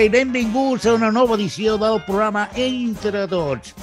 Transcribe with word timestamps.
I 0.00 0.08
benvinguts 0.08 0.86
a 0.88 0.94
una 0.96 1.10
nova 1.12 1.34
edició 1.36 1.74
del 1.76 1.98
programa 2.06 2.46
Entre 2.56 3.26
Tots. 3.28 3.74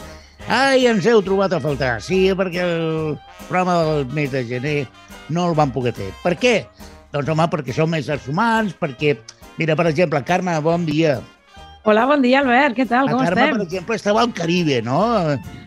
Ai, 0.49 0.87
ens 0.89 1.05
heu 1.05 1.19
trobat 1.21 1.51
a 1.53 1.59
faltar, 1.61 1.99
sí, 2.01 2.23
perquè 2.33 2.63
el 2.63 3.17
programa 3.43 3.75
del 3.85 4.07
mes 4.17 4.31
de 4.33 4.41
gener 4.49 4.77
no 5.29 5.43
el 5.51 5.53
vam 5.59 5.69
poder 5.75 5.91
fer. 5.93 6.07
Per 6.23 6.33
què? 6.41 6.55
Doncs, 7.13 7.29
home, 7.29 7.45
perquè 7.51 7.75
som 7.75 7.93
éssers 7.93 8.25
humans, 8.31 8.73
perquè, 8.79 9.13
mira, 9.59 9.75
per 9.77 9.91
exemple, 9.91 10.23
Carme, 10.25 10.55
bon 10.65 10.87
dia. 10.87 11.19
Hola, 11.85 12.07
bon 12.09 12.25
dia, 12.25 12.39
Albert. 12.41 12.73
Què 12.79 12.87
tal? 12.89 13.11
Com 13.11 13.21
la 13.21 13.27
Carme, 13.27 13.43
estem? 13.43 13.59
per 13.59 13.67
exemple, 13.67 13.97
estava 14.01 14.23
al 14.25 14.33
Caribe, 14.39 14.79
no? 14.87 15.01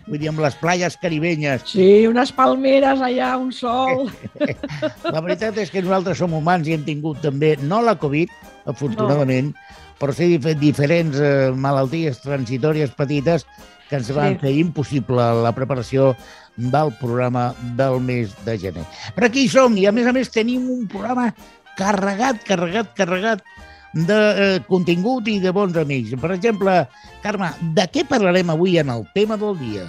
Vull 0.09 0.19
dir, 0.19 0.33
amb 0.33 0.43
les 0.43 0.57
playes 0.59 0.99
caribenyes. 0.99 1.63
Sí, 1.77 2.09
unes 2.11 2.35
palmeres 2.35 3.05
allà, 3.07 3.37
un 3.39 3.55
sol. 3.55 4.11
La 5.15 5.23
veritat 5.23 5.63
és 5.63 5.71
que 5.71 5.85
nosaltres 5.87 6.19
som 6.19 6.35
humans 6.35 6.67
i 6.67 6.75
hem 6.75 6.83
tingut 6.89 7.23
també, 7.23 7.55
no 7.63 7.79
la 7.87 7.95
Covid, 8.03 8.35
afortunadament, 8.75 9.55
no. 9.55 9.81
Sí 10.17 10.31
dif 10.39 10.47
diferents 10.61 11.19
eh, 11.21 11.51
malalties 11.53 12.23
transitòries 12.25 12.91
petites 12.97 13.45
que 13.91 13.99
ens 13.99 14.11
van 14.15 14.37
Sí. 14.37 14.39
fer 14.47 14.53
impossible 14.57 15.25
la 15.43 15.53
preparació 15.53 16.15
del 16.57 16.93
programa 17.01 17.55
del 17.77 18.01
mes 18.01 18.33
de 18.47 18.57
gener. 18.59 18.85
Però 19.17 19.27
aquí 19.27 19.49
som 19.49 19.77
i, 19.77 19.87
a 19.87 19.93
més 19.93 20.07
a 20.07 20.13
més, 20.13 20.31
tenim 20.31 20.69
un 20.71 20.87
programa 20.89 21.35
carregat, 21.77 22.43
carregat, 22.47 22.95
carregat 22.95 23.43
de 23.93 24.17
eh, 24.17 24.61
contingut 24.69 25.27
i 25.29 25.41
de 25.43 25.51
bons 25.51 25.77
amics. 25.77 26.15
Per 26.21 26.31
exemple, 26.37 26.87
Carme, 27.25 27.51
de 27.75 27.89
què 27.91 28.05
parlarem 28.07 28.51
avui 28.55 28.79
en 28.79 28.89
el 28.95 29.05
tema 29.15 29.37
del 29.37 29.59
dia? 29.59 29.89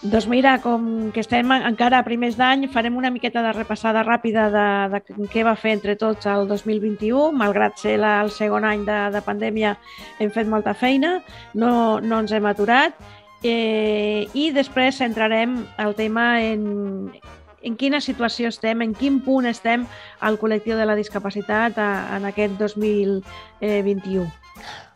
Doncs 0.00 0.26
mira, 0.32 0.54
com 0.64 1.10
que 1.12 1.20
estem 1.20 1.50
encara 1.52 1.98
a 2.00 2.04
primers 2.06 2.38
d'any, 2.38 2.64
farem 2.72 2.94
una 2.96 3.10
miqueta 3.12 3.42
de 3.44 3.50
repassada 3.52 4.00
ràpida 4.00 4.46
de, 4.48 4.68
de 4.94 5.26
què 5.28 5.42
va 5.44 5.52
fer 5.60 5.74
entre 5.76 5.92
tots 6.00 6.24
el 6.24 6.46
2021. 6.48 7.34
Malgrat 7.36 7.76
ser 7.82 7.98
la, 8.00 8.14
el 8.24 8.32
segon 8.32 8.64
any 8.64 8.86
de, 8.86 8.96
de 9.12 9.20
pandèmia, 9.26 9.74
hem 10.16 10.32
fet 10.32 10.48
molta 10.48 10.72
feina, 10.72 11.18
no, 11.52 11.72
no 12.00 12.22
ens 12.24 12.32
hem 12.32 12.48
aturat. 12.48 12.96
Eh, 13.44 14.24
I 14.32 14.46
després 14.56 15.02
centrarem 15.02 15.58
el 15.84 15.92
tema 16.00 16.40
en, 16.48 17.12
en 17.60 17.76
quina 17.76 18.00
situació 18.00 18.48
estem, 18.48 18.80
en 18.80 18.96
quin 18.96 19.20
punt 19.20 19.52
estem 19.52 19.84
al 20.24 20.40
col·lectiu 20.40 20.80
de 20.80 20.88
la 20.88 20.96
discapacitat 20.96 21.76
a, 21.76 21.90
en 22.16 22.24
aquest 22.32 22.56
2021. 22.56 24.24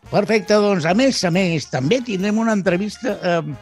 Perfecte, 0.08 0.56
doncs, 0.60 0.88
a 0.88 0.96
més 0.96 1.20
a 1.24 1.32
més, 1.32 1.68
també 1.68 2.00
tindrem 2.04 2.40
una 2.40 2.56
entrevista 2.56 3.16
eh, 3.20 3.54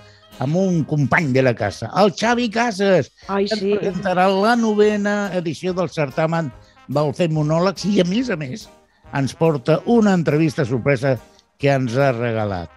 amb 0.43 0.59
un 0.59 0.83
company 0.89 1.31
de 1.33 1.43
la 1.45 1.55
casa, 1.55 1.91
el 2.03 2.13
Xavi 2.19 2.49
Casas, 2.51 3.13
Ai, 3.29 3.47
que 3.47 3.59
sí. 3.61 3.73
presentarà 3.79 4.27
la 4.33 4.57
novena 4.59 5.31
edició 5.39 5.75
del 5.77 5.91
certamen 5.93 6.51
del 6.89 7.13
Fem 7.15 7.35
Monòlegs 7.37 7.87
i, 7.87 8.01
a 8.03 8.07
més 8.09 8.31
a 8.33 8.37
més, 8.41 8.67
ens 9.15 9.37
porta 9.39 9.79
una 9.87 10.17
entrevista 10.19 10.67
sorpresa 10.67 11.15
que 11.63 11.71
ens 11.71 11.95
ha 11.95 12.11
regalat. 12.17 12.71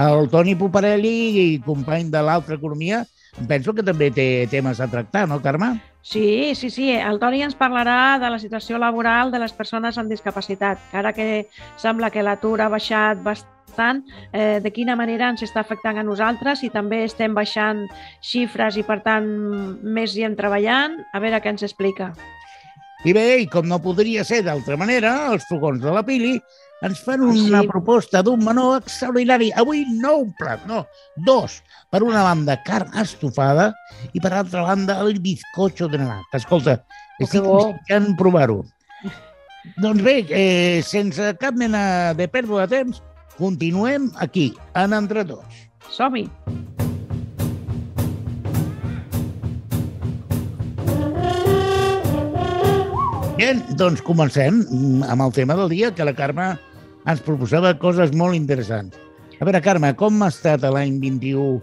El 0.00 0.30
Toni 0.32 0.54
Puparelli, 0.56 1.60
company 1.66 2.08
de 2.14 2.22
l'altra 2.24 2.56
economia, 2.56 3.02
penso 3.48 3.74
que 3.74 3.84
també 3.86 4.10
té 4.14 4.46
temes 4.50 4.80
a 4.80 4.88
tractar, 4.90 5.26
no, 5.28 5.40
Carme? 5.42 5.74
Sí, 6.02 6.54
sí, 6.54 6.70
sí. 6.70 6.90
El 6.96 7.20
Toni 7.20 7.42
ens 7.44 7.56
parlarà 7.58 8.18
de 8.20 8.30
la 8.32 8.38
situació 8.40 8.78
laboral 8.80 9.30
de 9.32 9.40
les 9.42 9.52
persones 9.52 9.98
amb 10.00 10.10
discapacitat, 10.12 10.80
ara 10.96 11.12
que 11.12 11.46
sembla 11.80 12.10
que 12.10 12.24
l'atur 12.24 12.60
ha 12.60 12.70
baixat 12.72 13.20
bastant, 13.22 14.02
eh, 14.32 14.60
de 14.64 14.72
quina 14.72 14.96
manera 14.96 15.28
ens 15.30 15.44
està 15.44 15.60
afectant 15.60 16.00
a 16.00 16.06
nosaltres 16.06 16.64
i 16.64 16.72
també 16.72 17.04
estem 17.04 17.36
baixant 17.36 17.86
xifres 18.24 18.80
i, 18.80 18.84
per 18.86 19.00
tant, 19.04 19.28
més 19.82 20.16
hi 20.16 20.24
hem 20.24 20.36
treballant. 20.36 20.96
A 21.12 21.20
veure 21.20 21.40
què 21.40 21.52
ens 21.52 21.66
explica. 21.68 22.14
I 23.04 23.14
bé, 23.16 23.28
i 23.40 23.46
com 23.48 23.68
no 23.68 23.78
podria 23.80 24.24
ser 24.28 24.42
d'altra 24.44 24.76
manera, 24.76 25.30
els 25.32 25.46
fogons 25.48 25.80
de 25.80 25.92
la 25.92 26.02
Pili 26.04 26.34
ens 26.82 27.00
fan 27.04 27.20
una 27.22 27.60
Sí. 27.60 27.68
proposta 27.68 28.22
d'un 28.22 28.42
menú 28.44 28.74
extraordinari. 28.76 29.50
Avui 29.56 29.84
no 30.00 30.16
un 30.24 30.32
plat, 30.38 30.64
no, 30.66 30.86
dos. 31.16 31.62
Per 31.90 32.02
una 32.02 32.22
banda, 32.22 32.56
carn 32.64 32.90
estofada 32.98 33.74
i 34.12 34.20
per 34.20 34.32
altra 34.32 34.62
banda, 34.62 35.00
el 35.00 35.18
bizcocho 35.20 35.88
de 35.88 35.98
naranja. 35.98 36.24
Escolta, 36.40 36.84
que 37.18 37.24
estic 37.24 37.42
desitjant 37.42 38.16
provar-ho. 38.16 38.64
Doncs 39.82 40.02
bé, 40.02 40.24
eh, 40.30 40.80
sense 40.82 41.34
cap 41.40 41.54
mena 41.54 42.14
de 42.14 42.28
pèrdua 42.28 42.66
de 42.66 42.76
temps, 42.78 43.02
continuem 43.36 44.10
aquí, 44.16 44.54
en 44.74 44.92
Entre 44.94 45.24
Tots. 45.24 45.66
Som-hi! 45.90 46.28
Bé, 53.40 53.54
doncs 53.80 54.02
comencem 54.04 54.60
mm, 54.68 55.06
amb 55.08 55.24
el 55.24 55.32
tema 55.32 55.56
del 55.56 55.70
dia, 55.72 55.94
que 55.96 56.04
la 56.04 56.12
Carme 56.16 56.50
ens 57.08 57.22
proposava 57.24 57.72
coses 57.78 58.12
molt 58.16 58.36
interessants. 58.36 58.98
A 59.40 59.46
veure, 59.48 59.62
Carme, 59.64 59.94
com 59.96 60.20
ha 60.22 60.28
estat 60.28 60.66
l'any 60.66 60.98
21 61.00 61.60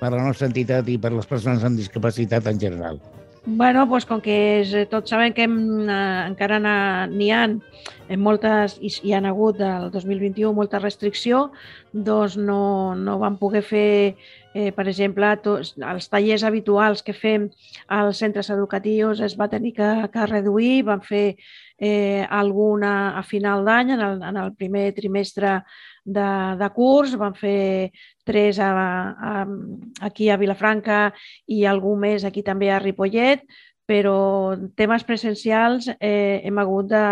per 0.00 0.14
la 0.14 0.24
nostra 0.24 0.48
entitat 0.48 0.88
i 0.88 0.96
per 1.00 1.12
les 1.12 1.28
persones 1.28 1.64
amb 1.66 1.76
discapacitat 1.76 2.46
en 2.48 2.60
general? 2.60 3.00
Bueno, 3.48 3.86
doncs 3.88 4.04
com 4.04 4.20
que 4.20 4.34
és, 4.58 4.72
tots 4.90 5.08
sabem 5.08 5.32
que 5.32 5.46
hem, 5.46 5.54
eh, 5.88 6.24
encara 6.28 6.58
n'hi 7.08 7.30
ha 7.32 7.44
en 7.48 8.20
moltes, 8.20 8.74
i 8.84 8.90
hi 9.04 9.14
ha 9.14 9.22
hagut 9.30 9.56
del 9.56 9.86
2021 9.94 10.52
molta 10.52 10.80
restricció, 10.82 11.46
doncs 11.92 12.36
no, 12.36 12.94
no 12.94 13.16
vam 13.22 13.38
poder 13.40 13.62
fer, 13.64 14.16
eh, 14.52 14.68
per 14.76 14.84
exemple, 14.88 15.30
tots, 15.44 15.72
els 15.80 16.10
tallers 16.12 16.44
habituals 16.44 17.02
que 17.06 17.16
fem 17.16 17.48
als 17.88 18.20
centres 18.20 18.50
educatius 18.50 19.24
es 19.24 19.38
va 19.40 19.48
tenir 19.48 19.72
que, 19.80 19.88
que 20.12 20.28
reduir, 20.28 20.82
vam 20.90 21.00
fer 21.00 21.38
eh, 21.78 22.26
alguna 22.28 23.18
a 23.18 23.22
final 23.22 23.64
d'any, 23.64 23.94
en, 23.94 24.02
el, 24.02 24.22
en 24.22 24.36
el 24.36 24.52
primer 24.58 24.90
trimestre 24.94 25.60
de, 26.04 26.28
de 26.58 26.68
curs, 26.74 27.14
vam 27.20 27.34
fer 27.38 27.90
tres 28.26 28.58
a, 28.58 28.72
a, 28.72 29.46
aquí 30.10 30.28
a 30.30 30.38
Vilafranca 30.40 31.08
i 31.46 31.64
algú 31.64 31.94
més 31.96 32.26
aquí 32.26 32.42
també 32.42 32.72
a 32.72 32.82
Ripollet, 32.82 33.46
però 33.88 34.52
temes 34.76 35.04
presencials 35.08 35.86
eh, 35.96 36.42
hem 36.44 36.58
hagut 36.60 36.90
de, 36.90 37.04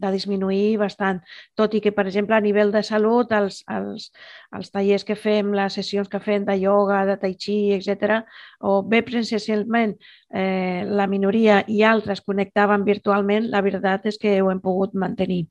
de 0.00 0.12
disminuir 0.14 0.78
bastant, 0.80 1.20
tot 1.58 1.74
i 1.76 1.82
que, 1.84 1.92
per 1.92 2.06
exemple, 2.08 2.32
a 2.36 2.40
nivell 2.40 2.72
de 2.72 2.80
salut, 2.86 3.34
els, 3.36 3.60
els, 3.68 4.08
els 4.56 4.72
tallers 4.72 5.04
que 5.04 5.18
fem, 5.20 5.52
les 5.58 5.76
sessions 5.76 6.08
que 6.08 6.22
fem 6.24 6.46
de 6.48 6.56
ioga, 6.62 7.02
de 7.10 7.18
tai 7.20 7.34
chi, 7.36 7.58
etc, 7.76 8.22
o 8.64 8.80
bé 8.88 9.02
presencialment 9.04 9.98
eh, 10.32 10.88
la 10.88 11.06
minoria 11.12 11.60
i 11.68 11.84
altres 11.84 12.24
connectaven 12.24 12.88
virtualment, 12.88 13.52
la 13.52 13.60
veritat 13.68 14.08
és 14.08 14.16
que 14.16 14.38
ho 14.40 14.48
hem 14.48 14.64
pogut 14.64 14.96
mantenir. 14.96 15.44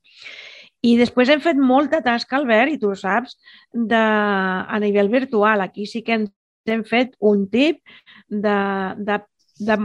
I 0.82 0.96
després 0.98 1.30
hem 1.30 1.40
fet 1.42 1.58
molta 1.58 2.02
tasca, 2.02 2.34
Albert, 2.38 2.74
i 2.74 2.82
tu 2.82 2.90
ho 2.90 2.98
saps, 2.98 3.38
de, 3.70 4.02
a 4.02 4.82
nivell 4.82 5.10
virtual. 5.10 5.62
Aquí 5.62 5.86
sí 5.86 6.02
que 6.02 6.18
ens 6.18 6.30
hem 6.66 6.82
fet 6.86 7.14
un 7.22 7.46
tip 7.50 7.78
de, 8.26 8.58
de, 9.06 9.22
de 9.58 9.76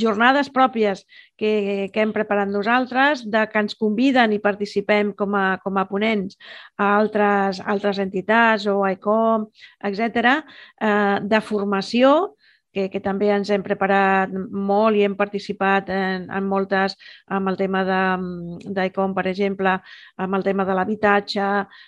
jornades 0.00 0.50
pròpies 0.50 1.04
que, 1.38 1.88
que 1.92 2.02
hem 2.02 2.12
preparat 2.14 2.50
nosaltres, 2.50 3.24
de 3.30 3.44
que 3.50 3.62
ens 3.62 3.76
conviden 3.78 4.34
i 4.34 4.40
participem 4.42 5.12
com 5.18 5.36
a, 5.38 5.46
com 5.62 5.78
a 5.78 5.86
ponents 5.88 6.38
a 6.76 6.90
altres, 6.96 7.62
altres 7.64 8.00
entitats 8.02 8.66
o 8.66 8.82
a 8.84 8.92
ICOM, 8.96 9.46
etc, 9.90 10.38
eh, 10.80 11.18
de 11.22 11.40
formació, 11.44 12.37
que, 12.72 12.88
que 12.92 13.00
també 13.00 13.30
ens 13.34 13.50
hem 13.50 13.62
preparat 13.64 14.32
molt 14.70 14.96
i 14.96 15.04
hem 15.06 15.14
participat 15.16 15.88
en, 15.90 16.26
en 16.30 16.44
moltes, 16.48 16.96
amb 17.26 17.48
el 17.48 17.56
tema 17.56 17.84
de- 17.84 18.72
d'ICOM, 18.76 19.14
per 19.16 19.26
exemple, 19.30 19.74
amb 20.16 20.34
el 20.38 20.44
tema 20.44 20.64
de 20.68 20.74
l'habitatge, 20.76 21.46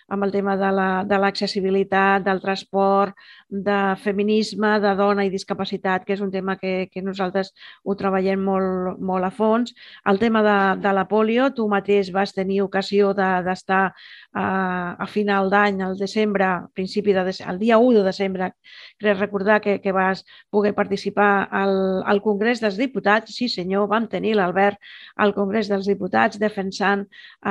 amb 0.08 0.24
el 0.24 0.32
tema 0.32 0.56
de 0.56 0.70
la- 0.72 1.04
de 1.04 1.18
l'accessibilitat, 1.18 2.22
del 2.24 2.40
transport, 2.40 3.14
de 3.48 3.78
feminisme, 4.02 4.78
de 4.80 4.94
dona 4.96 5.24
i 5.24 5.30
discapacitat, 5.30 6.04
que 6.04 6.14
és 6.14 6.20
un 6.20 6.30
tema 6.30 6.56
que, 6.56 6.88
que 6.92 7.02
nosaltres 7.02 7.52
ho 7.84 7.94
treballem 7.96 8.40
molt, 8.44 8.98
molt 9.00 9.24
a 9.24 9.30
fons. 9.30 9.74
El 10.06 10.18
tema 10.18 10.42
de, 10.42 10.56
de 10.82 10.92
la 10.94 11.06
polio, 11.08 11.50
tu 11.54 11.68
mateix 11.68 12.10
vas 12.12 12.32
tenir 12.34 12.62
ocasió 12.62 13.12
de- 13.14 13.42
d'estar 13.46 13.82
de, 13.90 14.40
a, 14.40 14.96
a 14.98 15.06
final 15.06 15.50
d'any, 15.50 15.82
al 15.82 15.96
desembre, 15.98 16.46
principi 16.74 17.12
de, 17.16 17.24
el 17.48 17.58
dia 17.58 17.78
1 17.78 17.98
de 17.98 18.04
desembre, 18.04 18.52
crec 18.98 19.18
recordar 19.18 19.60
que, 19.60 19.80
que 19.80 19.92
vas 19.92 20.24
poder 20.50 20.69
participar 20.76 21.48
al, 21.50 21.74
al 22.06 22.22
Congrés 22.24 22.62
dels 22.62 22.78
Diputats. 22.80 23.34
Sí, 23.36 23.48
senyor, 23.48 23.88
vam 23.90 24.06
tenir 24.12 24.36
l'Albert 24.38 24.78
al 25.16 25.34
Congrés 25.34 25.70
dels 25.70 25.88
Diputats 25.90 26.40
defensant 26.40 27.06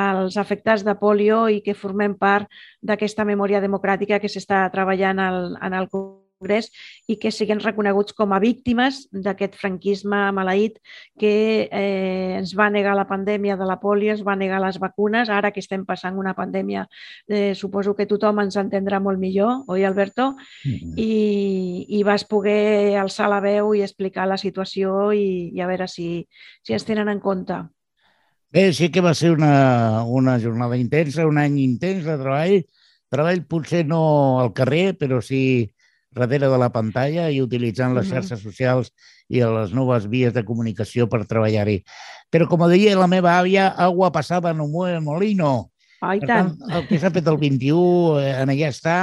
els 0.06 0.38
afectats 0.38 0.86
de 0.88 0.96
polio 1.00 1.48
i 1.50 1.62
que 1.66 1.78
formem 1.78 2.16
part 2.18 2.50
d'aquesta 2.82 3.26
memòria 3.26 3.62
democràtica 3.62 4.20
que 4.20 4.32
s'està 4.32 4.66
treballant 4.74 5.20
al, 5.20 5.54
en 5.62 5.78
el 5.82 5.92
Congrés 5.92 6.29
i 6.40 7.18
que 7.20 7.32
siguin 7.32 7.60
reconeguts 7.60 8.14
com 8.16 8.32
a 8.32 8.40
víctimes 8.40 9.02
d'aquest 9.12 9.58
franquisme 9.60 10.18
maleït 10.32 10.78
que 11.20 11.68
eh, 11.68 12.38
ens 12.38 12.54
va 12.56 12.70
negar 12.72 12.96
la 12.96 13.08
pandèmia 13.10 13.58
de 13.60 13.66
la 13.68 13.80
polio, 13.80 14.14
ens 14.14 14.24
va 14.24 14.38
negar 14.40 14.62
les 14.64 14.80
vacunes. 14.80 15.30
Ara 15.30 15.52
que 15.52 15.60
estem 15.60 15.84
passant 15.86 16.16
una 16.16 16.34
pandèmia, 16.38 16.88
eh, 17.28 17.54
suposo 17.56 17.96
que 17.96 18.08
tothom 18.08 18.40
ens 18.46 18.56
entendrà 18.56 19.02
molt 19.04 19.20
millor, 19.20 19.66
oi, 19.68 19.84
Alberto? 19.84 20.36
i, 20.64 21.86
i 22.00 22.04
vas 22.04 22.24
poder 22.24 22.96
alçar 23.00 23.28
la 23.30 23.42
veu 23.44 23.74
i 23.76 23.84
explicar 23.84 24.28
la 24.28 24.38
situació 24.38 25.12
i, 25.12 25.52
i 25.56 25.62
a 25.62 25.68
veure 25.68 25.88
si, 25.88 26.24
si 26.64 26.74
ens 26.74 26.88
tenen 26.88 27.10
en 27.10 27.20
compte. 27.20 27.60
Bé, 28.50 28.72
sí 28.74 28.90
que 28.90 29.02
va 29.02 29.14
ser 29.14 29.32
una, 29.36 30.04
una 30.04 30.40
jornada 30.40 30.78
intensa, 30.78 31.28
un 31.28 31.38
any 31.38 31.60
intens 31.62 32.08
de 32.08 32.16
treball. 32.18 32.64
Treball 33.10 33.44
potser 33.50 33.84
no 33.86 34.40
al 34.40 34.54
carrer, 34.58 34.96
però 34.98 35.20
sí 35.22 35.70
darrere 36.16 36.50
de 36.50 36.58
la 36.58 36.72
pantalla 36.74 37.30
i 37.30 37.42
utilitzant 37.42 37.94
les 37.96 38.10
xarxes 38.10 38.42
socials 38.42 38.90
i 39.30 39.44
les 39.46 39.74
noves 39.78 40.08
vies 40.10 40.34
de 40.34 40.44
comunicació 40.46 41.08
per 41.10 41.26
treballar-hi. 41.30 41.84
Però, 42.34 42.48
com 42.50 42.66
deia 42.70 42.98
la 42.98 43.10
meva 43.12 43.36
àvia, 43.38 43.70
agua 43.78 44.12
passada 44.12 44.54
no 44.54 44.68
mueve 44.68 45.00
molino. 45.06 45.70
Oh, 46.02 46.14
i 46.16 46.22
tant. 46.24 46.56
tant. 46.56 46.74
El 46.74 46.88
que 46.88 47.00
s'ha 47.00 47.12
fet 47.14 47.28
el 47.28 47.38
21, 47.38 48.20
eh, 48.24 48.34
en 48.42 48.54
allà 48.54 48.72
està, 48.74 48.98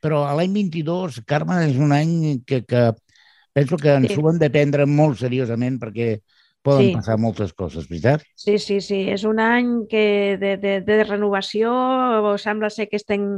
però 0.00 0.22
l'any 0.38 0.54
22, 0.54 1.20
Carme, 1.26 1.60
és 1.66 1.76
un 1.76 1.92
any 1.92 2.40
que, 2.46 2.62
que 2.64 2.88
penso 3.52 3.76
que 3.76 3.96
ens 3.98 4.12
sí. 4.12 4.18
ho 4.18 4.30
hem 4.30 4.38
de 4.40 4.50
prendre 4.54 4.86
molt 4.86 5.18
seriosament 5.20 5.80
perquè 5.82 6.12
poden 6.62 6.88
sí. 6.88 6.94
passar 6.96 7.18
moltes 7.20 7.52
coses, 7.54 7.86
veritat? 7.88 8.24
Sí, 8.38 8.58
sí, 8.58 8.80
sí. 8.84 9.04
És 9.12 9.24
un 9.28 9.40
any 9.42 9.86
que 9.90 10.36
de, 10.40 10.56
de, 10.60 10.74
de 10.86 10.98
renovació. 11.04 11.72
Sembla 12.40 12.70
ser 12.70 12.88
que 12.90 12.98
estem 12.98 13.28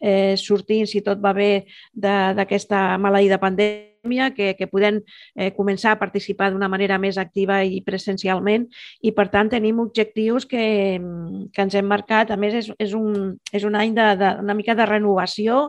eh, 0.00 0.34
sortint, 0.40 0.88
si 0.90 1.04
tot 1.06 1.22
va 1.22 1.34
bé, 1.36 1.66
d'aquesta 1.92 2.98
maleïda 2.98 3.40
pandèmia, 3.42 4.30
que, 4.32 4.54
que 4.56 4.68
podem 4.70 5.02
eh, 5.36 5.50
començar 5.52 5.92
a 5.92 6.00
participar 6.00 6.50
d'una 6.50 6.70
manera 6.72 6.96
més 6.98 7.18
activa 7.20 7.60
i 7.64 7.82
presencialment 7.84 8.64
i, 9.04 9.12
per 9.12 9.28
tant, 9.28 9.50
tenim 9.52 9.82
objectius 9.82 10.48
que, 10.48 10.64
que 11.52 11.66
ens 11.66 11.76
hem 11.76 11.88
marcat. 11.88 12.32
A 12.32 12.38
més, 12.40 12.56
és, 12.62 12.70
és, 12.80 12.94
un, 12.96 13.36
és 13.52 13.66
un 13.68 13.76
any 13.76 13.92
de, 13.96 14.08
de, 14.20 14.34
una 14.40 14.56
mica 14.56 14.76
de 14.78 14.88
renovació 14.88 15.66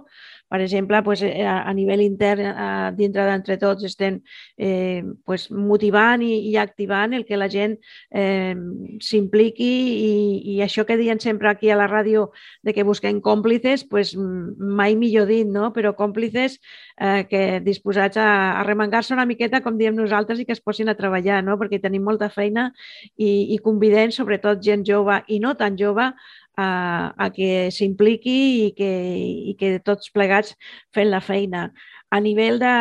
per 0.52 0.60
exemple, 0.60 1.00
pues, 1.02 1.22
eh, 1.24 1.46
a 1.48 1.72
nivell 1.74 2.02
intern, 2.04 2.52
a, 2.52 2.92
dintre 2.92 3.24
d'entre 3.24 3.56
tots, 3.56 3.86
estem 3.88 4.18
eh, 4.58 5.00
pues, 5.24 5.46
motivant 5.52 6.20
i, 6.28 6.34
i 6.52 6.58
activant 6.60 7.16
el 7.16 7.24
que 7.24 7.40
la 7.40 7.48
gent 7.48 7.78
eh, 8.12 8.52
s'impliqui 9.00 9.70
i, 9.72 10.12
i 10.52 10.58
això 10.66 10.84
que 10.84 10.98
diuen 11.00 11.24
sempre 11.24 11.48
aquí 11.48 11.72
a 11.72 11.78
la 11.80 11.88
ràdio 11.88 12.26
de 12.68 12.76
que 12.76 12.84
busquem 12.84 13.22
còmplices, 13.24 13.86
pues, 13.88 14.12
mai 14.20 14.98
millor 15.00 15.32
dit, 15.32 15.48
no? 15.48 15.72
però 15.72 15.96
còmplices 15.96 16.60
eh, 17.00 17.24
que 17.32 17.62
disposats 17.64 18.20
a, 18.20 18.60
a 18.60 18.68
remengar-se 18.68 19.16
una 19.16 19.26
miqueta, 19.30 19.64
com 19.64 19.80
diem 19.80 19.96
nosaltres, 19.96 20.44
i 20.44 20.50
que 20.50 20.58
es 20.58 20.60
posin 20.60 20.92
a 20.92 20.98
treballar, 21.00 21.40
no? 21.48 21.56
perquè 21.62 21.80
tenim 21.80 22.04
molta 22.04 22.28
feina 22.28 22.74
i, 23.16 23.56
i 23.56 23.64
convidem, 23.64 24.12
sobretot 24.12 24.60
gent 24.60 24.84
jove 24.84 25.24
i 25.32 25.40
no 25.40 25.56
tan 25.56 25.80
jove, 25.80 26.12
a, 26.58 27.14
a 27.18 27.30
que 27.34 27.70
s'impliqui 27.72 28.38
i, 28.66 28.68
que, 28.78 28.92
i 29.52 29.56
que 29.60 29.78
tots 29.86 30.12
plegats 30.14 30.56
fem 30.96 31.10
la 31.12 31.22
feina. 31.24 31.70
A 32.12 32.20
nivell 32.20 32.60
de, 32.60 32.72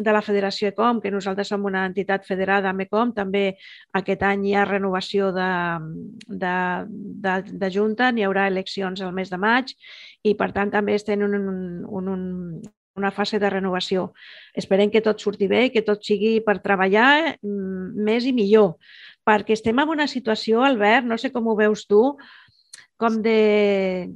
de 0.00 0.12
la 0.14 0.22
Federació 0.24 0.70
ECOM, 0.70 1.02
que 1.04 1.12
nosaltres 1.12 1.50
som 1.52 1.66
una 1.68 1.84
entitat 1.88 2.24
federada 2.24 2.70
amb 2.70 2.86
ECOM, 2.86 3.12
també 3.16 3.58
aquest 3.98 4.24
any 4.24 4.46
hi 4.48 4.54
ha 4.56 4.64
renovació 4.64 5.28
de, 5.36 5.50
de, 6.28 6.54
de, 7.26 7.36
de 7.60 7.70
Junta, 7.74 8.08
n'hi 8.08 8.24
haurà 8.24 8.46
eleccions 8.48 9.04
el 9.04 9.12
mes 9.12 9.28
de 9.28 9.40
maig 9.42 9.74
i, 10.24 10.32
per 10.32 10.50
tant, 10.56 10.72
també 10.72 10.96
estem 10.96 11.20
en 11.20 11.36
un, 11.36 11.52
un, 11.92 12.08
un, 12.14 12.24
una 12.98 13.12
fase 13.12 13.38
de 13.38 13.52
renovació. 13.52 14.12
Esperem 14.56 14.90
que 14.90 15.04
tot 15.04 15.20
surti 15.20 15.48
bé 15.50 15.68
que 15.74 15.84
tot 15.86 16.00
sigui 16.04 16.38
per 16.44 16.58
treballar 16.64 17.36
mm, 17.36 18.04
més 18.08 18.26
i 18.26 18.34
millor, 18.36 18.76
perquè 19.28 19.56
estem 19.56 19.78
en 19.78 19.92
una 19.92 20.08
situació, 20.08 20.64
Albert, 20.64 21.04
no 21.04 21.20
sé 21.20 21.32
com 21.34 21.52
ho 21.52 21.56
veus 21.58 21.84
tu, 21.84 22.16
com 22.98 23.22
de 23.22 24.08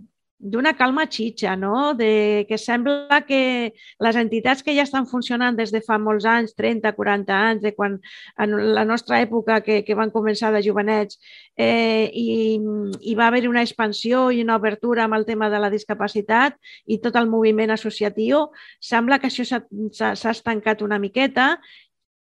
d'una 0.43 0.73
calma 0.75 1.07
xitxa, 1.07 1.55
no? 1.57 1.95
de, 1.95 2.45
que 2.49 2.59
sembla 2.59 3.21
que 3.29 3.75
les 4.03 4.17
entitats 4.19 4.65
que 4.67 4.75
ja 4.75 4.83
estan 4.83 5.07
funcionant 5.07 5.55
des 5.55 5.71
de 5.71 5.79
fa 5.87 6.01
molts 6.03 6.27
anys, 6.27 6.57
30, 6.59 6.91
40 6.97 7.37
anys, 7.37 7.63
de 7.63 7.71
quan 7.77 7.95
en 8.43 8.57
la 8.75 8.83
nostra 8.85 9.21
època 9.23 9.61
que, 9.63 9.85
que 9.87 9.95
van 9.95 10.11
començar 10.11 10.51
de 10.51 10.65
jovenets, 10.67 11.21
eh, 11.55 12.11
i, 12.11 12.59
i 13.07 13.15
va 13.15 13.29
haver 13.31 13.47
una 13.47 13.63
expansió 13.63 14.33
i 14.35 14.43
una 14.43 14.59
obertura 14.59 15.07
amb 15.07 15.15
el 15.15 15.29
tema 15.31 15.47
de 15.49 15.63
la 15.63 15.71
discapacitat 15.71 16.59
i 16.91 16.99
tot 16.99 17.17
el 17.23 17.31
moviment 17.31 17.71
associatiu, 17.71 18.49
sembla 18.83 19.21
que 19.23 19.31
això 19.31 19.47
s'ha 19.47 20.35
estancat 20.35 20.83
una 20.83 20.99
miqueta 20.99 21.53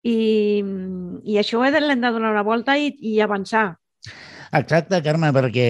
i, 0.01 0.63
i 1.21 1.37
això 1.37 1.61
l'hem 1.61 2.01
de 2.01 2.11
donar 2.17 2.33
una 2.33 2.45
volta 2.47 2.79
i, 2.81 2.95
i 2.97 3.19
avançar. 3.21 3.75
Exacte, 4.57 5.03
Carme, 5.05 5.29
perquè 5.35 5.67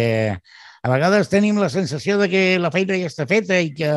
a 0.83 0.91
vegades 0.91 1.31
tenim 1.31 1.57
la 1.59 1.69
sensació 1.73 2.17
de 2.21 2.29
que 2.31 2.43
la 2.61 2.71
feina 2.73 2.97
ja 2.99 3.09
està 3.09 3.27
feta 3.29 3.57
i 3.59 3.73
que, 3.75 3.91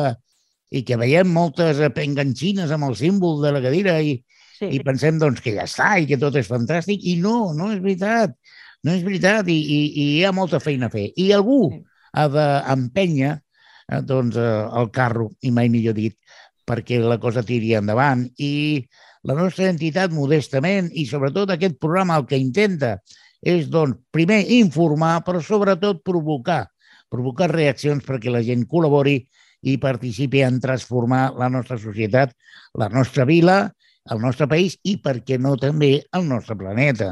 i 0.71 0.83
que 0.87 0.97
veiem 0.99 1.29
moltes 1.31 1.81
enganxines 1.89 2.71
amb 2.71 2.89
el 2.89 2.97
símbol 2.99 3.41
de 3.43 3.53
la 3.55 3.61
cadira 3.63 3.99
i, 4.01 4.17
sí. 4.57 4.71
i 4.77 4.81
pensem 4.85 5.19
doncs, 5.21 5.41
que 5.43 5.55
ja 5.57 5.67
està 5.69 5.93
i 5.99 6.07
que 6.09 6.19
tot 6.21 6.37
és 6.39 6.49
fantàstic 6.49 7.05
i 7.11 7.17
no, 7.21 7.53
no 7.57 7.71
és 7.75 7.81
veritat. 7.83 8.35
No 8.81 8.95
és 8.97 9.03
veritat 9.05 9.49
i, 9.51 9.57
i, 9.61 9.79
i 9.85 10.05
hi 10.17 10.21
ha 10.25 10.33
molta 10.33 10.61
feina 10.61 10.89
a 10.89 10.93
fer. 10.93 11.11
I 11.21 11.31
algú 11.37 11.61
sí. 11.69 11.81
ha 12.17 12.27
d'empènyer 12.33 13.33
eh, 13.35 14.01
doncs, 14.01 14.39
eh, 14.41 14.63
el 14.81 14.89
carro, 14.95 15.29
i 15.45 15.53
mai 15.53 15.69
millor 15.69 15.97
dit, 15.97 16.17
perquè 16.65 16.97
la 17.03 17.19
cosa 17.21 17.43
tiri 17.45 17.75
endavant. 17.77 18.25
I 18.41 18.81
la 19.29 19.35
nostra 19.37 19.69
entitat, 19.69 20.13
modestament, 20.15 20.89
i 20.97 21.05
sobretot 21.05 21.53
aquest 21.53 21.77
programa 21.81 22.17
el 22.17 22.25
que 22.29 22.41
intenta 22.41 22.95
és, 23.41 23.67
doncs, 23.73 23.97
primer 24.13 24.43
informar, 24.53 25.19
però 25.25 25.41
sobretot 25.41 26.03
provocar, 26.05 26.65
provocar 27.11 27.49
reaccions 27.51 28.05
perquè 28.05 28.31
la 28.31 28.43
gent 28.45 28.67
col·labori 28.69 29.19
i 29.61 29.77
participi 29.81 30.41
en 30.45 30.59
transformar 30.61 31.31
la 31.37 31.49
nostra 31.49 31.77
societat, 31.81 32.33
la 32.77 32.89
nostra 32.89 33.25
vila, 33.29 33.63
el 34.09 34.21
nostre 34.21 34.47
país 34.49 34.77
i, 34.87 34.95
per 34.97 35.19
què 35.25 35.37
no, 35.37 35.53
també 35.61 35.91
el 36.17 36.25
nostre 36.25 36.55
planeta. 36.57 37.11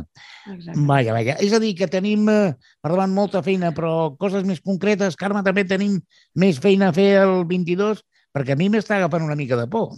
Exacte. 0.50 0.86
Vaja, 0.90 1.14
vaja. 1.14 1.36
És 1.46 1.54
a 1.54 1.60
dir, 1.62 1.76
que 1.78 1.90
tenim 1.92 2.26
eh, 2.34 2.54
per 2.82 2.94
davant 2.94 3.14
molta 3.14 3.44
feina, 3.46 3.70
però 3.76 4.16
coses 4.18 4.46
més 4.48 4.62
concretes, 4.66 5.18
Carme, 5.20 5.44
també 5.46 5.68
tenim 5.70 6.00
més 6.34 6.62
feina 6.62 6.90
a 6.90 6.96
fer 6.96 7.12
el 7.22 7.44
22, 7.50 8.02
perquè 8.34 8.56
a 8.56 8.60
mi 8.60 8.72
m'està 8.74 8.98
agafant 8.98 9.26
una 9.28 9.38
mica 9.38 9.60
de 9.60 9.68
por. 9.70 9.94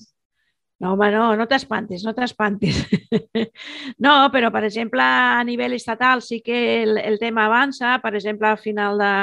No, 0.81 0.95
home, 0.95 1.11
no, 1.13 1.35
no 1.37 1.45
t'espantis, 1.45 2.01
no 2.01 2.15
t'espantis. 2.17 2.79
no, 4.05 4.13
però, 4.33 4.49
per 4.49 4.63
exemple, 4.65 5.05
a 5.05 5.43
nivell 5.45 5.75
estatal 5.77 6.23
sí 6.25 6.39
que 6.41 6.81
el, 6.81 6.97
el 6.97 7.19
tema 7.21 7.45
avança. 7.45 7.99
Per 8.01 8.15
exemple, 8.17 8.49
a 8.49 8.57
final 8.57 8.97
de, 8.97 9.13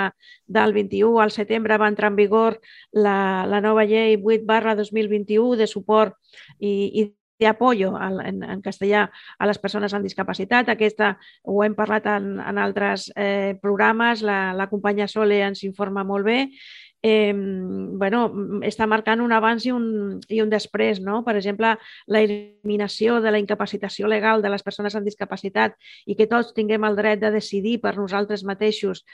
del 0.47 0.77
21 0.77 1.19
al 1.25 1.35
setembre 1.35 1.81
va 1.83 1.91
entrar 1.91 2.13
en 2.13 2.21
vigor 2.21 2.61
la, 2.95 3.19
la 3.51 3.59
nova 3.65 3.83
llei 3.91 4.15
8 4.23 4.47
barra 4.47 4.77
2021 4.79 5.59
de 5.59 5.67
suport 5.67 6.15
i, 6.61 6.71
i 7.03 7.09
de 7.39 7.47
apoyo 7.51 7.95
en, 7.99 8.43
en 8.43 8.63
castellà 8.63 9.09
a 9.39 9.47
les 9.51 9.59
persones 9.59 9.95
amb 9.95 10.07
discapacitat. 10.07 10.71
Aquesta 10.71 11.17
ho 11.43 11.63
hem 11.67 11.75
parlat 11.79 12.07
en, 12.11 12.37
en 12.39 12.59
altres 12.59 13.11
eh, 13.17 13.59
programes, 13.63 14.23
la, 14.23 14.53
la 14.55 14.71
companya 14.71 15.11
Sole 15.11 15.43
ens 15.47 15.67
informa 15.67 16.07
molt 16.07 16.27
bé 16.27 16.41
eh, 17.03 17.33
bueno, 17.35 18.23
està 18.67 18.87
marcant 18.91 19.21
un 19.23 19.33
abans 19.33 19.67
i 19.67 19.73
un, 19.73 20.21
i 20.29 20.41
un 20.43 20.51
després. 20.51 21.01
No? 21.05 21.23
Per 21.27 21.37
exemple, 21.39 21.75
la 22.07 22.23
eliminació 22.25 23.21
de 23.25 23.33
la 23.35 23.41
incapacitació 23.43 24.11
legal 24.11 24.43
de 24.43 24.53
les 24.53 24.65
persones 24.67 24.97
amb 24.97 25.07
discapacitat 25.07 25.77
i 26.07 26.17
que 26.19 26.29
tots 26.31 26.55
tinguem 26.57 26.87
el 26.89 26.99
dret 26.99 27.23
de 27.23 27.33
decidir 27.35 27.79
per 27.85 27.97
nosaltres 27.97 28.45
mateixos 28.45 29.05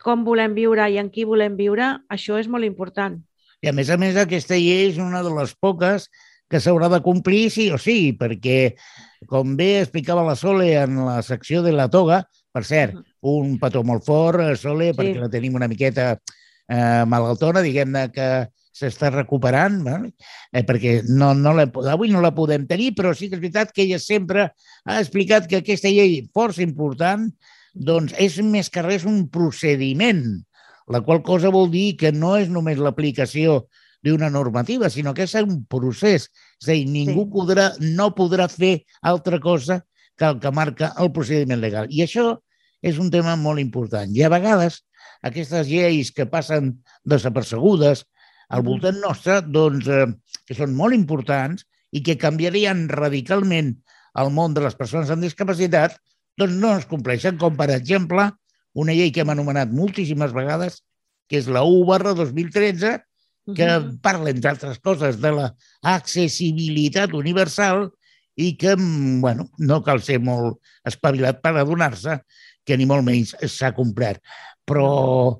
com 0.00 0.24
volem 0.24 0.54
viure 0.56 0.86
i 0.88 0.96
en 0.96 1.10
qui 1.12 1.26
volem 1.28 1.58
viure, 1.58 1.98
això 2.08 2.38
és 2.40 2.48
molt 2.48 2.64
important. 2.64 3.20
I 3.60 3.68
a 3.68 3.76
més 3.76 3.90
a 3.92 3.98
més 4.00 4.16
aquesta 4.16 4.56
llei 4.56 4.88
és 4.88 4.98
una 4.98 5.20
de 5.22 5.32
les 5.36 5.52
poques 5.60 6.08
que 6.50 6.58
s'haurà 6.58 6.88
de 6.90 7.02
complir 7.04 7.50
sí 7.52 7.68
o 7.70 7.78
sí, 7.78 8.16
perquè, 8.18 8.74
com 9.30 9.52
bé 9.58 9.82
explicava 9.82 10.24
la 10.26 10.34
Sole 10.34 10.72
en 10.80 10.96
la 11.04 11.20
secció 11.22 11.60
de 11.62 11.74
la 11.76 11.86
toga, 11.92 12.24
per 12.50 12.64
cert, 12.66 12.96
un 13.22 13.58
petó 13.60 13.84
molt 13.86 14.02
fort, 14.08 14.42
Sole, 14.58 14.90
sí. 14.90 14.96
perquè 14.98 15.20
la 15.20 15.30
tenim 15.30 15.60
una 15.60 15.68
miqueta 15.70 16.16
eh, 16.70 17.04
malaltona, 17.10 17.62
diguem-ne 17.66 18.06
que 18.14 18.30
s'està 18.80 19.10
recuperant, 19.12 19.80
eh? 19.90 20.10
Eh, 20.54 20.64
perquè 20.66 21.00
no, 21.08 21.32
no 21.34 21.52
la, 21.56 21.66
avui 21.92 22.12
no 22.12 22.22
la 22.22 22.32
podem 22.36 22.66
tenir, 22.70 22.92
però 22.96 23.12
sí 23.14 23.28
que 23.28 23.36
és 23.36 23.42
veritat 23.42 23.74
que 23.74 23.84
ella 23.84 23.98
sempre 24.00 24.50
ha 24.86 25.00
explicat 25.00 25.48
que 25.50 25.60
aquesta 25.60 25.90
llei 25.90 26.22
força 26.34 26.62
important 26.64 27.28
doncs 27.74 28.14
és 28.18 28.38
més 28.42 28.70
que 28.70 28.82
res 28.82 29.04
un 29.06 29.26
procediment, 29.30 30.24
la 30.90 31.02
qual 31.06 31.22
cosa 31.26 31.52
vol 31.54 31.70
dir 31.70 31.94
que 31.98 32.10
no 32.14 32.36
és 32.38 32.50
només 32.50 32.80
l'aplicació 32.82 33.64
d'una 34.02 34.30
normativa, 34.32 34.88
sinó 34.90 35.12
que 35.14 35.26
és 35.28 35.34
un 35.42 35.64
procés. 35.68 36.30
És 36.62 36.68
a 36.68 36.72
dir, 36.72 36.86
ningú 36.88 37.26
sí. 37.26 37.32
podrà, 37.34 37.70
no 37.80 38.10
podrà 38.16 38.48
fer 38.48 38.80
altra 39.02 39.38
cosa 39.40 39.82
que 40.16 40.26
el 40.26 40.40
que 40.40 40.52
marca 40.52 40.94
el 40.98 41.12
procediment 41.12 41.60
legal. 41.60 41.90
I 41.90 42.04
això 42.06 42.32
és 42.82 42.98
un 42.98 43.10
tema 43.12 43.36
molt 43.36 43.60
important. 43.60 44.10
I 44.16 44.24
a 44.24 44.32
vegades 44.32 44.80
aquestes 45.26 45.68
lleis 45.68 46.12
que 46.16 46.26
passen 46.26 46.72
desapercebudes 47.04 48.06
al 48.50 48.64
voltant 48.66 48.98
nostre, 49.02 49.40
doncs, 49.46 49.86
eh, 49.86 50.06
que 50.46 50.56
són 50.58 50.74
molt 50.74 50.96
importants 50.96 51.66
i 51.94 52.02
que 52.06 52.18
canviarien 52.18 52.88
radicalment 52.90 53.74
el 54.20 54.30
món 54.34 54.54
de 54.54 54.64
les 54.64 54.74
persones 54.78 55.10
amb 55.10 55.22
discapacitat, 55.22 55.96
doncs 56.38 56.56
no 56.58 56.72
es 56.78 56.86
compleixen, 56.90 57.38
com 57.38 57.56
per 57.58 57.70
exemple 57.74 58.30
una 58.74 58.94
llei 58.94 59.12
que 59.14 59.22
hem 59.22 59.30
anomenat 59.32 59.70
moltíssimes 59.74 60.34
vegades, 60.34 60.80
que 61.30 61.38
és 61.38 61.46
la 61.50 61.62
1 61.66 61.86
barra 61.86 62.14
2013, 62.18 62.98
que 63.54 63.66
uh 63.66 63.80
-huh. 63.82 64.00
parla, 64.02 64.30
entre 64.30 64.50
altres 64.50 64.78
coses, 64.78 65.20
de 65.20 65.30
l'accessibilitat 65.32 67.14
universal 67.14 67.90
i 68.36 68.56
que, 68.56 68.76
mm, 68.76 69.20
bueno, 69.20 69.50
no 69.58 69.82
cal 69.82 70.02
ser 70.02 70.20
molt 70.20 70.58
espavilat 70.84 71.40
per 71.42 71.56
adonar-se 71.56 72.20
que 72.64 72.76
ni 72.76 72.86
molt 72.86 73.04
menys 73.04 73.34
s'ha 73.46 73.72
complert. 73.74 74.22
Però 74.70 75.36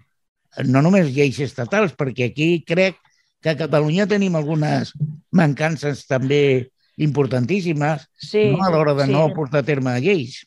no 0.66 0.82
només 0.82 1.12
lleis 1.14 1.38
estatals, 1.40 1.94
perquè 1.96 2.30
aquí 2.30 2.50
crec 2.66 2.99
que 3.40 3.54
a 3.54 3.56
Catalunya 3.56 4.08
tenim 4.10 4.37
algunes 4.37 4.92
mancances 5.32 6.04
també 6.08 6.70
importantíssimes 7.00 8.04
sí, 8.20 8.50
no? 8.52 8.60
a 8.66 8.70
l'hora 8.70 8.94
de 8.99 9.06
sí. 9.08 9.14
no 9.14 9.30
portar 9.32 9.62
a 9.62 9.66
terme 9.66 9.96
lleis. 10.04 10.42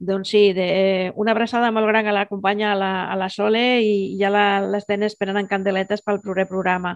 Doncs 0.00 0.30
sí, 0.32 0.54
de, 0.56 0.64
eh, 0.64 1.12
una 1.20 1.34
abraçada 1.34 1.68
molt 1.76 1.90
gran 1.90 2.06
a 2.08 2.14
la 2.16 2.24
companya, 2.26 2.72
a 2.72 2.76
la, 2.78 2.92
a 3.12 3.16
la 3.20 3.28
Sole, 3.28 3.82
i 3.84 4.16
ja 4.16 4.30
l'estem 4.32 5.02
esperant 5.04 5.36
en 5.36 5.50
candeletes 5.50 6.00
pel 6.00 6.22
proper 6.24 6.46
programa. 6.48 6.94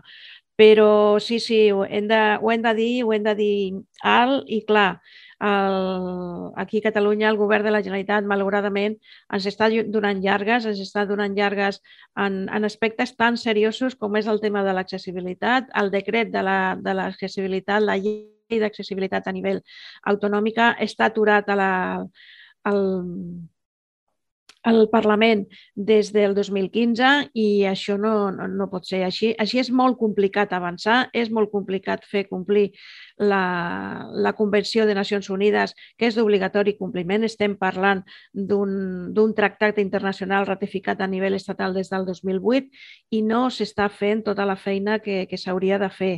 Però 0.56 1.18
sí, 1.20 1.40
sí, 1.42 1.66
ho 1.74 1.82
hem 1.84 2.08
de, 2.08 2.22
ho 2.40 2.52
hem 2.54 2.62
de 2.64 2.72
dir, 2.78 2.94
ho 3.04 3.12
hem 3.12 3.26
de 3.26 3.34
dir 3.36 3.56
alt 4.00 4.48
i 4.48 4.62
clar. 4.64 5.02
El, 5.40 6.52
aquí 6.56 6.78
a 6.78 6.88
Catalunya 6.88 7.28
el 7.30 7.38
govern 7.40 7.64
de 7.66 7.72
la 7.74 7.82
Generalitat, 7.82 8.26
malauradament, 8.28 8.98
ens 9.34 9.48
està 9.50 9.68
donant 9.96 10.20
llargues, 10.22 10.66
ens 10.70 10.82
està 10.82 11.06
donant 11.06 11.34
llargues 11.36 11.80
en, 12.16 12.44
en 12.48 12.64
aspectes 12.64 13.16
tan 13.16 13.36
seriosos 13.40 13.96
com 13.96 14.16
és 14.16 14.28
el 14.30 14.40
tema 14.40 14.64
de 14.64 14.76
l'accessibilitat, 14.76 15.72
el 15.80 15.90
decret 15.90 16.30
de 16.30 16.44
l'accessibilitat, 16.44 17.82
la, 17.82 17.96
la 17.96 17.98
llei 17.98 18.60
d'accessibilitat 18.60 19.26
a 19.26 19.34
nivell 19.34 19.60
autonòmica 20.10 20.74
està 20.84 21.10
aturat 21.10 21.48
a 21.48 21.58
la, 21.58 21.72
al, 22.70 22.80
al 24.64 24.88
Parlament 24.88 25.44
des 25.76 26.10
del 26.14 26.34
2015 26.34 27.10
i 27.36 27.64
això 27.68 27.98
no, 28.00 28.30
no, 28.32 28.48
no 28.48 28.66
pot 28.72 28.88
ser 28.88 29.02
així. 29.04 29.34
Així 29.38 29.60
és 29.60 29.70
molt 29.70 29.98
complicat 30.00 30.54
avançar, 30.56 31.10
és 31.12 31.30
molt 31.30 31.52
complicat 31.52 32.06
fer 32.08 32.24
complir 32.30 32.70
la, 33.20 34.08
la 34.10 34.32
Convenció 34.32 34.88
de 34.88 34.96
Nacions 34.96 35.28
Unides, 35.30 35.76
que 36.00 36.08
és 36.08 36.16
d'obligatori 36.16 36.78
compliment. 36.80 37.28
Estem 37.28 37.58
parlant 37.60 38.02
d'un 38.32 39.36
tractat 39.36 39.78
internacional 39.84 40.48
ratificat 40.48 41.04
a 41.04 41.10
nivell 41.12 41.36
estatal 41.36 41.76
des 41.76 41.92
del 41.92 42.08
2008 42.08 42.72
i 43.12 43.22
no 43.22 43.46
s'està 43.52 43.90
fent 43.92 44.24
tota 44.24 44.48
la 44.48 44.56
feina 44.56 44.98
que, 45.04 45.26
que 45.28 45.40
s'hauria 45.40 45.78
de 45.78 45.92
fer. 45.92 46.14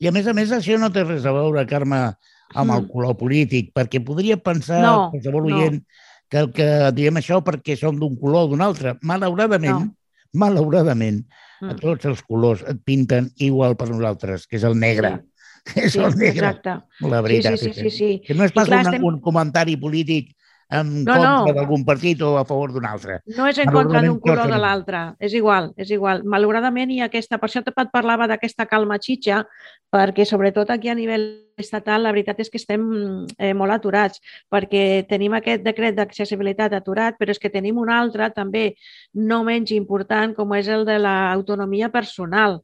I 0.00 0.08
a 0.08 0.16
més 0.16 0.26
a 0.26 0.32
més, 0.32 0.48
això 0.56 0.80
no 0.80 0.88
té 0.88 1.04
res 1.04 1.28
a 1.28 1.36
veure, 1.36 1.66
Carme, 1.68 2.06
amb 2.54 2.72
el 2.72 2.86
mm. 2.86 2.88
color 2.88 3.18
polític, 3.20 3.74
perquè 3.76 4.00
podria 4.00 4.40
pensar 4.40 4.80
no, 4.80 5.10
qualsevol 5.12 5.52
oient 5.52 5.76
no 5.76 6.08
que 6.30 6.38
el 6.44 6.52
que 6.54 6.68
diem 6.96 7.18
això 7.18 7.40
perquè 7.44 7.76
som 7.78 7.98
d'un 7.98 8.14
color 8.20 8.46
o 8.46 8.52
d'un 8.52 8.62
altre. 8.64 8.94
Malauradament, 9.06 9.88
no. 9.88 10.38
malauradament, 10.44 11.24
mm. 11.60 11.72
a 11.72 11.78
tots 11.80 12.06
els 12.10 12.22
colors 12.22 12.62
et 12.70 12.78
pinten 12.86 13.32
igual 13.42 13.76
per 13.80 13.90
nosaltres, 13.90 14.46
que 14.46 14.60
és 14.60 14.66
el 14.68 14.78
negre. 14.78 15.16
Sí. 15.18 15.26
És 15.76 15.92
sí, 15.92 16.00
el 16.00 16.14
negre. 16.16 16.48
Exacte. 16.48 16.72
La 17.04 17.20
veritat. 17.20 17.58
Sí, 17.60 17.68
sí, 17.68 17.72
sí, 17.74 17.82
sí, 17.82 17.90
sí. 17.96 18.12
Que 18.24 18.32
no 18.34 18.46
és 18.46 18.54
pas 18.56 18.64
clar, 18.64 18.78
una, 18.80 18.94
estem... 18.94 19.04
un 19.04 19.18
comentari 19.20 19.74
polític 19.76 20.30
en 20.70 21.04
no, 21.04 21.12
contra 21.12 21.30
no. 21.30 21.52
d'algun 21.52 21.84
partit 21.84 22.22
o 22.22 22.36
a 22.38 22.44
favor 22.46 22.72
d'un 22.72 22.86
altre. 22.86 23.18
No 23.36 23.46
és 23.50 23.58
en 23.58 23.70
contra 23.74 24.02
d'un 24.04 24.20
color 24.22 24.46
o 24.46 24.50
de 24.52 24.58
l'altre, 24.62 25.02
és 25.18 25.34
igual, 25.34 25.72
és 25.76 25.90
igual. 25.90 26.22
Malauradament 26.24 26.92
hi 26.94 27.00
ha 27.02 27.08
aquesta, 27.10 27.40
per 27.42 27.50
això 27.50 27.62
et 27.64 27.72
parlava 27.92 28.28
d'aquesta 28.30 28.68
calma 28.70 29.00
xitxa, 29.02 29.42
perquè 29.90 30.24
sobretot 30.24 30.70
aquí 30.70 30.88
a 30.88 30.94
nivell 30.94 31.26
estatal 31.60 32.06
la 32.06 32.12
veritat 32.14 32.40
és 32.40 32.50
que 32.50 32.60
estem 32.60 32.84
eh, 33.36 33.52
molt 33.54 33.74
aturats, 33.74 34.22
perquè 34.50 35.04
tenim 35.10 35.34
aquest 35.36 35.66
decret 35.66 35.98
d'accessibilitat 35.98 36.78
aturat, 36.78 37.18
però 37.18 37.34
és 37.34 37.42
que 37.42 37.50
tenim 37.50 37.78
un 37.82 37.90
altre 37.90 38.30
també 38.34 38.70
no 39.14 39.42
menys 39.44 39.74
important, 39.76 40.36
com 40.38 40.54
és 40.54 40.70
el 40.70 40.86
de 40.88 41.00
l'autonomia 41.02 41.90
personal. 41.90 42.60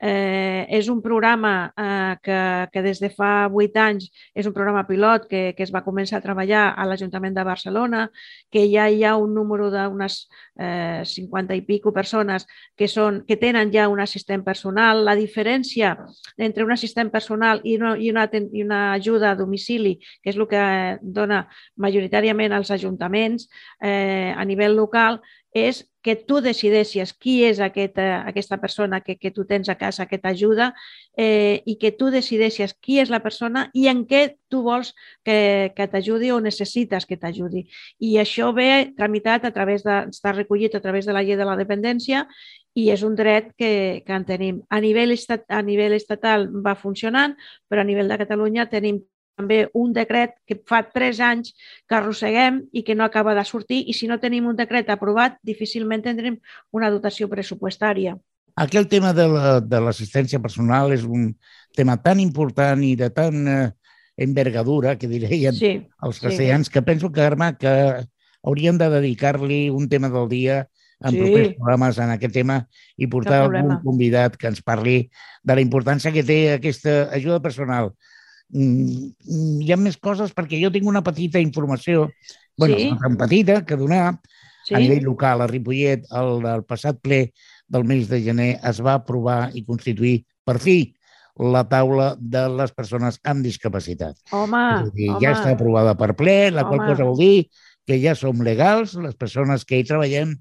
Eh, 0.00 0.66
és 0.70 0.86
un 0.88 1.00
programa 1.02 1.72
eh, 1.76 2.16
que, 2.22 2.38
que 2.70 2.82
des 2.84 3.00
de 3.02 3.08
fa 3.10 3.48
vuit 3.50 3.74
anys 3.82 4.06
és 4.30 4.46
un 4.46 4.54
programa 4.54 4.84
pilot 4.86 5.26
que, 5.26 5.40
que 5.58 5.64
es 5.66 5.72
va 5.74 5.82
començar 5.82 6.20
a 6.20 6.22
treballar 6.22 6.68
a 6.78 6.86
l'Ajuntament 6.86 7.34
de 7.34 7.44
Barcelona, 7.44 8.04
que 8.52 8.62
ja 8.70 8.86
hi 8.86 9.02
ha 9.02 9.16
un 9.18 9.34
número 9.34 9.72
d'unes 9.74 10.20
eh, 10.54 11.02
50 11.02 11.58
i 11.58 11.64
pico 11.66 11.92
persones 11.92 12.46
que, 12.78 12.86
són, 12.86 13.24
que 13.26 13.38
tenen 13.40 13.72
ja 13.74 13.88
un 13.90 13.98
assistent 13.98 14.44
personal. 14.46 15.02
La 15.04 15.16
diferència 15.18 15.96
entre 16.36 16.64
un 16.64 16.70
assistent 16.72 17.10
personal 17.10 17.64
i 17.64 17.74
una, 17.80 17.96
i 17.98 18.12
una, 18.14 18.28
i 18.30 18.62
una 18.62 18.82
ajuda 18.92 19.32
a 19.32 19.40
domicili, 19.40 19.96
que 20.22 20.30
és 20.30 20.38
el 20.38 20.46
que 20.46 20.62
dona 21.02 21.42
majoritàriament 21.74 22.54
als 22.54 22.70
ajuntaments 22.70 23.48
eh, 23.82 24.30
a 24.30 24.46
nivell 24.46 24.78
local, 24.78 25.18
és 25.66 25.82
que 26.02 26.14
tu 26.14 26.38
decideixes 26.40 27.10
qui 27.12 27.42
és 27.44 27.58
aquesta, 27.60 28.22
aquesta 28.30 28.56
persona 28.62 29.00
que, 29.04 29.18
que 29.18 29.32
tu 29.34 29.44
tens 29.44 29.68
a 29.68 29.74
casa 29.76 30.06
que 30.06 30.20
t'ajuda 30.22 30.70
eh, 31.18 31.60
i 31.66 31.74
que 31.80 31.90
tu 31.92 32.08
decideixes 32.14 32.72
qui 32.80 33.00
és 33.02 33.10
la 33.10 33.20
persona 33.24 33.66
i 33.74 33.88
en 33.90 34.04
què 34.08 34.22
tu 34.48 34.62
vols 34.64 34.94
que, 35.26 35.74
que 35.76 35.88
t'ajudi 35.90 36.30
o 36.32 36.38
necessites 36.40 37.04
que 37.04 37.18
t'ajudi. 37.20 37.66
I 38.00 38.16
això 38.22 38.52
ve 38.56 38.94
tramitat 38.96 39.44
a 39.44 39.52
través 39.52 39.84
de, 39.84 39.98
està 40.08 40.32
recollit 40.32 40.78
a 40.78 40.80
través 40.84 41.04
de 41.04 41.16
la 41.16 41.24
llei 41.26 41.36
de 41.36 41.48
la 41.48 41.58
dependència 41.58 42.24
i 42.78 42.88
és 42.94 43.02
un 43.02 43.18
dret 43.18 43.52
que, 43.58 44.02
que 44.06 44.14
en 44.14 44.24
tenim. 44.24 44.62
A 44.70 44.80
nivell, 44.80 45.12
estat, 45.12 45.44
a 45.50 45.60
nivell 45.66 45.96
estatal 45.98 46.48
va 46.64 46.78
funcionant, 46.78 47.34
però 47.68 47.82
a 47.82 47.88
nivell 47.88 48.08
de 48.08 48.20
Catalunya 48.22 48.68
tenim 48.70 49.02
també 49.38 49.58
un 49.78 49.94
decret 49.94 50.34
que 50.48 50.58
fa 50.66 50.82
tres 50.90 51.20
anys 51.22 51.54
que 51.86 51.96
arrosseguem 51.98 52.64
i 52.74 52.82
que 52.82 52.96
no 52.98 53.06
acaba 53.06 53.36
de 53.38 53.44
sortir 53.46 53.84
i 53.86 53.94
si 53.94 54.10
no 54.10 54.18
tenim 54.18 54.48
un 54.50 54.58
decret 54.58 54.90
aprovat 54.90 55.38
difícilment 55.46 56.02
tindrem 56.04 56.40
una 56.74 56.90
dotació 56.90 57.30
pressupostària. 57.30 58.16
Aquí 58.58 58.78
el 58.80 58.88
tema 58.90 59.12
de 59.14 59.28
l'assistència 59.80 60.40
la, 60.40 60.42
personal 60.42 60.92
és 60.92 61.04
un 61.06 61.30
tema 61.76 61.96
tan 62.02 62.18
important 62.18 62.82
i 62.82 62.96
de 62.98 63.10
tan 63.14 63.46
eh, 63.46 63.68
envergadura, 64.18 64.96
que 64.98 65.06
dirien 65.06 65.54
sí, 65.54 65.76
els 66.02 66.18
castellans, 66.18 66.66
sí. 66.66 66.72
que 66.74 66.82
penso 66.82 67.12
que, 67.14 67.22
Arma, 67.22 67.52
que 67.54 67.70
hauríem 68.42 68.78
de 68.80 68.90
dedicar-li 68.90 69.68
un 69.70 69.86
tema 69.88 70.10
del 70.10 70.26
dia 70.28 70.58
en 71.06 71.14
sí. 71.14 71.22
propers 71.22 71.54
programes 71.54 72.02
en 72.02 72.10
aquest 72.10 72.34
tema 72.34 72.58
i 72.98 73.06
portar 73.06 73.44
algun 73.44 73.78
convidat 73.84 74.34
que 74.34 74.50
ens 74.50 74.64
parli 74.66 75.04
de 75.46 75.54
la 75.54 75.62
importància 75.62 76.10
que 76.10 76.26
té 76.26 76.40
aquesta 76.56 77.04
ajuda 77.14 77.38
personal 77.44 77.92
hi 78.52 79.72
ha 79.72 79.76
més 79.76 79.98
coses 80.00 80.32
perquè 80.36 80.60
jo 80.60 80.70
tinc 80.72 80.88
una 80.88 81.04
petita 81.04 81.40
informació, 81.42 82.08
bueno, 82.56 82.78
sí. 82.80 82.90
tan 83.02 83.16
petita, 83.20 83.64
que 83.66 83.76
donar 83.76 84.18
sí. 84.64 84.74
a 84.74 84.80
nivell 84.80 85.04
local 85.04 85.42
a 85.44 85.48
Ripollet 85.50 86.06
el, 86.16 86.46
el 86.48 86.64
passat 86.68 87.00
ple 87.02 87.28
del 87.68 87.84
mes 87.84 88.08
de 88.08 88.22
gener 88.24 88.54
es 88.64 88.80
va 88.84 88.96
aprovar 88.98 89.50
i 89.54 89.64
constituir 89.66 90.22
per 90.48 90.56
fi 90.62 90.78
la 91.38 91.62
taula 91.70 92.14
de 92.18 92.42
les 92.50 92.72
persones 92.74 93.20
amb 93.22 93.44
discapacitat. 93.46 94.16
Home, 94.34 94.90
dir, 94.90 95.12
home. 95.12 95.22
Ja 95.22 95.36
està 95.36 95.52
aprovada 95.54 95.94
per 95.98 96.14
ple, 96.18 96.50
la 96.50 96.64
home. 96.64 96.74
qual 96.74 96.88
cosa 96.88 97.06
vol 97.06 97.20
dir 97.20 97.48
que 97.86 98.00
ja 98.02 98.16
som 98.18 98.42
legals, 98.44 98.96
les 98.98 99.14
persones 99.16 99.64
que 99.64 99.78
hi 99.78 99.86
treballem 99.86 100.34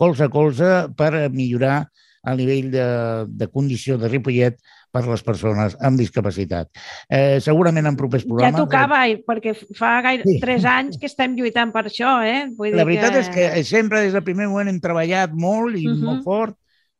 colze 0.00 0.26
a 0.26 0.32
colze 0.32 0.70
per 0.96 1.28
millorar 1.30 1.84
el 2.28 2.42
nivell 2.42 2.70
de, 2.72 2.86
de 3.28 3.48
condició 3.48 3.96
de 4.00 4.10
Ripollet 4.10 4.58
per 4.90 5.04
les 5.06 5.22
persones 5.22 5.76
amb 5.86 6.00
discapacitat. 6.00 6.70
Eh, 7.08 7.38
segurament 7.42 7.86
en 7.86 7.98
propers 7.98 8.24
programes... 8.26 8.56
Ja 8.58 8.64
tocava, 8.64 9.02
eh... 9.08 9.20
perquè 9.26 9.54
fa 9.78 9.92
gaire 10.04 10.26
sí. 10.26 10.38
tres 10.42 10.66
anys 10.68 10.98
que 11.00 11.06
estem 11.10 11.36
lluitant 11.38 11.72
per 11.74 11.86
això, 11.86 12.18
eh? 12.26 12.48
Vull 12.58 12.74
la 12.76 12.86
veritat 12.88 13.14
que... 13.14 13.22
és 13.22 13.30
que 13.34 13.64
sempre 13.68 14.02
des 14.04 14.16
del 14.16 14.26
primer 14.26 14.48
moment 14.50 14.70
hem 14.70 14.80
treballat 14.82 15.34
molt 15.34 15.78
i 15.78 15.86
uh 15.86 15.94
-huh. 15.94 16.08
molt 16.08 16.24
fort 16.26 16.56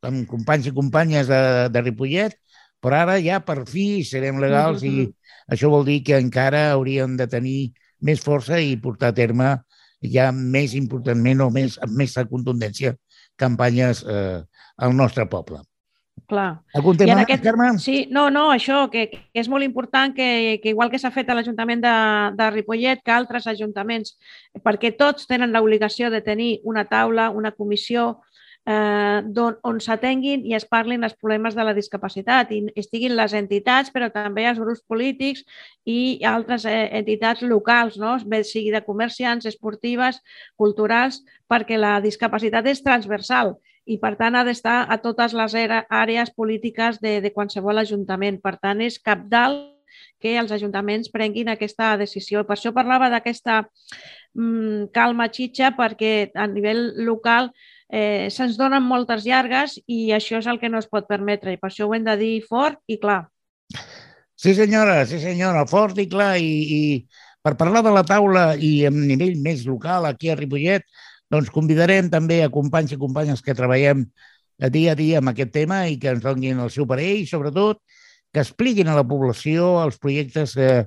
amb 0.06 0.26
companys 0.28 0.70
i 0.70 0.72
companyes 0.72 1.28
de, 1.28 1.68
de 1.68 1.82
Ripollet, 1.82 2.36
però 2.80 3.02
ara 3.02 3.18
ja 3.20 3.40
per 3.44 3.66
fi 3.68 4.04
serem 4.04 4.38
legals 4.40 4.82
uh 4.82 4.88
-huh. 4.88 5.08
i 5.08 5.52
això 5.52 5.68
vol 5.68 5.84
dir 5.84 6.02
que 6.02 6.16
encara 6.16 6.70
hauríem 6.72 7.16
de 7.16 7.26
tenir 7.26 7.72
més 8.00 8.20
força 8.20 8.60
i 8.60 8.76
portar 8.76 9.08
a 9.08 9.14
terme 9.14 9.58
ja 10.00 10.32
més 10.32 10.74
importantment 10.74 11.40
o 11.40 11.50
més, 11.50 11.78
amb 11.82 11.92
més 11.92 12.14
contundència 12.30 12.94
campanyes 13.36 14.04
eh, 14.08 14.42
al 14.76 14.96
nostre 14.96 15.26
poble. 15.26 15.60
Clar. 16.28 16.60
Algun 16.74 16.98
tema 16.98 17.14
més, 17.14 17.24
aquest... 17.24 17.44
Carme? 17.44 17.68
Sí, 17.82 18.06
no, 18.10 18.28
no, 18.30 18.48
això, 18.54 18.84
que, 18.92 19.06
que 19.12 19.40
és 19.42 19.48
molt 19.48 19.64
important 19.66 20.14
que, 20.16 20.58
que 20.62 20.72
igual 20.74 20.90
que 20.92 20.98
s'ha 21.00 21.12
fet 21.14 21.30
a 21.30 21.36
l'Ajuntament 21.38 21.82
de, 21.84 21.94
de 22.38 22.50
Ripollet, 22.54 23.02
que 23.04 23.14
altres 23.14 23.46
ajuntaments, 23.50 24.16
perquè 24.64 24.92
tots 24.98 25.30
tenen 25.30 25.54
l'obligació 25.54 26.10
de 26.10 26.22
tenir 26.26 26.50
una 26.68 26.84
taula, 26.90 27.30
una 27.30 27.52
comissió, 27.56 28.18
eh, 28.66 29.22
on, 29.46 29.56
on 29.62 29.80
s'atenguin 29.80 30.44
i 30.46 30.54
es 30.58 30.66
parlin 30.68 31.04
els 31.06 31.16
problemes 31.16 31.56
de 31.56 31.64
la 31.64 31.74
discapacitat 31.76 32.52
i 32.52 32.60
estiguin 32.80 33.16
les 33.16 33.34
entitats, 33.36 33.92
però 33.94 34.10
també 34.12 34.46
els 34.50 34.60
grups 34.60 34.84
polítics 34.88 35.44
i 35.88 36.20
altres 36.26 36.66
eh, 36.68 36.88
entitats 37.00 37.42
locals, 37.42 37.98
no? 37.98 38.16
bé 38.26 38.42
sigui 38.44 38.70
de 38.74 38.84
comerciants, 38.84 39.48
esportives, 39.48 40.20
culturals, 40.60 41.22
perquè 41.50 41.80
la 41.80 41.98
discapacitat 42.04 42.66
és 42.70 42.84
transversal 42.84 43.56
i, 43.86 43.98
per 44.02 44.14
tant, 44.20 44.36
ha 44.36 44.44
d'estar 44.46 44.84
a 44.88 44.98
totes 45.02 45.34
les 45.36 45.56
àrees 45.56 46.32
polítiques 46.36 47.00
de, 47.00 47.18
de 47.24 47.32
qualsevol 47.32 47.80
ajuntament. 47.82 48.40
Per 48.42 48.56
tant, 48.60 48.80
és 48.84 49.00
cap 49.02 49.26
dalt 49.30 49.76
que 50.20 50.36
els 50.38 50.52
ajuntaments 50.52 51.10
prenguin 51.12 51.48
aquesta 51.50 51.96
decisió. 52.00 52.44
Per 52.46 52.56
això 52.56 52.72
parlava 52.76 53.10
d'aquesta 53.12 53.62
mm, 53.64 54.90
calma 54.94 55.30
xitxa, 55.32 55.72
perquè 55.78 56.30
a 56.34 56.46
nivell 56.50 56.84
local 57.06 57.50
eh, 57.88 58.28
se'ns 58.30 58.58
donen 58.60 58.84
moltes 58.86 59.24
llargues 59.26 59.78
i 59.86 60.12
això 60.16 60.38
és 60.38 60.50
el 60.50 60.60
que 60.60 60.70
no 60.70 60.78
es 60.78 60.90
pot 60.90 61.08
permetre. 61.08 61.54
I 61.54 61.60
per 61.60 61.72
això 61.72 61.88
ho 61.88 61.96
hem 61.96 62.06
de 62.06 62.16
dir 62.20 62.36
fort 62.46 62.78
i 62.86 63.00
clar. 63.02 63.24
Sí, 64.40 64.54
senyora, 64.56 65.02
sí, 65.08 65.18
senyora, 65.20 65.66
fort 65.68 65.98
i 66.00 66.06
clar. 66.08 66.36
I, 66.40 66.54
i 66.76 66.82
Per 67.40 67.54
parlar 67.56 67.80
de 67.80 67.92
la 67.94 68.02
taula 68.04 68.42
i 68.60 68.84
a 68.84 68.90
nivell 68.92 69.38
més 69.40 69.62
local, 69.64 70.04
aquí 70.04 70.28
a 70.28 70.34
Ripollet, 70.36 70.84
doncs 71.30 71.50
convidarem 71.54 72.10
també 72.10 72.40
a 72.44 72.50
companys 72.52 72.94
i 72.94 73.00
companyes 73.00 73.42
que 73.42 73.54
treballem 73.54 74.06
dia 74.68 74.92
a 74.92 74.98
dia 74.98 75.20
amb 75.20 75.32
aquest 75.32 75.52
tema 75.54 75.84
i 75.88 75.96
que 75.98 76.10
ens 76.12 76.24
donin 76.24 76.60
el 76.60 76.70
seu 76.74 76.86
parer 76.86 77.14
i, 77.22 77.26
sobretot, 77.26 77.80
que 78.34 78.42
expliquin 78.42 78.90
a 78.90 78.96
la 78.98 79.06
població 79.06 79.78
els 79.82 79.98
projectes, 79.98 80.56
eh, 80.56 80.84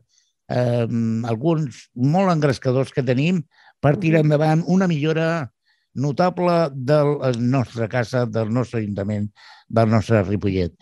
eh, 0.49 0.87
alguns 1.31 1.87
molt 1.95 2.31
engrescadors 2.35 2.93
que 2.93 3.03
tenim 3.03 3.41
per 3.81 3.97
tirar 3.99 4.21
endavant 4.23 4.63
una 4.67 4.87
millora 4.87 5.49
notable 5.93 6.69
de 6.73 6.99
la 7.03 7.31
nostra 7.37 7.87
casa, 7.89 8.25
del 8.25 8.51
nostre 8.53 8.81
ajuntament, 8.81 9.29
del 9.67 9.89
nostre 9.89 10.23
Ripollet. 10.23 10.73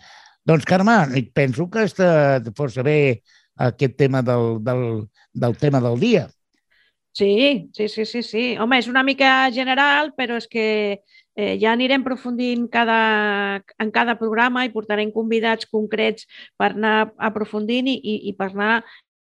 Doncs, 0.44 0.64
Carme, 0.66 0.96
penso 1.34 1.68
que 1.70 1.84
està 1.86 2.42
força 2.56 2.82
bé 2.82 3.22
aquest 3.62 3.98
tema 3.98 4.22
del, 4.26 4.58
del, 4.64 4.86
del 5.32 5.58
tema 5.60 5.80
del 5.80 6.00
dia. 6.00 6.24
Sí, 7.12 7.68
sí, 7.74 7.88
sí, 7.88 8.06
sí, 8.06 8.22
sí. 8.22 8.44
Home, 8.56 8.78
és 8.80 8.88
una 8.88 9.02
mica 9.04 9.50
general, 9.52 10.14
però 10.16 10.38
és 10.40 10.46
que 10.48 10.64
eh, 11.36 11.56
ja 11.60 11.72
anirem 11.72 12.00
aprofundint 12.00 12.64
cada, 12.72 13.60
en 13.78 13.90
cada 13.92 14.16
programa 14.20 14.64
i 14.64 14.72
portarem 14.72 15.12
convidats 15.12 15.68
concrets 15.68 16.24
per 16.56 16.72
anar 16.72 17.12
aprofundint 17.20 17.90
i, 17.92 17.98
i, 18.00 18.14
i 18.30 18.36
per 18.36 18.48
anar 18.54 18.74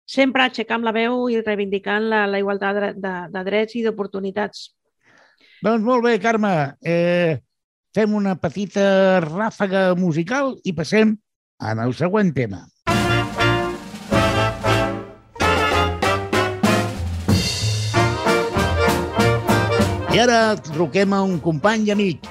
sempre 0.07 0.45
aixecant 0.45 0.85
la 0.85 0.93
veu 0.95 1.27
i 1.33 1.41
reivindicant 1.41 2.07
la, 2.11 2.23
la 2.29 2.39
igualtat 2.39 2.79
de, 2.79 2.93
de, 3.03 3.13
de 3.33 3.43
drets 3.49 3.75
i 3.75 3.83
d'oportunitats. 3.83 4.69
Doncs 5.65 5.83
molt 5.83 6.05
bé, 6.05 6.15
Carme. 6.23 6.53
Eh, 6.79 7.41
fem 7.95 8.15
una 8.15 8.37
petita 8.39 9.19
ràfaga 9.23 9.89
musical 9.99 10.53
i 10.63 10.75
passem 10.77 11.15
al 11.59 11.93
següent 11.97 12.31
tema. 12.35 12.63
I 20.15 20.19
ara 20.23 20.55
truquem 20.63 21.11
a 21.11 21.17
un 21.27 21.41
company 21.43 21.89
i 21.89 21.91
amic, 21.91 22.27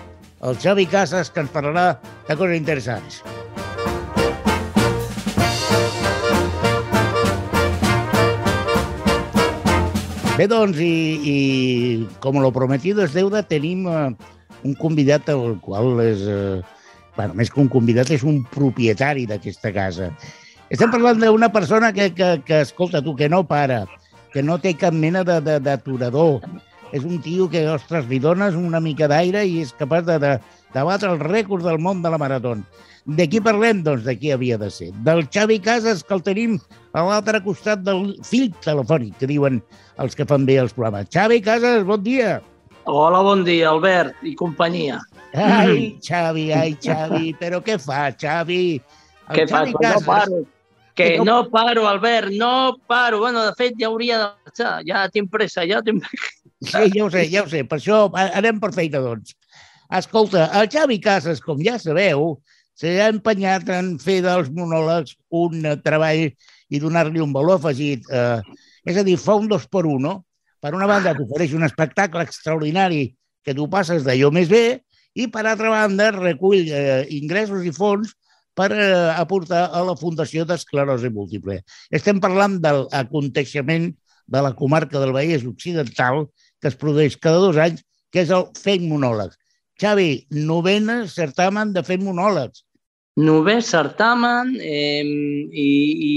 el 0.48 0.54
Xavi 0.56 0.86
Casas, 0.88 1.28
que 1.28 1.42
ens 1.42 1.50
parlarà 1.52 1.98
de 2.24 2.36
coses 2.40 2.56
interessants. 2.56 3.18
Bé, 10.38 10.48
doncs, 10.48 10.80
i, 10.80 10.96
i 11.28 11.36
com 12.24 12.40
lo 12.40 12.54
prometido 12.56 13.04
es 13.04 13.12
deuda, 13.12 13.44
tenim 13.52 13.84
uh, 13.84 14.08
un 14.64 14.80
convidat 14.80 15.28
el 15.36 15.58
qual 15.60 16.00
és, 16.08 16.24
uh, 16.24 16.64
bueno, 17.20 17.36
més 17.36 17.52
que 17.52 17.60
un 17.60 17.68
convidat, 17.68 18.16
és 18.16 18.24
un 18.24 18.46
propietari 18.56 19.28
d'aquesta 19.28 19.76
casa. 19.76 20.14
Estem 20.72 20.88
parlant 20.88 21.20
d'una 21.20 21.52
persona 21.52 21.92
que, 21.92 22.14
que, 22.16 22.38
que, 22.48 22.64
escolta 22.64 23.04
tu, 23.04 23.12
que 23.12 23.28
no 23.28 23.44
para, 23.44 23.84
que 24.32 24.40
no 24.40 24.56
té 24.56 24.72
cap 24.72 24.96
mena 24.96 25.20
d'aturador. 25.20 26.40
És 26.94 27.02
un 27.02 27.18
tio 27.24 27.48
que, 27.50 27.64
ostres, 27.72 28.06
li 28.06 28.20
dones 28.22 28.54
una 28.54 28.78
mica 28.82 29.08
d'aire 29.10 29.42
i 29.50 29.58
és 29.64 29.72
capaç 29.74 30.06
de, 30.06 30.18
de, 30.22 30.34
de 30.76 30.82
batre 30.86 31.10
el 31.10 31.22
rècord 31.24 31.66
del 31.66 31.80
món 31.82 32.04
de 32.04 32.12
la 32.12 32.20
marató. 32.22 32.54
De 33.04 33.26
qui 33.28 33.40
parlem? 33.42 33.82
Doncs 33.84 34.04
de 34.06 34.14
qui 34.16 34.30
havia 34.32 34.56
de 34.60 34.70
ser. 34.70 34.92
Del 35.04 35.24
Xavi 35.26 35.58
Casas, 35.64 36.04
que 36.06 36.14
el 36.14 36.22
tenim 36.24 36.54
a 36.94 37.02
l'altre 37.04 37.42
costat 37.44 37.82
del 37.84 38.14
fil 38.24 38.46
telefònic, 38.64 39.18
que 39.18 39.28
diuen 39.28 39.58
els 40.00 40.14
que 40.14 40.24
fan 40.30 40.46
bé 40.46 40.60
els 40.62 40.72
programes. 40.76 41.10
Xavi 41.12 41.40
Casas, 41.44 41.82
bon 41.88 42.00
dia. 42.06 42.38
Hola, 42.86 43.20
bon 43.26 43.42
dia, 43.44 43.68
Albert 43.72 44.22
i 44.22 44.36
companyia. 44.38 45.00
Ai, 45.34 45.96
Xavi, 46.04 46.50
ai, 46.54 46.76
Xavi, 46.80 47.34
però 47.40 47.58
què 47.64 47.76
fa, 47.80 48.06
Xavi? 48.14 48.62
El 49.32 49.38
què 49.40 49.48
Xavi 49.50 49.74
fa? 49.74 49.82
Casas... 49.82 50.06
No 50.06 50.12
paro. 50.12 50.40
Que 50.94 51.18
no... 51.18 51.24
no 51.26 51.36
paro, 51.50 51.88
Albert, 51.90 52.30
no 52.38 52.76
paro. 52.87 53.18
Bueno, 53.18 53.42
de 53.44 53.52
fet, 53.59 53.74
ja 53.80 53.90
hauria 53.90 54.20
de 54.20 54.30
marxar. 54.30 54.74
Ja 54.87 55.09
tinc 55.11 55.33
pressa, 55.33 55.66
ja 55.66 55.83
tinc... 55.83 56.07
Sí, 56.66 56.90
ja 56.94 57.05
ho 57.05 57.11
sé, 57.12 57.24
ja 57.33 57.44
ho 57.44 57.50
sé. 57.50 57.62
Per 57.68 57.79
això 57.79 58.05
anem 58.14 58.61
per 58.62 58.72
feina, 58.77 59.03
doncs. 59.05 59.37
Escolta, 59.94 60.48
el 60.59 60.68
Xavi 60.72 60.98
Casas, 61.03 61.42
com 61.44 61.61
ja 61.62 61.77
sabeu, 61.79 62.38
s'ha 62.79 63.09
empenyat 63.12 63.68
en 63.74 63.94
fer 64.03 64.20
dels 64.24 64.50
monòlegs 64.55 65.14
un 65.31 65.66
treball 65.85 66.24
i 66.72 66.81
donar-li 66.83 67.22
un 67.22 67.35
valor 67.35 67.61
afegit. 67.61 68.09
Eh, 68.11 68.40
és 68.90 68.98
a 68.98 69.05
dir, 69.07 69.16
fa 69.20 69.37
un 69.38 69.48
dos 69.50 69.68
per 69.70 69.85
un, 69.87 70.03
no? 70.03 70.14
Per 70.64 70.72
una 70.74 70.88
banda, 70.88 71.14
t'ofereix 71.14 71.55
un 71.55 71.66
espectacle 71.66 72.24
extraordinari 72.24 73.07
que 73.44 73.55
tu 73.55 73.68
passes 73.70 74.05
d'allò 74.07 74.31
més 74.33 74.48
bé 74.48 74.81
i, 75.14 75.29
per 75.29 75.44
altra 75.44 75.70
banda, 75.70 76.11
recull 76.16 76.64
eh, 76.64 77.05
ingressos 77.14 77.66
i 77.68 77.72
fons 77.74 78.14
per 78.57 78.70
eh, 78.72 78.87
aportar 79.14 79.66
a 79.68 79.83
la 79.85 79.96
Fundació 79.98 80.46
d'Esclerosi 80.48 81.11
Múltiple. 81.12 81.61
Estem 81.94 82.22
parlant 82.22 82.57
de 82.62 82.72
l'aconteixement 82.81 83.90
de 84.27 84.40
la 84.40 84.55
comarca 84.57 84.98
del 85.03 85.12
Vallès 85.12 85.44
Occidental 85.44 86.24
que 86.64 86.70
es 86.72 86.79
produeix 86.81 87.18
cada 87.20 87.42
dos 87.42 87.59
anys, 87.61 87.83
que 88.09 88.22
és 88.24 88.31
el 88.33 88.46
Fent 88.57 88.87
Monòleg. 88.88 89.35
Xavi, 89.83 90.24
novena 90.48 91.03
certamen 91.12 91.74
de 91.74 91.83
fer 91.85 91.98
monòlegs. 92.00 92.62
Nové 93.20 93.59
certamen 93.62 94.55
eh, 94.64 95.05
i, 95.05 95.66
i 96.09 96.14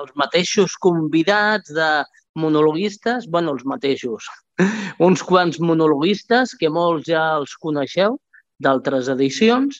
els 0.00 0.10
mateixos 0.18 0.74
convidats 0.82 1.70
de 1.76 1.88
monologuistes, 2.34 3.28
bueno, 3.30 3.54
els 3.54 3.62
mateixos, 3.70 4.26
uns 5.06 5.22
quants 5.22 5.62
monologuistes 5.62 6.56
que 6.58 6.72
molts 6.72 7.06
ja 7.12 7.22
els 7.38 7.54
coneixeu 7.62 8.18
d'altres 8.58 9.08
edicions 9.14 9.78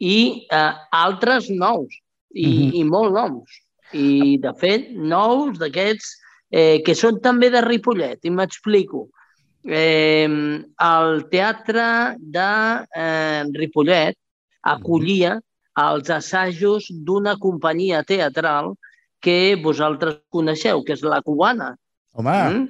i 0.00 0.48
eh, 0.48 0.72
altres 1.04 1.52
nous 1.52 1.92
i, 2.32 2.46
mm 2.46 2.56
-hmm. 2.56 2.74
i 2.80 2.84
molt 2.84 3.12
nous. 3.12 3.60
I, 3.92 4.38
de 4.40 4.54
fet, 4.56 4.88
nous 4.94 5.58
d'aquests 5.58 6.16
eh, 6.50 6.82
que 6.82 6.94
són 6.94 7.20
també 7.20 7.50
de 7.50 7.60
Ripollet, 7.60 8.24
i 8.24 8.30
m'explico 8.30 9.10
eh, 9.64 10.28
el 10.86 11.24
teatre 11.30 11.86
de 12.18 12.50
eh, 12.96 13.44
Ripollet 13.56 14.16
acollia 14.62 15.38
els 15.80 16.10
assajos 16.10 16.88
d'una 16.90 17.36
companyia 17.40 18.02
teatral 18.04 18.74
que 19.20 19.56
vosaltres 19.62 20.20
coneixeu, 20.32 20.82
que 20.84 20.96
és 20.96 21.04
la 21.04 21.20
cubana. 21.22 21.74
Home, 22.16 22.36
mm? 22.50 22.66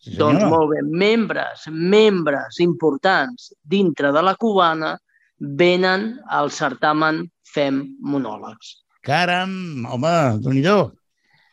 sí, 0.00 0.16
Doncs 0.18 0.44
molt 0.50 0.72
bé, 0.72 0.82
membres, 0.84 1.68
membres 1.70 2.60
importants 2.64 3.52
dintre 3.62 4.12
de 4.12 4.24
la 4.24 4.34
cubana 4.40 4.94
venen 5.38 6.14
al 6.30 6.50
certamen 6.50 7.24
Fem 7.54 7.84
Monòlegs. 8.02 8.80
Caram, 9.04 9.84
home, 9.92 10.14
déu 10.42 10.54
nhi 10.56 10.64
ah. 10.72 10.88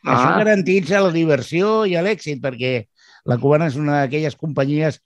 Això 0.02 0.30
garantitza 0.40 1.02
la 1.04 1.12
diversió 1.14 1.84
i 1.86 1.94
l'èxit, 1.94 2.40
perquè 2.42 2.88
la 3.28 3.38
cubana 3.38 3.68
és 3.70 3.78
una 3.78 4.02
d'aquelles 4.02 4.36
companyies 4.38 4.98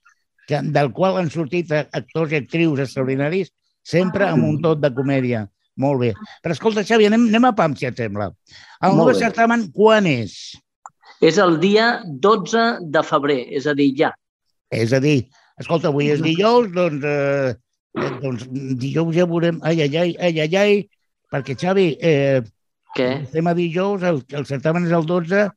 que, 0.47 0.61
del 0.75 0.91
qual 0.95 1.19
han 1.19 1.29
sortit 1.33 1.71
actors 1.75 2.33
i 2.33 2.39
actrius 2.41 2.81
extraordinaris, 2.85 3.51
sempre 3.85 4.27
amb 4.27 4.47
un 4.47 4.61
tot 4.63 4.81
de 4.81 4.91
comèdia. 4.95 5.45
Molt 5.77 6.01
bé. 6.01 6.13
Però 6.41 6.55
escolta, 6.55 6.85
Xavi, 6.87 7.05
anem, 7.07 7.27
anem 7.29 7.51
a 7.51 7.53
PAM, 7.57 7.75
si 7.77 7.85
et 7.85 7.99
sembla. 7.99 8.31
El 8.83 8.97
nou 8.97 9.11
certamen 9.13 9.67
quan 9.75 10.07
és? 10.09 10.33
És 11.21 11.37
el 11.41 11.57
dia 11.61 11.99
12 12.05 12.65
de 12.93 13.03
febrer, 13.05 13.39
és 13.59 13.69
a 13.69 13.75
dir, 13.77 13.91
ja. 13.99 14.11
És 14.73 14.93
a 14.93 14.99
dir, 15.03 15.19
escolta, 15.61 15.91
avui 15.91 16.09
és 16.13 16.21
dijous, 16.21 16.69
doncs, 16.73 17.05
eh, 17.05 17.53
eh, 17.97 18.11
doncs 18.23 18.45
dijous 18.81 19.15
ja 19.15 19.25
veurem... 19.29 19.61
Ai, 19.65 19.81
ai, 19.85 19.93
ai, 20.01 20.13
ai, 20.17 20.39
ai, 20.45 20.59
ai, 20.61 20.77
perquè, 21.33 21.57
Xavi, 21.57 21.87
eh, 22.01 22.41
Què? 22.97 23.09
estem 23.27 23.49
a 23.49 23.55
dijous, 23.57 24.05
el, 24.09 24.23
el 24.37 24.45
certamen 24.49 24.89
és 24.89 24.93
el 24.97 25.05
12, 25.09 25.47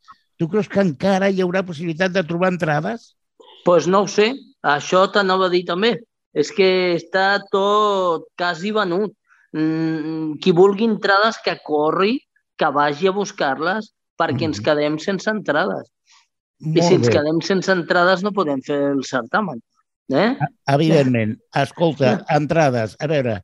Tu 0.41 0.49
creus 0.49 0.71
que 0.73 0.81
encara 0.81 1.29
hi 1.29 1.43
haurà 1.45 1.61
possibilitat 1.69 2.15
de 2.15 2.25
trobar 2.25 2.49
entrades? 2.55 3.11
Doncs 3.13 3.65
pues 3.67 3.87
no 3.93 4.07
ho 4.07 4.09
sé. 4.09 4.31
Això 4.65 5.05
t'anava 5.13 5.51
a 5.51 5.53
dir 5.53 5.67
també. 5.69 5.99
És 6.33 6.49
que 6.57 6.97
està 6.97 7.43
tot 7.53 8.25
quasi 8.41 8.73
venut. 8.73 9.13
Mm, 9.53 10.39
qui 10.41 10.55
vulgui 10.57 10.87
entrades 10.87 11.41
que 11.45 11.59
corri, 11.67 12.15
que 12.57 12.69
vagi 12.73 13.11
a 13.11 13.13
buscar-les, 13.13 13.91
perquè 14.17 14.47
mm. 14.47 14.49
ens 14.49 14.63
quedem 14.65 14.99
sense 15.03 15.29
entrades. 15.29 15.91
Molt 16.65 16.79
I 16.79 16.87
si 16.87 16.97
ens 16.97 17.09
bé. 17.09 17.15
quedem 17.19 17.41
sense 17.45 17.73
entrades 17.73 18.25
no 18.25 18.33
podem 18.37 18.65
fer 18.65 18.79
el 18.95 19.05
certamen. 19.05 19.61
Eh? 20.09 20.31
Evidentment. 20.73 21.37
Escolta, 21.57 22.19
entrades. 22.33 22.97
A 23.01 23.09
veure, 23.11 23.41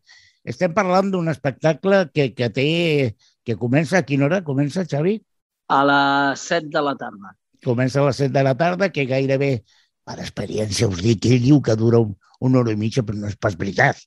estem 0.49 0.73
parlant 0.77 1.13
d'un 1.13 1.29
espectacle 1.33 2.07
que, 2.15 2.31
que 2.39 2.53
té... 2.55 2.69
que 3.47 3.55
comença 3.55 4.01
a 4.01 4.07
quina 4.07 4.27
hora? 4.27 4.43
Comença, 4.47 4.87
Xavi? 4.89 5.21
A 5.69 5.81
les 5.85 6.47
7 6.49 6.71
de 6.73 6.83
la 6.83 6.95
tarda. 6.99 7.35
Comença 7.65 8.01
a 8.01 8.07
les 8.07 8.23
7 8.23 8.33
de 8.35 8.45
la 8.47 8.55
tarda, 8.59 8.91
que 8.93 9.07
gairebé, 9.09 9.51
per 10.07 10.21
experiència, 10.23 10.89
us 10.89 11.03
dic 11.03 11.27
ell 11.27 11.43
diu 11.43 11.61
que 11.65 11.75
dura 11.79 12.01
un, 12.05 12.15
una 12.41 12.61
hora 12.61 12.75
i 12.75 12.79
mitja, 12.79 13.03
però 13.07 13.19
no 13.19 13.31
és 13.31 13.39
pas 13.41 13.57
veritat. 13.59 14.03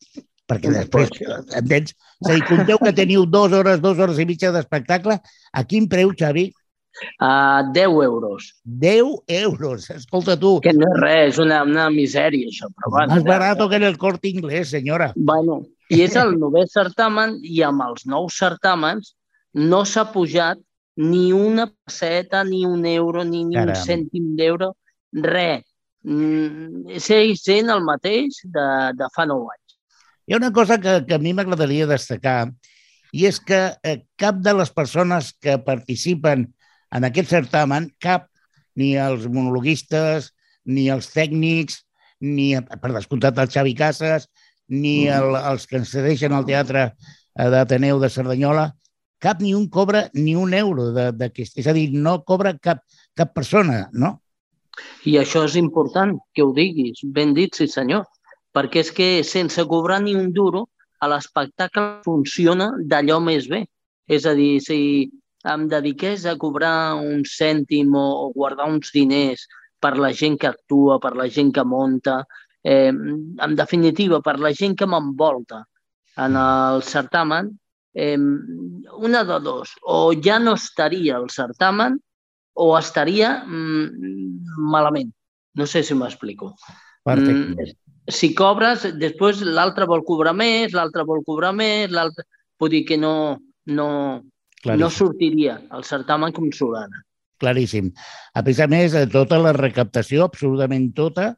Perquè 0.50 0.72
després, 0.74 1.12
entens? 1.60 1.91
És 2.24 2.30
a 2.30 2.34
dir, 2.34 2.45
compteu 2.48 2.80
que 2.82 2.93
teniu 2.98 3.26
dues 3.30 3.54
hores, 3.54 3.82
dues 3.84 4.00
hores 4.02 4.17
i 4.17 4.26
mitja 4.26 4.54
d'espectacle. 4.56 5.19
A 5.54 5.63
quin 5.67 5.86
preu, 5.91 6.15
Xavi? 6.17 6.48
A 7.22 7.62
10 7.76 8.00
euros. 8.08 8.48
10 8.63 9.12
euros, 9.28 9.89
escolta 9.93 10.39
tu. 10.39 10.56
Que 10.63 10.74
no 10.74 10.88
és 10.88 10.98
res, 11.04 11.28
és 11.36 11.41
una, 11.43 11.62
una 11.67 11.89
misèria, 11.93 12.50
això. 12.50 12.72
Però 12.74 12.95
bueno, 12.95 13.13
Más 13.13 13.28
barato 13.28 13.69
que 13.69 13.78
en 13.78 13.86
el 13.91 14.00
corte 14.02 14.32
inglés, 14.32 14.72
senyora. 14.74 15.12
Bueno, 15.15 15.62
i 15.89 16.02
és 16.06 16.17
el 16.22 16.36
novè 16.41 16.65
certamen 16.69 17.38
i 17.45 17.62
amb 17.65 17.86
els 17.86 18.08
nous 18.10 18.41
certàmens 18.41 19.13
no 19.69 19.84
s'ha 19.86 20.08
pujat 20.13 20.60
ni 20.99 21.31
una 21.31 21.69
passeta, 21.71 22.43
ni 22.43 22.65
un 22.65 22.85
euro, 22.85 23.23
ni, 23.23 23.45
ni 23.47 23.55
un 23.55 23.71
cèntim 23.71 24.33
d'euro, 24.35 24.73
res. 25.15 25.63
Mm, 26.03 26.97
segueix 26.99 27.39
sent 27.43 27.71
el 27.71 27.83
mateix 27.88 28.41
de, 28.43 28.65
de 28.99 29.07
fa 29.15 29.25
nou 29.29 29.47
anys. 29.47 29.77
Hi 30.27 30.35
ha 30.35 30.39
una 30.41 30.51
cosa 30.55 30.77
que, 30.79 30.99
que 31.07 31.15
a 31.15 31.21
mi 31.23 31.31
m'agradaria 31.35 31.88
destacar 31.88 32.51
i 33.15 33.25
és 33.29 33.39
que 33.39 33.62
eh, 33.88 34.01
cap 34.19 34.41
de 34.43 34.53
les 34.57 34.71
persones 34.75 35.31
que 35.41 35.55
participen 35.63 36.49
en 36.95 37.07
aquest 37.07 37.31
certamen, 37.31 37.89
cap, 38.03 38.27
ni 38.75 38.91
els 38.99 39.27
monologuistes, 39.27 40.33
ni 40.67 40.89
els 40.91 41.09
tècnics, 41.13 41.79
ni, 42.19 42.51
per 42.59 42.91
descomptat, 42.91 43.39
el 43.39 43.51
Xavi 43.51 43.75
Casas, 43.77 44.27
ni 44.67 45.07
el, 45.07 45.31
els 45.39 45.65
que 45.65 45.79
ens 45.79 45.95
cedeixen 45.95 46.35
al 46.35 46.45
teatre 46.45 46.89
d'Ateneu 47.39 48.03
de 48.03 48.12
Cerdanyola, 48.12 48.69
cap 49.19 49.41
ni 49.43 49.53
un 49.55 49.67
cobra 49.69 50.08
ni 50.13 50.36
un 50.36 50.53
euro 50.53 50.89
d'aquest. 50.93 51.58
És 51.60 51.67
a 51.67 51.75
dir, 51.75 51.89
no 51.93 52.19
cobra 52.23 52.55
cap, 52.58 52.84
cap 53.15 53.34
persona, 53.36 53.88
no? 53.93 54.17
I 55.05 55.17
això 55.19 55.43
és 55.47 55.58
important 55.60 56.15
que 56.34 56.43
ho 56.45 56.53
diguis. 56.55 57.03
Ben 57.03 57.36
dit, 57.36 57.55
sí 57.55 57.67
senyor. 57.67 58.05
Perquè 58.55 58.84
és 58.84 58.91
que 58.95 59.10
sense 59.27 59.63
cobrar 59.69 59.99
ni 60.03 60.15
un 60.17 60.32
duro, 60.34 60.65
l'espectacle 61.08 62.01
funciona 62.05 62.71
d'allò 62.91 63.19
més 63.23 63.47
bé. 63.51 63.65
És 64.08 64.25
a 64.25 64.34
dir, 64.36 64.58
si 64.63 64.79
em 65.47 65.67
dediqués 65.71 66.25
a 66.25 66.36
cobrar 66.39 66.95
un 66.99 67.23
cèntim 67.23 67.93
o, 67.95 68.05
o 68.25 68.32
guardar 68.36 68.67
uns 68.71 68.91
diners 68.95 69.45
per 69.79 69.95
la 69.97 70.12
gent 70.12 70.36
que 70.39 70.49
actua, 70.49 70.99
per 70.99 71.15
la 71.15 71.29
gent 71.32 71.53
que 71.55 71.63
monta, 71.63 72.23
eh, 72.63 72.91
en 72.91 73.55
definitiva, 73.55 74.19
per 74.21 74.38
la 74.39 74.51
gent 74.51 74.75
que 74.75 74.88
m'envolta 74.88 75.63
en 76.19 76.36
el 76.36 76.84
certamen, 76.84 77.53
eh, 77.93 78.17
una 78.17 79.23
de 79.23 79.39
dos, 79.39 79.73
o 79.84 80.13
ja 80.21 80.39
no 80.39 80.54
estaria 80.56 81.17
al 81.17 81.30
certamen 81.30 81.99
o 82.54 82.78
estaria 82.78 83.43
mm, 83.45 84.60
malament. 84.71 85.12
No 85.56 85.65
sé 85.65 85.84
si 85.84 85.95
m'explico. 85.97 86.54
Mm, 87.10 87.56
si 88.10 88.34
cobres, 88.36 88.84
després 88.99 89.41
l'altre 89.41 89.86
vol 89.89 90.04
cobrar 90.06 90.34
més, 90.38 90.73
l'altre 90.73 91.04
vol 91.08 91.23
cobrar 91.25 91.54
més, 91.56 91.89
l'altre... 91.91 92.25
Vull 92.60 92.69
dir 92.73 92.82
que 92.86 92.97
no, 92.99 93.39
no, 93.71 93.86
Claríssim. 94.60 94.82
no 94.84 94.89
sortiria 94.91 95.54
el 95.71 95.86
certamen 95.88 96.34
com 96.36 96.49
sorana. 96.52 97.06
claríssim. 97.39 97.93
A 98.36 98.41
més 98.43 98.60
a 98.60 98.65
més, 98.67 98.93
eh, 98.99 99.06
tota 99.08 99.38
la 99.39 99.54
recaptació, 99.56 100.25
absolutament 100.28 100.89
tota, 100.93 101.38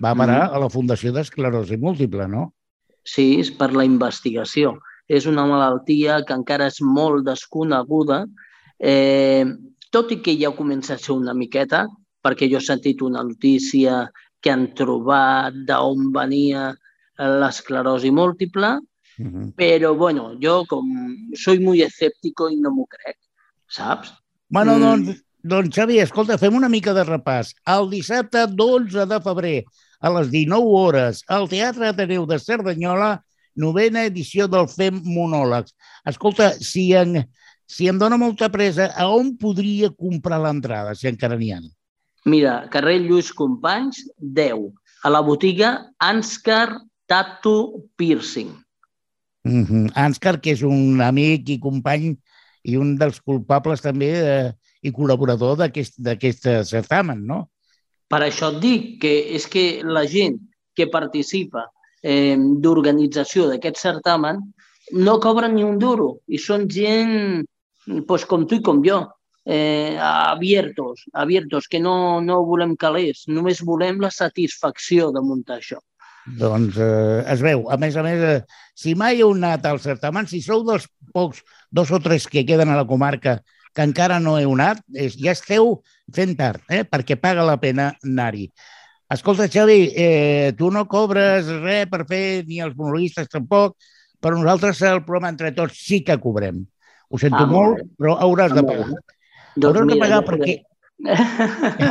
va 0.00 0.12
a 0.12 0.14
parar 0.14 0.44
Mhm. 0.46 0.54
a 0.54 0.58
la 0.62 0.68
Fundació 0.70 1.10
d'Esclerosi 1.12 1.76
Múltiple, 1.76 2.28
no? 2.28 2.54
Sí, 3.02 3.40
és 3.40 3.50
per 3.50 3.72
la 3.74 3.84
investigació. 3.84 4.76
És 5.10 5.26
una 5.26 5.42
malaltia 5.48 6.20
que 6.26 6.36
encara 6.36 6.68
és 6.70 6.78
molt 6.86 7.24
desconeguda, 7.26 8.22
eh, 8.78 9.44
tot 9.90 10.12
i 10.14 10.20
que 10.22 10.36
ja 10.38 10.52
comença 10.54 10.94
a 10.94 10.98
ser 11.02 11.16
una 11.16 11.34
miqueta, 11.34 11.88
perquè 12.22 12.46
jo 12.50 12.60
he 12.60 12.64
sentit 12.64 13.02
una 13.02 13.24
notícia 13.26 14.04
que 14.40 14.52
han 14.52 14.68
trobat 14.78 15.56
d'on 15.66 16.12
venia 16.14 16.70
l'esclerosi 17.18 18.10
múltiple, 18.10 18.78
Uh 19.20 19.26
-huh. 19.26 19.54
però 19.54 19.94
bueno, 19.94 20.32
jo 20.40 20.64
com 20.66 20.86
soy 21.34 21.58
muy 21.58 21.82
escéptico 21.82 22.48
i 22.48 22.56
no 22.56 22.70
m'ho 22.70 22.86
crec, 22.86 23.18
saps? 23.68 24.14
Bueno, 24.48 24.78
Mm. 24.78 24.80
doncs, 24.80 25.22
doncs, 25.42 25.74
Xavi, 25.76 25.98
escolta, 25.98 26.38
fem 26.38 26.54
una 26.54 26.70
mica 26.70 26.94
de 26.94 27.04
repàs. 27.04 27.52
El 27.66 27.90
dissabte 27.90 28.46
12 28.46 29.04
de 29.04 29.20
febrer, 29.20 29.64
a 30.00 30.08
les 30.10 30.30
19 30.30 30.64
hores, 30.64 31.22
al 31.28 31.48
Teatre 31.50 31.88
Ateneu 31.88 32.24
de 32.24 32.38
Cerdanyola, 32.38 33.22
novena 33.56 34.04
edició 34.08 34.46
del 34.48 34.68
FEM 34.68 35.02
Monòlegs. 35.04 35.74
Escolta, 36.06 36.52
si, 36.58 36.90
en, 36.96 37.24
si 37.66 37.88
em 37.90 37.98
dóna 37.98 38.18
molta 38.20 38.50
presa, 38.52 38.90
a 38.94 39.08
on 39.10 39.36
podria 39.40 39.90
comprar 39.90 40.40
l'entrada, 40.42 40.94
si 40.94 41.08
encara 41.10 41.38
n'hi 41.38 41.52
ha? 41.54 41.60
Mira, 42.28 42.68
carrer 42.72 42.98
Lluís 43.00 43.30
Companys, 43.32 44.02
10, 44.20 44.68
a 45.04 45.10
la 45.10 45.20
botiga 45.24 45.92
Anscar 45.98 46.80
Tattoo 47.08 47.88
Piercing. 47.96 48.52
Mm 49.44 49.64
-hmm. 49.64 49.92
Anscar, 49.94 50.40
que 50.40 50.52
és 50.52 50.62
un 50.62 51.00
amic 51.00 51.48
i 51.48 51.58
company 51.58 52.16
i 52.62 52.76
un 52.76 52.96
dels 52.96 53.20
culpables 53.20 53.80
també 53.80 54.10
eh, 54.12 54.52
i 54.82 54.92
col·laborador 54.92 55.56
d'aquest 55.56 56.46
certamen, 56.64 57.24
no? 57.26 57.50
Per 58.08 58.20
això 58.26 58.50
et 58.54 58.60
dic 58.60 59.00
que 59.02 59.34
és 59.36 59.46
que 59.46 59.82
la 59.84 60.06
gent 60.06 60.38
que 60.74 60.86
participa 60.86 61.70
eh, 62.02 62.36
d'organització 62.36 63.48
d'aquest 63.50 63.80
certamen 63.80 64.40
no 64.92 65.18
cobra 65.22 65.48
ni 65.48 65.64
un 65.64 65.78
duro 65.78 66.16
i 66.26 66.38
són 66.38 66.66
gent 66.68 67.44
pues, 68.06 68.24
com 68.26 68.46
tu 68.46 68.58
i 68.58 68.62
com 68.64 68.82
jo, 68.84 69.04
eh, 69.44 69.96
abiertos, 70.00 71.04
abiertos, 71.12 71.68
que 71.68 71.80
no, 71.80 72.20
no 72.20 72.42
volem 72.46 72.76
calés, 72.76 73.24
només 73.28 73.62
volem 73.66 74.00
la 74.02 74.10
satisfacció 74.14 75.10
de 75.14 75.22
muntar 75.24 75.60
això. 75.60 75.80
Doncs 76.40 76.76
eh, 76.78 77.22
es 77.32 77.40
veu. 77.42 77.64
A 77.72 77.78
més 77.80 77.96
a 77.96 78.04
més, 78.04 78.20
eh, 78.20 78.66
si 78.76 78.94
mai 78.94 79.22
heu 79.22 79.32
anat 79.34 79.64
al 79.66 79.80
certamen, 79.80 80.28
si 80.30 80.42
sou 80.44 80.64
dels 80.66 80.86
pocs, 81.14 81.42
dos 81.70 81.90
o 81.90 82.00
tres 82.02 82.28
que 82.28 82.44
queden 82.46 82.70
a 82.70 82.78
la 82.78 82.86
comarca 82.86 83.40
que 83.74 83.86
encara 83.86 84.18
no 84.20 84.36
heu 84.38 84.52
anat, 84.56 84.82
és, 84.94 85.16
ja 85.18 85.32
esteu 85.32 85.78
fent 86.14 86.36
tard, 86.38 86.62
eh? 86.68 86.82
perquè 86.84 87.16
paga 87.16 87.46
la 87.46 87.56
pena 87.62 87.92
anar-hi. 88.04 88.48
Escolta, 89.10 89.48
Xavi, 89.50 89.90
eh, 89.96 90.52
tu 90.56 90.68
no 90.70 90.84
cobres 90.86 91.48
res 91.64 91.88
per 91.90 92.04
fer, 92.06 92.44
ni 92.46 92.60
els 92.62 92.76
monologuistes 92.78 93.26
tampoc, 93.26 93.74
però 94.22 94.38
nosaltres 94.38 94.82
el 94.86 95.02
programa 95.02 95.32
Entre 95.32 95.50
Tots 95.56 95.80
sí 95.82 96.04
que 96.06 96.14
cobrem. 96.22 96.60
Ho 97.10 97.18
sento 97.18 97.42
Ah, 97.42 97.48
ah, 97.48 97.50
molt 97.50 97.82
però 97.98 98.14
hauràs 98.22 98.54
de 98.54 98.62
Molt 98.62 98.70
pagar. 98.70 99.02
Doncs 99.56 99.66
hauràs 99.66 99.88
de 99.88 99.94
mira, 99.96 100.04
pagar 100.04 100.20
ja 100.20 100.28
perquè 100.30 100.54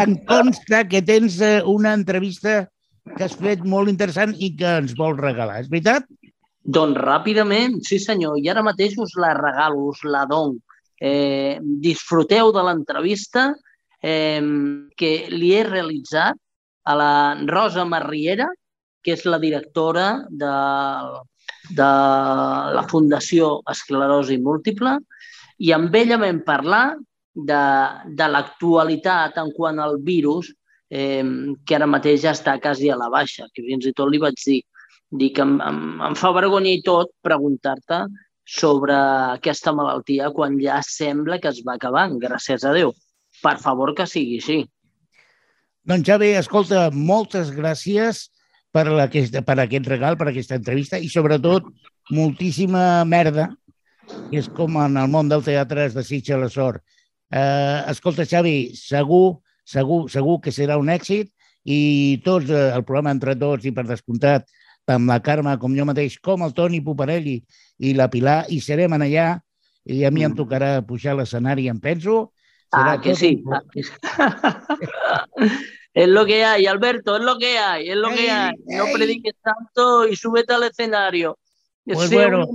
em 0.06 0.16
consta 0.32 0.84
que 0.88 1.02
tens 1.02 1.42
eh, 1.42 1.60
una 1.66 1.94
entrevista 1.94 2.70
que 3.18 3.28
has 3.28 3.36
fet 3.36 3.68
molt 3.68 3.92
interessant 3.92 4.32
i 4.40 4.54
que 4.56 4.78
ens 4.80 4.96
vols 4.96 5.20
regalar. 5.20 5.60
És 5.60 5.68
veritat? 5.68 6.08
Doncs 6.64 7.04
ràpidament, 7.04 7.82
sí 7.84 8.00
senyor, 8.00 8.40
i 8.40 8.48
ara 8.48 8.64
mateix 8.64 8.96
us 8.96 9.20
la 9.20 9.34
regalo, 9.36 9.90
us 9.92 10.06
la 10.08 10.24
dono. 10.30 10.62
Eh, 11.02 11.60
disfruteu 11.84 12.54
de 12.56 12.64
l'entrevista 12.64 13.50
eh, 14.04 14.40
que 14.96 15.12
li 15.32 15.58
he 15.58 15.66
realitzat 15.68 16.40
a 16.90 16.96
la 16.98 17.12
Rosa 17.48 17.86
Marriera, 17.86 18.48
que 19.04 19.14
és 19.16 19.26
la 19.30 19.40
directora 19.40 20.08
de, 20.30 20.54
de 21.78 21.90
la 22.78 22.86
Fundació 22.90 23.60
Esclerosi 23.70 24.40
Múltiple, 24.42 24.98
i 25.60 25.74
amb 25.76 25.96
ella 25.96 26.18
vam 26.22 26.42
parlar 26.48 26.86
de, 27.36 27.62
de 28.20 28.28
l'actualitat 28.32 29.38
en 29.42 29.52
quant 29.56 29.80
al 29.84 30.00
virus, 30.04 30.50
eh, 30.90 31.24
que 31.66 31.78
ara 31.78 31.88
mateix 31.88 32.24
ja 32.26 32.34
està 32.36 32.58
quasi 32.64 32.90
a 32.90 32.98
la 33.00 33.12
baixa, 33.14 33.48
que 33.54 33.66
fins 33.68 33.86
i 33.86 33.94
tot 33.96 34.10
li 34.10 34.22
vaig 34.22 34.40
dir, 34.42 34.62
dir 35.22 35.30
que 35.36 35.46
em, 35.46 35.60
em, 35.66 35.84
em 36.10 36.18
fa 36.18 36.34
vergonya 36.36 36.74
i 36.74 36.82
tot 36.86 37.14
preguntar-te 37.26 38.06
sobre 38.50 38.96
aquesta 39.38 39.76
malaltia 39.78 40.32
quan 40.34 40.58
ja 40.62 40.80
sembla 40.86 41.38
que 41.38 41.52
es 41.54 41.62
va 41.66 41.78
acabant, 41.78 42.18
gràcies 42.22 42.66
a 42.66 42.74
Déu. 42.74 42.96
Per 43.44 43.56
favor, 43.62 43.94
que 43.96 44.10
sigui 44.10 44.40
així. 44.42 44.64
Doncs 45.90 46.06
Xavi, 46.06 46.28
escolta, 46.38 46.90
moltes 46.94 47.50
gràcies 47.56 48.28
per, 48.76 48.86
aquest, 49.02 49.40
per 49.46 49.56
aquest 49.64 49.88
regal, 49.90 50.18
per 50.20 50.28
aquesta 50.30 50.58
entrevista 50.60 51.00
i 51.02 51.10
sobretot 51.10 51.66
moltíssima 52.14 53.04
merda, 53.10 53.48
que 54.30 54.38
és 54.44 54.50
com 54.54 54.78
en 54.84 55.00
el 55.02 55.10
món 55.10 55.30
del 55.32 55.42
teatre 55.46 55.88
es 55.90 55.96
desitja 55.98 56.38
la 56.38 56.50
sort. 56.54 56.84
Eh, 57.34 57.80
escolta, 57.90 58.26
Xavi, 58.30 58.76
segur, 58.78 59.40
segur, 59.66 60.04
segur 60.14 60.38
que 60.46 60.54
serà 60.54 60.78
un 60.82 60.90
èxit 60.94 61.32
i 61.66 62.22
tots, 62.26 62.50
eh, 62.54 62.70
el 62.76 62.86
programa 62.86 63.14
Entre 63.16 63.34
Tots 63.38 63.66
i 63.66 63.74
per 63.74 63.86
descomptat, 63.90 64.46
tant 64.90 65.06
la 65.10 65.20
Carme 65.26 65.58
com 65.62 65.74
jo 65.78 65.86
mateix, 65.90 66.20
com 66.22 66.46
el 66.46 66.54
Toni 66.58 66.82
Poparelli 66.86 67.40
i 67.86 67.94
la 67.98 68.10
Pilar, 68.14 68.44
hi 68.50 68.62
serem 68.62 68.94
en 68.98 69.06
allà 69.10 69.28
i 69.90 70.04
a 70.06 70.12
mi 70.14 70.24
em 70.26 70.32
Mm. 70.34 70.38
tocarà 70.38 70.72
pujar 70.86 71.14
a 71.14 71.22
l'escenari, 71.24 71.68
em 71.70 71.80
penso. 71.82 72.32
Ah, 72.72 73.00
que 73.02 73.10
tot 73.14 73.18
sí. 73.18 73.42
un- 73.44 73.54
Ah, 73.54 73.62
que 73.74 73.82
sí. 73.84 73.94
Es 75.94 76.08
lo 76.08 76.26
que 76.26 76.44
hay, 76.46 76.66
Alberto, 76.68 77.18
es 77.18 77.24
lo 77.24 77.38
que 77.38 77.58
hay, 77.58 77.90
es 77.90 77.96
lo 77.96 78.10
que 78.10 78.26
Ey, 78.26 78.30
hay. 78.30 78.54
No 78.68 78.86
ey. 78.88 78.94
prediques 78.94 79.34
tanto 79.42 80.08
y 80.08 80.16
súbete 80.16 80.54
al 80.54 80.64
escenario. 80.64 81.38
Pues 81.86 82.10
Sé 82.10 82.16
bueno. 82.16 82.46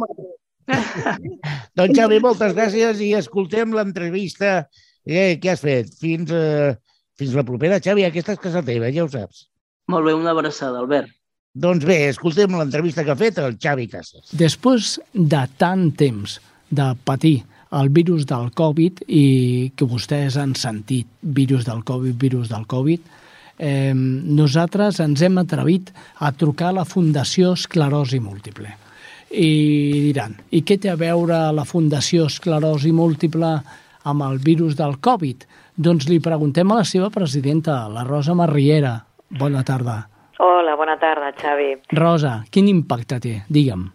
Doncs 1.77 1.99
Xavi, 1.99 2.21
moltes 2.25 2.55
gràcies 2.57 3.01
i 3.05 3.11
escoltem 3.19 3.75
l'entrevista 3.77 4.69
eh, 5.05 5.37
que 5.43 5.51
has 5.53 5.61
fet. 5.61 5.91
Fins, 6.01 6.31
eh, 6.33 6.77
fins 7.19 7.35
la 7.37 7.45
propera, 7.45 7.81
Xavi. 7.83 8.07
Aquesta 8.07 8.37
és 8.37 8.41
casa 8.41 8.63
teva, 8.65 8.89
ja 8.95 9.05
ho 9.05 9.11
saps. 9.13 9.49
Molt 9.93 10.07
bé, 10.07 10.15
una 10.17 10.33
abraçada, 10.33 10.81
Albert. 10.81 11.11
Doncs 11.55 11.85
bé, 11.87 11.99
escoltem 12.11 12.55
l'entrevista 12.57 13.05
que 13.05 13.13
ha 13.13 13.19
fet 13.19 13.37
el 13.43 13.59
Xavi 13.61 13.87
Casas. 13.93 14.31
Després 14.35 14.97
de 15.13 15.43
tant 15.61 15.91
temps 15.99 16.39
de 16.75 16.89
patir 17.07 17.37
el 17.81 17.91
virus 17.91 18.27
del 18.27 18.53
Covid 18.55 19.03
i 19.09 19.73
que 19.77 19.89
vostès 19.89 20.39
han 20.41 20.55
sentit 20.59 21.09
virus 21.21 21.67
del 21.67 21.83
Covid, 21.87 22.15
virus 22.21 22.51
del 22.53 22.67
Covid, 22.71 23.01
eh, 23.59 23.93
nosaltres 23.95 25.01
ens 25.03 25.23
hem 25.23 25.39
atrevit 25.43 25.91
a 26.19 26.33
trucar 26.33 26.71
a 26.71 26.79
la 26.81 26.85
Fundació 26.85 27.55
Esclerosi 27.59 28.21
Múltiple. 28.21 28.71
I 29.35 29.51
diran, 30.11 30.37
i 30.55 30.63
què 30.63 30.79
té 30.79 30.93
a 30.93 30.99
veure 31.01 31.49
la 31.53 31.67
Fundació 31.67 32.29
Esclerosi 32.31 32.93
Múltiple 32.95 33.57
amb 34.05 34.27
el 34.29 34.39
virus 34.39 34.77
del 34.79 35.01
Covid? 35.03 35.47
Doncs 35.75 36.07
li 36.07 36.21
preguntem 36.23 36.71
a 36.71 36.83
la 36.83 36.87
seva 36.87 37.11
presidenta, 37.11 37.89
la 37.91 38.05
Rosa 38.07 38.35
Marriera. 38.39 39.01
Bona 39.35 39.65
tarda. 39.67 40.05
Hola, 40.39 40.77
bona 40.79 40.95
tarda, 40.99 41.33
Xavi. 41.35 41.73
Rosa, 41.95 42.45
quin 42.51 42.69
impacte 42.71 43.19
té? 43.23 43.37
Digue'm. 43.51 43.89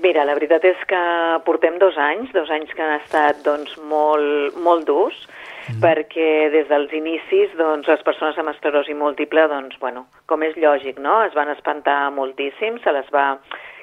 Mira, 0.00 0.22
la 0.24 0.32
veritat 0.32 0.64
és 0.64 0.80
que 0.88 1.00
portem 1.44 1.74
dos 1.80 1.96
anys, 2.00 2.30
dos 2.32 2.48
anys 2.54 2.70
que 2.72 2.80
han 2.80 2.94
estat 3.02 3.42
doncs, 3.44 3.74
molt, 3.90 4.56
molt 4.64 4.86
durs, 4.88 5.18
mm. 5.66 5.80
perquè 5.82 6.48
des 6.54 6.70
dels 6.70 6.94
inicis 6.96 7.52
doncs, 7.58 7.88
les 7.90 8.04
persones 8.06 8.38
amb 8.40 8.52
esclerosi 8.54 8.96
múltiple, 8.96 9.44
doncs, 9.52 9.76
bueno, 9.82 10.06
com 10.30 10.46
és 10.46 10.56
lògic, 10.56 11.02
no? 11.04 11.18
es 11.26 11.36
van 11.36 11.52
espantar 11.52 11.98
moltíssim, 12.16 12.80
se 12.80 12.96
les 12.96 13.12
va 13.12 13.34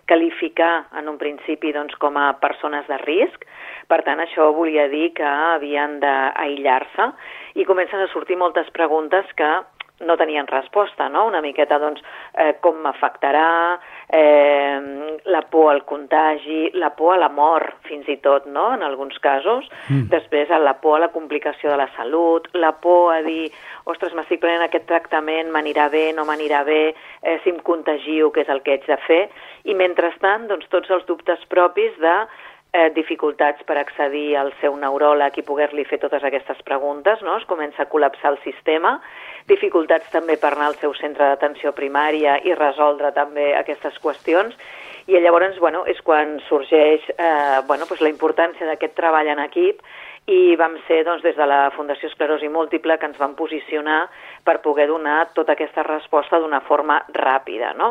qualificar 0.07 0.87
en 0.97 1.11
un 1.11 1.21
principi 1.21 1.73
doncs, 1.75 1.93
com 2.01 2.17
a 2.17 2.31
persones 2.41 2.89
de 2.89 2.97
risc, 3.03 3.45
per 3.91 4.01
tant, 4.07 4.23
això 4.23 4.49
volia 4.57 4.87
dir 4.89 5.11
que 5.13 5.27
havien 5.27 5.99
d'aïllar-se 6.01 7.11
i 7.61 7.67
comencen 7.67 8.01
a 8.01 8.09
sortir 8.13 8.39
moltes 8.41 8.71
preguntes 8.73 9.29
que 9.37 9.51
no 9.99 10.17
tenien 10.17 10.47
resposta, 10.47 11.09
no? 11.09 11.25
Una 11.25 11.41
miqueta, 11.41 11.79
doncs, 11.81 12.01
eh, 12.37 12.53
com 12.61 12.77
m'afectarà, 12.83 13.79
eh, 14.09 15.17
la 15.25 15.41
por 15.41 15.71
al 15.71 15.83
contagi, 15.85 16.71
la 16.73 16.95
por 16.95 17.13
a 17.13 17.17
la 17.17 17.29
mort, 17.29 17.81
fins 17.87 18.07
i 18.07 18.17
tot, 18.23 18.45
no?, 18.47 18.73
en 18.73 18.83
alguns 18.83 19.19
casos. 19.19 19.67
Mm. 19.89 20.07
Després, 20.13 20.49
la 20.49 20.77
por 20.81 20.97
a 20.97 21.03
la 21.05 21.11
complicació 21.11 21.71
de 21.71 21.77
la 21.77 21.89
salut, 21.95 22.47
la 22.53 22.71
por 22.81 23.13
a 23.15 23.21
dir, 23.25 23.51
ostres, 23.85 24.15
m'estic 24.15 24.41
prenent 24.43 24.63
aquest 24.65 24.87
tractament, 24.87 25.51
m'anirà 25.51 25.89
bé, 25.91 26.11
no 26.15 26.25
m'anirà 26.25 26.63
bé, 26.67 26.81
eh, 27.21 27.39
si 27.43 27.51
em 27.51 27.59
contagio, 27.59 28.31
què 28.31 28.45
és 28.45 28.53
el 28.53 28.63
que 28.63 28.77
haig 28.77 28.87
de 28.87 28.99
fer? 29.07 29.23
I 29.67 29.75
mentrestant, 29.75 30.47
doncs, 30.47 30.69
tots 30.71 30.89
els 30.89 31.07
dubtes 31.09 31.43
propis 31.51 31.97
de 31.99 32.17
eh, 32.73 32.89
dificultats 32.95 33.63
per 33.67 33.77
accedir 33.79 34.35
al 34.37 34.51
seu 34.61 34.75
neuròleg 34.79 35.39
i 35.39 35.45
poder-li 35.45 35.85
fer 35.87 35.99
totes 36.01 36.23
aquestes 36.23 36.59
preguntes, 36.67 37.21
no? 37.25 37.37
es 37.39 37.47
comença 37.49 37.83
a 37.83 37.89
col·lapsar 37.91 38.33
el 38.33 38.39
sistema, 38.43 38.97
dificultats 39.47 40.09
també 40.11 40.35
per 40.37 40.53
anar 40.53 40.71
al 40.71 40.79
seu 40.81 40.93
centre 40.97 41.29
d'atenció 41.29 41.71
primària 41.75 42.37
i 42.43 42.55
resoldre 42.55 43.13
també 43.15 43.53
aquestes 43.55 43.97
qüestions, 44.03 44.55
i 45.07 45.15
llavors 45.23 45.55
bueno, 45.63 45.85
és 45.87 45.99
quan 46.03 46.35
sorgeix 46.49 47.05
eh, 47.15 47.61
bueno, 47.67 47.85
pues 47.87 48.01
la 48.03 48.11
importància 48.11 48.67
d'aquest 48.67 48.95
treball 48.97 49.29
en 49.31 49.39
equip 49.39 49.79
i 50.27 50.57
vam 50.59 50.75
ser 50.87 51.05
doncs, 51.07 51.23
des 51.23 51.37
de 51.39 51.45
la 51.47 51.69
Fundació 51.71 52.09
Esclerosi 52.09 52.49
Múltiple 52.51 52.97
que 52.99 53.07
ens 53.07 53.19
vam 53.19 53.37
posicionar 53.39 54.09
per 54.47 54.61
poder 54.63 54.87
donar 54.87 55.33
tota 55.35 55.53
aquesta 55.57 55.83
resposta 55.83 56.39
d'una 56.39 56.61
forma 56.63 57.01
ràpida. 57.13 57.73
No? 57.75 57.89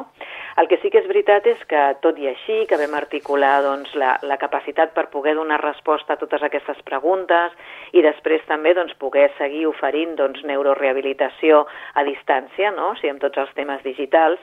El 0.57 0.71
que 0.71 0.79
sí 0.81 0.90
que 0.90 1.03
és 1.03 1.09
veritat 1.11 1.47
és 1.51 1.61
que, 1.69 1.83
tot 2.05 2.16
i 2.19 2.31
així, 2.31 2.62
que 2.69 2.79
vam 2.81 2.97
articular 2.97 3.59
doncs, 3.66 3.92
la, 4.01 4.14
la 4.25 4.38
capacitat 4.40 4.95
per 4.97 5.09
poder 5.12 5.37
donar 5.37 5.61
resposta 5.61 6.16
a 6.16 6.21
totes 6.21 6.45
aquestes 6.47 6.81
preguntes 6.88 7.53
i 7.92 8.05
després 8.05 8.45
també 8.49 8.73
doncs, 8.79 8.97
poder 9.03 9.29
seguir 9.37 9.66
oferint 9.69 10.16
doncs, 10.16 10.40
neurorehabilitació 10.49 11.66
a 11.95 12.07
distància, 12.09 12.73
no? 12.73 12.95
o 12.95 12.97
sigui, 12.97 13.12
amb 13.12 13.23
tots 13.27 13.45
els 13.45 13.53
temes 13.59 13.85
digitals, 13.85 14.40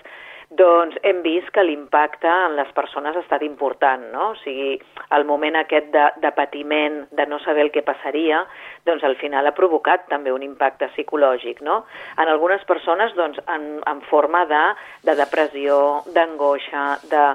doncs 0.57 0.97
hem 1.03 1.21
vist 1.25 1.49
que 1.53 1.63
l'impacte 1.63 2.29
en 2.29 2.57
les 2.57 2.69
persones 2.75 3.15
ha 3.15 3.23
estat 3.23 3.43
important, 3.45 4.03
no? 4.13 4.29
O 4.33 4.37
sigui, 4.43 4.75
el 5.15 5.25
moment 5.25 5.57
aquest 5.59 5.89
de, 5.93 6.05
de 6.21 6.31
patiment, 6.35 7.03
de 7.11 7.25
no 7.29 7.39
saber 7.43 7.67
el 7.67 7.71
que 7.71 7.85
passaria, 7.85 8.43
doncs 8.85 9.03
al 9.07 9.17
final 9.21 9.47
ha 9.47 9.55
provocat 9.57 10.07
també 10.11 10.33
un 10.33 10.43
impacte 10.45 10.89
psicològic, 10.93 11.63
no? 11.65 11.83
En 12.17 12.29
algunes 12.29 12.63
persones, 12.69 13.15
doncs, 13.17 13.41
en, 13.47 13.67
en 13.89 14.05
forma 14.09 14.45
de, 14.49 14.63
de 15.09 15.17
depressió, 15.19 15.79
d'angoixa, 16.13 16.85
de, 17.09 17.25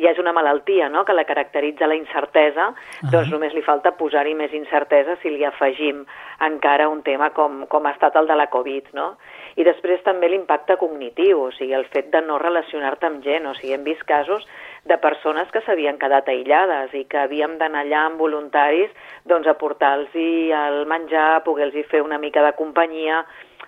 ja 0.00 0.12
és 0.12 0.18
una 0.18 0.32
malaltia 0.32 0.88
no? 0.88 1.04
que 1.04 1.14
la 1.14 1.24
caracteritza 1.28 1.86
la 1.86 1.96
incertesa, 1.96 2.68
uh 2.68 2.74
-huh. 2.74 3.10
doncs 3.10 3.30
només 3.30 3.54
li 3.54 3.62
falta 3.62 3.92
posar-hi 3.92 4.34
més 4.34 4.52
incertesa 4.52 5.16
si 5.22 5.30
li 5.30 5.44
afegim 5.44 6.04
encara 6.40 6.88
un 6.88 7.02
tema 7.02 7.30
com, 7.30 7.66
com 7.66 7.86
ha 7.86 7.90
estat 7.90 8.16
el 8.16 8.26
de 8.26 8.36
la 8.36 8.46
Covid. 8.46 8.84
No? 8.92 9.16
I 9.56 9.66
després 9.68 10.02
també 10.06 10.30
l'impacte 10.32 10.78
cognitiu, 10.80 11.42
o 11.46 11.50
sigui, 11.56 11.74
el 11.76 11.86
fet 11.92 12.10
de 12.14 12.22
no 12.24 12.38
relacionar-te 12.40 13.08
amb 13.08 13.22
gent. 13.24 13.46
O 13.50 13.54
sigui, 13.58 13.74
hem 13.76 13.84
vist 13.84 14.04
casos 14.08 14.46
de 14.88 14.98
persones 14.98 15.50
que 15.52 15.62
s'havien 15.66 16.00
quedat 16.00 16.28
aïllades 16.28 16.94
i 16.96 17.04
que 17.04 17.20
havíem 17.22 17.58
d'anar 17.60 17.84
allà 17.84 18.06
amb 18.08 18.22
voluntaris 18.22 18.90
doncs, 19.28 19.46
a 19.46 19.54
portar-los 19.58 20.14
el 20.16 20.84
menjar, 20.86 21.36
a 21.36 21.44
poder-los 21.44 21.90
fer 21.90 22.02
una 22.02 22.18
mica 22.18 22.42
de 22.42 22.54
companyia, 22.58 23.22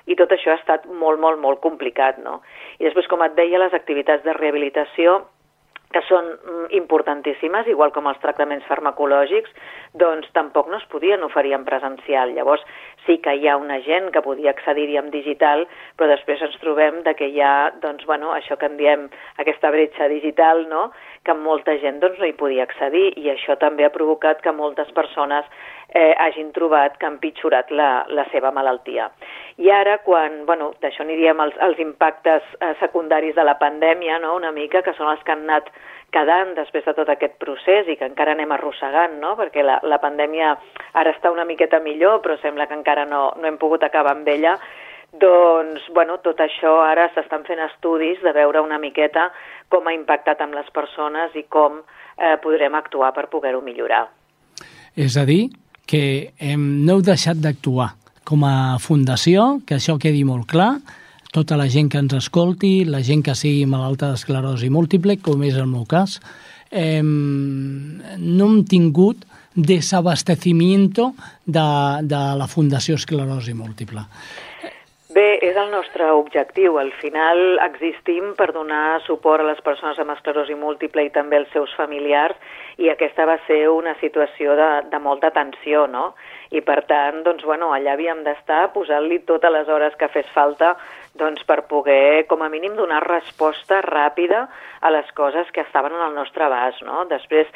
i 0.06 0.16
tot 0.18 0.32
això 0.34 0.52
ha 0.52 0.60
estat 0.60 0.84
molt, 0.86 1.20
molt, 1.20 1.38
molt 1.40 1.62
complicat, 1.64 2.18
no? 2.20 2.40
I 2.78 2.84
després, 2.84 3.08
com 3.08 3.22
et 3.24 3.36
deia, 3.38 3.60
les 3.62 3.76
activitats 3.76 4.24
de 4.24 4.34
rehabilitació 4.36 5.22
que 5.94 6.02
són 6.08 6.26
mm, 6.34 6.66
importantíssimes, 6.80 7.70
igual 7.70 7.92
com 7.94 8.08
els 8.10 8.18
tractaments 8.22 8.66
farmacològics, 8.66 9.52
doncs 9.94 10.26
tampoc 10.34 10.66
no 10.72 10.80
es 10.80 10.86
podien 10.90 11.22
oferir 11.22 11.54
en 11.54 11.66
presencial. 11.68 12.34
Llavors 12.34 12.64
sí 13.06 13.20
que 13.22 13.36
hi 13.38 13.46
ha 13.46 13.56
una 13.60 13.78
gent 13.86 14.10
que 14.14 14.24
podia 14.24 14.50
accedir-hi 14.50 14.98
en 14.98 15.12
digital, 15.14 15.66
però 15.94 16.10
després 16.10 16.42
ens 16.42 16.58
trobem 16.62 17.02
de 17.06 17.14
que 17.14 17.30
hi 17.30 17.40
ha, 17.40 17.70
doncs, 17.84 18.02
bueno, 18.10 18.32
això 18.34 18.58
que 18.58 18.66
en 18.70 18.78
diem 18.80 19.06
aquesta 19.42 19.70
bretxa 19.74 20.10
digital, 20.10 20.66
no?, 20.70 20.88
que 21.24 21.32
molta 21.38 21.78
gent 21.80 22.02
doncs, 22.02 22.18
no 22.20 22.26
hi 22.28 22.34
podia 22.36 22.66
accedir 22.66 23.06
i 23.20 23.30
això 23.32 23.56
també 23.60 23.86
ha 23.86 23.94
provocat 23.94 24.42
que 24.44 24.52
moltes 24.52 24.90
persones 24.96 25.46
eh, 25.94 26.12
hagin 26.18 26.50
trobat 26.52 26.98
que 26.98 27.06
han 27.06 27.20
pitjorat 27.22 27.70
la, 27.70 28.04
la 28.10 28.26
seva 28.32 28.50
malaltia. 28.52 29.08
I 29.62 29.70
ara, 29.70 30.00
quan, 30.02 30.42
bueno, 30.48 30.72
d'això 30.82 31.04
aniríem 31.04 31.40
als, 31.40 31.56
als 31.62 31.78
impactes 31.78 32.46
eh, 32.58 32.72
secundaris 32.80 33.36
de 33.38 33.44
la 33.46 33.56
pandèmia, 33.60 34.18
no?, 34.22 34.34
una 34.36 34.52
mica, 34.52 34.82
que 34.82 34.96
són 34.98 35.12
els 35.12 35.22
que 35.22 35.34
han 35.34 35.46
anat 35.46 35.70
quedant 36.14 36.54
després 36.58 36.84
de 36.86 36.94
tot 36.94 37.10
aquest 37.10 37.38
procés 37.42 37.88
i 37.90 37.96
que 37.98 38.06
encara 38.06 38.34
anem 38.34 38.52
arrossegant, 38.54 39.20
no?, 39.22 39.36
perquè 39.38 39.62
la, 39.62 39.78
la 39.86 40.00
pandèmia 40.02 40.56
ara 40.98 41.14
està 41.14 41.30
una 41.30 41.46
miqueta 41.46 41.80
millor, 41.80 42.20
però 42.26 42.38
sembla 42.42 42.66
que 42.66 42.78
encara 42.78 43.06
no, 43.06 43.28
no 43.38 43.48
hem 43.48 43.60
pogut 43.62 43.86
acabar 43.86 44.16
amb 44.18 44.28
ella, 44.34 44.58
doncs, 45.14 45.84
bueno, 45.94 46.18
tot 46.26 46.40
això 46.42 46.80
ara 46.82 47.06
s'estan 47.14 47.44
fent 47.46 47.62
estudis 47.62 48.18
de 48.26 48.32
veure 48.34 48.62
una 48.64 48.80
miqueta 48.82 49.28
com 49.70 49.86
ha 49.86 49.94
impactat 49.94 50.42
amb 50.42 50.58
les 50.58 50.66
persones 50.74 51.34
i 51.38 51.44
com 51.46 51.78
eh, 51.78 52.34
podrem 52.42 52.74
actuar 52.74 53.12
per 53.14 53.28
poder-ho 53.30 53.62
millorar. 53.62 54.08
És 54.98 55.14
a 55.18 55.24
dir, 55.26 55.54
que 55.86 56.32
hem, 56.38 56.84
no 56.84 56.98
heu 56.98 57.04
deixat 57.04 57.40
d'actuar 57.42 57.94
com 58.24 58.44
a 58.48 58.78
fundació, 58.80 59.60
que 59.66 59.76
això 59.76 59.98
quedi 60.00 60.24
molt 60.24 60.48
clar, 60.48 60.78
tota 61.34 61.58
la 61.58 61.68
gent 61.68 61.90
que 61.90 62.00
ens 62.00 62.14
escolti, 62.16 62.84
la 62.86 63.02
gent 63.04 63.24
que 63.26 63.34
sigui 63.36 63.66
malalta 63.66 64.12
d'esclerosi 64.12 64.70
múltiple, 64.70 65.18
com 65.20 65.42
és 65.44 65.58
el 65.58 65.66
meu 65.68 65.84
cas, 65.84 66.20
eh, 66.70 67.02
no 67.02 68.48
hem 68.48 68.60
tingut 68.70 69.26
desabastecimiento 69.54 71.12
de, 71.46 71.66
de 72.02 72.22
la 72.38 72.48
Fundació 72.50 72.96
Esclerosi 72.98 73.54
Múltiple. 73.54 74.02
Bé, 75.14 75.38
és 75.46 75.54
el 75.54 75.68
nostre 75.70 76.08
objectiu. 76.10 76.74
Al 76.80 76.88
final 76.98 77.60
existim 77.62 78.32
per 78.34 78.48
donar 78.56 78.98
suport 79.04 79.44
a 79.44 79.46
les 79.46 79.60
persones 79.62 80.00
amb 80.02 80.10
esclerosi 80.10 80.56
múltiple 80.58 81.04
i 81.06 81.12
també 81.14 81.38
als 81.38 81.52
seus 81.54 81.70
familiars 81.78 82.34
i 82.82 82.90
aquesta 82.90 83.26
va 83.30 83.36
ser 83.46 83.60
una 83.70 83.92
situació 84.00 84.56
de, 84.58 84.68
de 84.90 85.00
molta 85.04 85.30
tensió, 85.36 85.84
no? 85.86 86.08
I 86.50 86.64
per 86.66 86.80
tant, 86.90 87.22
doncs, 87.28 87.46
bueno, 87.46 87.70
allà 87.76 87.94
havíem 87.94 88.24
d'estar 88.26 88.72
posant-li 88.74 89.20
totes 89.28 89.54
les 89.54 89.70
hores 89.70 89.94
que 90.00 90.10
fes 90.10 90.26
falta 90.34 90.74
doncs, 91.14 91.46
per 91.46 91.60
poder, 91.70 92.26
com 92.26 92.42
a 92.42 92.50
mínim, 92.50 92.74
donar 92.74 93.04
resposta 93.06 93.84
ràpida 93.86 94.48
a 94.82 94.90
les 94.90 95.14
coses 95.14 95.46
que 95.54 95.62
estaven 95.62 95.94
en 95.94 96.08
el 96.08 96.18
nostre 96.18 96.48
abast, 96.48 96.82
no? 96.82 97.04
Després, 97.12 97.46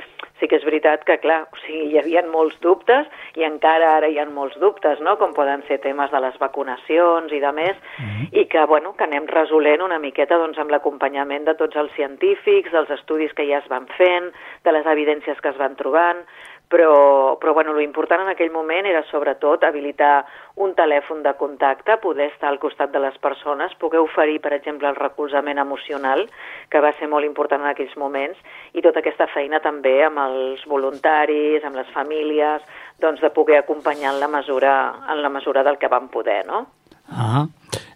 sí 0.41 0.49
que 0.49 0.59
és 0.59 0.65
veritat 0.67 1.05
que, 1.09 1.19
clar, 1.23 1.41
o 1.53 1.61
sigui, 1.65 1.89
hi 1.93 1.99
havia 2.01 2.23
molts 2.31 2.59
dubtes 2.65 3.07
i 3.39 3.47
encara 3.47 3.95
ara 3.97 4.11
hi 4.11 4.19
ha 4.19 4.27
molts 4.31 4.59
dubtes, 4.63 5.01
no?, 5.05 5.17
com 5.21 5.35
poden 5.37 5.65
ser 5.69 5.81
temes 5.85 6.11
de 6.15 6.21
les 6.25 6.39
vacunacions 6.43 7.33
i 7.33 7.41
de 7.41 7.53
més, 7.53 7.77
mm 7.99 8.05
-hmm. 8.05 8.29
i 8.33 8.45
que, 8.47 8.65
bueno, 8.67 8.95
que 8.97 9.05
anem 9.05 9.27
resolent 9.27 9.83
una 9.83 9.99
miqueta 9.99 10.39
doncs, 10.39 10.59
amb 10.59 10.71
l'acompanyament 10.71 11.45
de 11.45 11.55
tots 11.55 11.77
els 11.77 11.93
científics, 11.93 12.73
dels 12.73 12.91
estudis 12.91 13.33
que 13.35 13.47
ja 13.47 13.59
es 13.59 13.69
van 13.69 13.87
fent, 13.87 14.33
de 14.65 14.73
les 14.73 14.87
evidències 14.87 15.41
que 15.41 15.49
es 15.49 15.57
van 15.57 15.77
trobant, 15.77 16.25
però, 16.69 17.39
però 17.41 17.55
bueno, 17.55 17.73
l'important 17.75 18.23
en 18.23 18.33
aquell 18.33 18.53
moment 18.53 18.87
era 18.87 19.03
sobretot 19.09 19.65
habilitar 19.65 20.27
un 20.61 20.75
telèfon 20.77 21.23
de 21.25 21.33
contacte, 21.41 21.97
poder 22.03 22.29
estar 22.33 22.51
al 22.51 22.61
costat 22.61 22.93
de 22.93 23.01
les 23.01 23.17
persones, 23.23 23.75
poder 23.81 24.03
oferir, 24.05 24.41
per 24.45 24.53
exemple, 24.53 24.89
el 24.89 24.99
recolzament 24.99 25.59
emocional, 25.59 26.27
que 26.69 26.83
va 26.85 26.93
ser 26.99 27.09
molt 27.09 27.25
important 27.25 27.65
en 27.65 27.73
aquells 27.73 27.97
moments, 27.97 28.39
i 28.75 28.85
tota 28.85 29.01
aquesta 29.01 29.31
feina 29.33 29.63
també 29.65 29.97
amb 30.05 30.21
els 30.27 30.65
voluntaris, 30.69 31.65
amb 31.65 31.81
les 31.81 31.89
famílies, 31.95 32.65
doncs 33.01 33.23
de 33.25 33.33
poder 33.33 33.63
acompanyar 33.63 34.13
en 34.15 34.21
la 34.21 34.29
mesura, 34.29 34.75
en 35.09 35.23
la 35.23 35.33
mesura 35.33 35.65
del 35.65 35.79
que 35.79 35.89
vam 35.89 36.11
poder, 36.13 36.45
no? 36.47 36.67
Ah, 37.09 37.47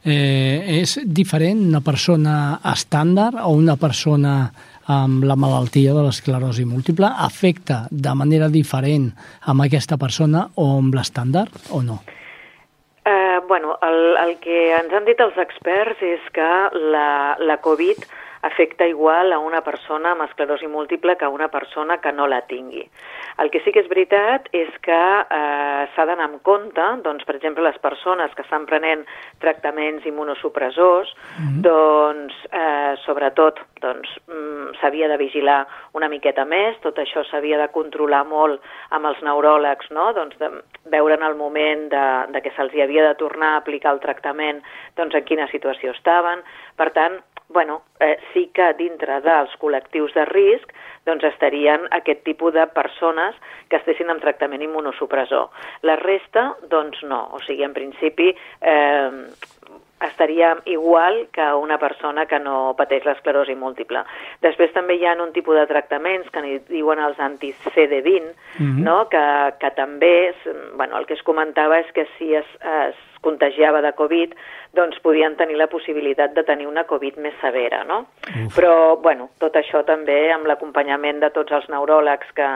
eh, 0.05 0.81
és 0.81 0.97
diferent 1.05 1.61
una 1.69 1.83
persona 1.85 2.59
estàndard 2.73 3.43
o 3.45 3.53
una 3.53 3.77
persona 3.77 4.47
amb 4.91 5.25
la 5.25 5.37
malaltia 5.37 5.95
de 5.95 6.03
l'esclerosi 6.07 6.65
múltiple 6.67 7.07
afecta 7.07 7.87
de 7.91 8.15
manera 8.15 8.49
diferent 8.49 9.11
amb 9.47 9.63
aquesta 9.67 9.99
persona 9.99 10.49
o 10.57 10.79
amb 10.79 10.95
l'estàndard 10.95 11.71
o 11.71 11.83
no? 11.83 12.01
Eh, 13.05 13.41
bueno, 13.49 13.77
el, 13.83 14.17
el 14.25 14.37
que 14.43 14.73
ens 14.79 14.93
han 14.95 15.07
dit 15.07 15.21
els 15.21 15.39
experts 15.39 16.03
és 16.03 16.27
que 16.35 16.51
la, 16.95 17.37
la 17.39 17.59
Covid 17.63 18.05
afecta 18.43 18.87
igual 18.87 19.33
a 19.33 19.39
una 19.39 19.63
persona 19.63 20.13
amb 20.13 20.27
esclerosi 20.27 20.67
múltiple 20.67 21.17
que 21.17 21.25
a 21.25 21.31
una 21.31 21.49
persona 21.49 21.99
que 22.03 22.13
no 22.13 22.27
la 22.27 22.43
tingui. 22.51 22.83
El 23.39 23.51
que 23.51 23.63
sí 23.63 23.73
que 23.73 23.81
és 23.85 23.89
veritat 23.89 24.49
és 24.53 24.71
que 24.83 24.99
eh, 24.99 25.85
s'ha 25.95 26.07
d'anar 26.09 26.27
amb 26.29 26.43
compte, 26.43 26.85
doncs, 27.07 27.25
per 27.25 27.37
exemple, 27.39 27.65
les 27.65 27.79
persones 27.79 28.35
que 28.35 28.43
estan 28.43 28.67
prenent 28.67 29.07
tractaments 29.41 30.05
immunosupressors, 30.11 31.15
mm 31.39 31.47
-hmm. 31.47 31.63
doncs, 31.63 32.35
eh, 32.51 32.95
sobretot, 33.07 33.61
doncs, 33.81 34.11
mm, 34.27 34.75
s'havia 34.81 35.09
de 35.09 35.17
vigilar 35.17 35.67
una 35.93 36.09
miqueta 36.09 36.45
més, 36.45 36.81
tot 36.81 36.99
això 36.99 37.25
s'havia 37.25 37.59
de 37.59 37.69
controlar 37.69 38.25
molt 38.27 38.61
amb 38.91 39.07
els 39.07 39.23
neuròlegs, 39.23 39.91
no? 39.91 40.13
doncs, 40.13 40.37
de 40.39 40.51
veure 40.85 41.15
en 41.15 41.23
el 41.23 41.35
moment 41.35 41.89
de, 41.89 42.07
de 42.33 42.43
que 42.43 42.51
se'ls 42.57 42.75
havia 42.75 43.09
de 43.09 43.15
tornar 43.15 43.55
a 43.55 43.57
aplicar 43.57 43.93
el 43.93 44.01
tractament, 44.01 44.63
doncs, 44.97 45.15
en 45.15 45.25
quina 45.25 45.47
situació 45.49 45.91
estaven. 45.93 46.43
Per 46.77 46.91
tant, 46.91 47.23
bueno, 47.53 47.83
eh, 48.01 48.19
sí 48.33 48.51
que 48.55 48.73
dintre 48.79 49.21
dels 49.25 49.55
col·lectius 49.61 50.15
de 50.17 50.25
risc 50.31 50.73
doncs 51.07 51.25
estarien 51.27 51.89
aquest 51.91 52.23
tipus 52.25 52.55
de 52.55 52.67
persones 52.75 53.35
que 53.69 53.81
estessin 53.81 54.11
en 54.11 54.21
tractament 54.23 54.63
immunosupressor. 54.63 55.49
La 55.83 55.97
resta, 55.99 56.53
doncs 56.71 57.03
no. 57.03 57.25
O 57.35 57.41
sigui, 57.43 57.65
en 57.67 57.75
principi, 57.75 58.31
eh, 58.61 59.11
estaria 60.07 60.57
igual 60.67 61.29
que 61.33 61.45
una 61.55 61.79
persona 61.79 62.27
que 62.27 62.39
no 62.39 62.75
pateix 62.79 63.05
l'esclerosi 63.07 63.55
múltiple. 63.55 64.03
Després 64.43 64.73
també 64.75 64.97
hi 64.99 65.07
ha 65.07 65.15
un 65.23 65.33
tipus 65.33 65.59
de 65.59 65.67
tractaments 65.71 66.31
que 66.31 66.43
ni 66.43 66.59
diuen 66.71 66.99
els 66.99 67.19
anti-CD20, 67.19 68.35
mm 68.59 68.67
-hmm. 68.67 68.83
no? 68.83 69.09
que, 69.09 69.55
que 69.61 69.71
també, 69.71 70.35
bueno, 70.75 70.99
el 70.99 71.07
que 71.07 71.15
es 71.15 71.23
comentava 71.23 71.79
és 71.79 71.93
que 71.93 72.07
si 72.19 72.35
es, 72.35 72.47
es 72.61 72.97
contagiava 73.23 73.81
de 73.85 73.93
Covid, 73.99 74.37
doncs 74.77 74.99
podien 75.05 75.37
tenir 75.39 75.57
la 75.61 75.71
possibilitat 75.73 76.35
de 76.37 76.45
tenir 76.49 76.67
una 76.67 76.85
Covid 76.91 77.19
més 77.23 77.35
severa, 77.41 77.83
no? 77.89 78.05
Uf. 78.29 78.55
Però, 78.57 78.97
bueno, 79.03 79.31
tot 79.43 79.57
això 79.59 79.85
també 79.89 80.25
amb 80.35 80.49
l'acompanyament 80.51 81.23
de 81.23 81.31
tots 81.35 81.55
els 81.55 81.69
neuròlegs 81.71 82.35
que, 82.37 82.49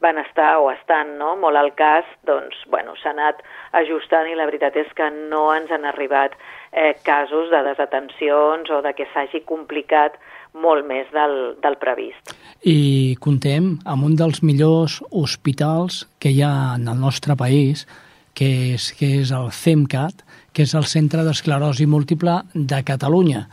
van 0.00 0.18
estar 0.18 0.58
o 0.58 0.70
estan 0.70 1.16
no, 1.18 1.34
molt 1.36 1.58
al 1.58 1.72
cas, 1.74 2.06
doncs, 2.26 2.56
bueno, 2.70 2.94
s'ha 3.02 3.10
anat 3.10 3.42
ajustant 3.80 4.28
i 4.30 4.36
la 4.38 4.46
veritat 4.46 4.76
és 4.78 4.90
que 4.96 5.08
no 5.10 5.48
ens 5.54 5.72
han 5.74 5.86
arribat 5.88 6.36
eh, 6.70 6.94
casos 7.02 7.50
de 7.50 7.62
desatencions 7.66 8.70
o 8.70 8.82
de 8.84 8.94
que 8.94 9.08
s'hagi 9.12 9.42
complicat 9.46 10.18
molt 10.54 10.86
més 10.86 11.10
del, 11.12 11.56
del 11.62 11.76
previst. 11.82 12.34
I 12.64 13.16
contem 13.22 13.74
amb 13.86 14.06
un 14.06 14.14
dels 14.18 14.42
millors 14.42 15.00
hospitals 15.10 16.04
que 16.22 16.32
hi 16.32 16.42
ha 16.46 16.76
en 16.78 16.88
el 16.88 17.02
nostre 17.02 17.36
país, 17.38 17.86
que 18.38 18.48
és, 18.76 18.92
que 18.94 19.10
és 19.24 19.32
el 19.34 19.50
CEMCAT, 19.50 20.22
que 20.54 20.62
és 20.62 20.74
el 20.78 20.86
Centre 20.86 21.24
d'Esclerosi 21.26 21.88
Múltiple 21.90 22.38
de 22.54 22.80
Catalunya. 22.86 23.48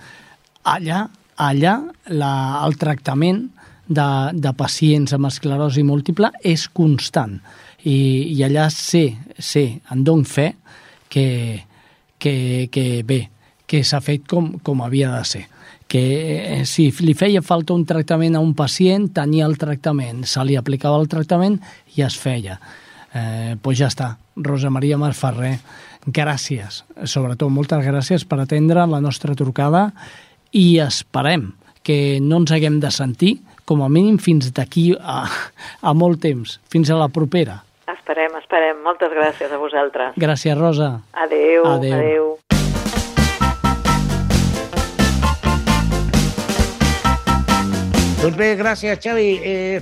Allà, 0.69 1.05
allà 1.41 1.75
la, 2.13 2.33
el 2.65 2.77
tractament 2.81 3.47
de, 3.87 4.07
de 4.33 4.53
pacients 4.57 5.13
amb 5.13 5.29
esclerosi 5.29 5.83
múltiple 5.85 6.31
és 6.43 6.67
constant 6.73 7.37
i, 7.85 7.97
i 8.33 8.41
allà 8.45 8.69
sé, 8.73 9.07
sé, 9.37 9.65
en 9.93 10.03
dono 10.05 10.25
fe 10.25 10.51
que, 11.09 11.27
que, 12.17 12.69
que 12.73 12.85
bé, 13.05 13.19
que 13.65 13.83
s'ha 13.85 14.01
fet 14.01 14.25
com, 14.29 14.55
com 14.65 14.81
havia 14.85 15.13
de 15.17 15.25
ser 15.25 15.43
que 15.87 16.01
eh, 16.01 16.63
si 16.65 16.87
li 17.05 17.13
feia 17.13 17.43
falta 17.45 17.75
un 17.75 17.83
tractament 17.85 18.33
a 18.35 18.41
un 18.41 18.55
pacient, 18.57 19.11
tenia 19.13 19.45
el 19.45 19.53
tractament, 19.61 20.23
se 20.25 20.41
li 20.41 20.57
aplicava 20.57 20.97
el 20.97 21.05
tractament 21.11 21.59
i 21.93 22.01
es 22.01 22.17
feia. 22.17 22.57
Eh, 23.15 23.55
pues 23.63 23.79
ja 23.79 23.87
està. 23.87 24.17
Rosa 24.35 24.69
Maria 24.69 24.97
Marferrer, 24.99 25.55
gràcies. 26.05 26.83
Sobretot, 27.07 27.47
moltes 27.49 27.85
gràcies 27.85 28.25
per 28.27 28.41
atendre 28.43 28.83
la 28.91 28.99
nostra 28.99 29.35
trucada 29.39 29.87
i 30.51 30.79
esperem 30.83 31.53
que 31.85 32.19
no 32.19 32.41
ens 32.41 32.51
haguem 32.51 32.81
de 32.83 32.91
sentir 32.91 33.37
com 33.65 33.81
a 33.85 33.89
mínim 33.89 34.17
fins 34.19 34.51
d'aquí 34.53 34.91
a, 34.99 35.23
a 35.81 35.93
molt 35.95 36.19
temps, 36.25 36.59
fins 36.69 36.91
a 36.91 36.99
la 36.99 37.07
propera. 37.07 37.61
Esperem, 37.87 38.35
esperem. 38.41 38.83
Moltes 38.83 39.13
gràcies 39.13 39.51
a 39.53 39.61
vosaltres. 39.61 40.17
Gràcies, 40.19 40.57
Rosa. 40.57 40.99
Adeu, 41.13 41.65
adeu. 41.71 41.95
adeu. 41.95 42.35
Doncs 48.25 48.37
bé, 48.37 48.55
gràcies, 48.57 48.97
Xavi. 49.01 49.29
Eh, 49.45 49.81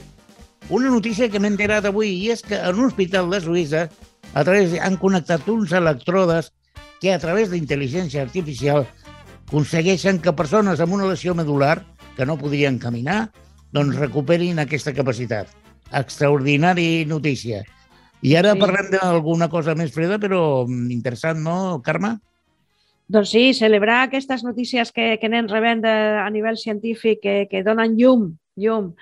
una 0.69 0.89
notícia 0.89 1.29
que 1.29 1.39
m'he 1.39 1.51
enterat 1.51 1.85
avui 1.89 2.13
i 2.21 2.31
és 2.31 2.43
que 2.45 2.55
en 2.55 2.79
un 2.79 2.87
hospital 2.87 3.29
de 3.31 3.41
Suïssa 3.43 3.87
a 4.33 4.43
través, 4.43 4.73
han 4.79 4.97
connectat 4.97 5.47
uns 5.51 5.71
electrodes 5.75 6.51
que 7.01 7.13
a 7.13 7.19
través 7.19 7.51
d'intel·ligència 7.51 8.23
artificial 8.23 8.87
aconsegueixen 9.47 10.21
que 10.23 10.33
persones 10.33 10.81
amb 10.81 10.95
una 10.95 11.09
lesió 11.11 11.35
medular 11.37 11.83
que 12.17 12.25
no 12.25 12.39
podrien 12.39 12.79
caminar 12.79 13.27
doncs 13.73 13.97
recuperin 13.99 14.61
aquesta 14.61 14.93
capacitat. 14.93 15.49
Extraordinari 15.93 17.05
notícia. 17.05 17.61
I 18.23 18.37
ara 18.39 18.53
sí. 18.55 18.61
parlem 18.61 18.89
d'alguna 18.93 19.49
cosa 19.51 19.75
més 19.77 19.91
freda, 19.93 20.17
però 20.17 20.63
interessant, 20.93 21.43
no, 21.43 21.81
Carme? 21.85 22.15
Doncs 23.11 23.33
sí, 23.35 23.51
celebrar 23.53 24.05
aquestes 24.07 24.45
notícies 24.47 24.93
que, 24.95 25.17
que 25.19 25.29
anem 25.29 25.49
rebent 25.51 25.83
de, 25.83 25.93
a 26.23 26.29
nivell 26.33 26.57
científic 26.57 27.19
que, 27.21 27.35
que 27.51 27.61
donen 27.67 27.97
llum, 27.99 28.31
llum 28.55 28.93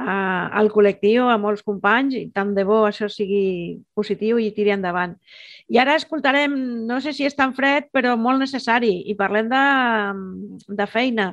al 0.00 0.70
col·lectiu, 0.72 1.26
a 1.28 1.36
molts 1.38 1.62
companys, 1.66 2.16
i 2.16 2.28
tant 2.34 2.54
de 2.56 2.64
bo 2.64 2.84
això 2.88 3.08
sigui 3.12 3.80
positiu 3.94 4.40
i 4.40 4.50
tiri 4.56 4.74
endavant. 4.76 5.16
I 5.70 5.78
ara 5.78 5.94
escoltarem, 5.94 6.54
no 6.88 6.96
sé 6.98 7.12
si 7.14 7.22
és 7.28 7.36
tan 7.38 7.52
fred, 7.54 7.84
però 7.94 8.16
molt 8.18 8.42
necessari, 8.42 8.88
i 9.06 9.14
parlem 9.14 9.46
de, 9.52 9.60
de 10.80 10.86
feina, 10.90 11.26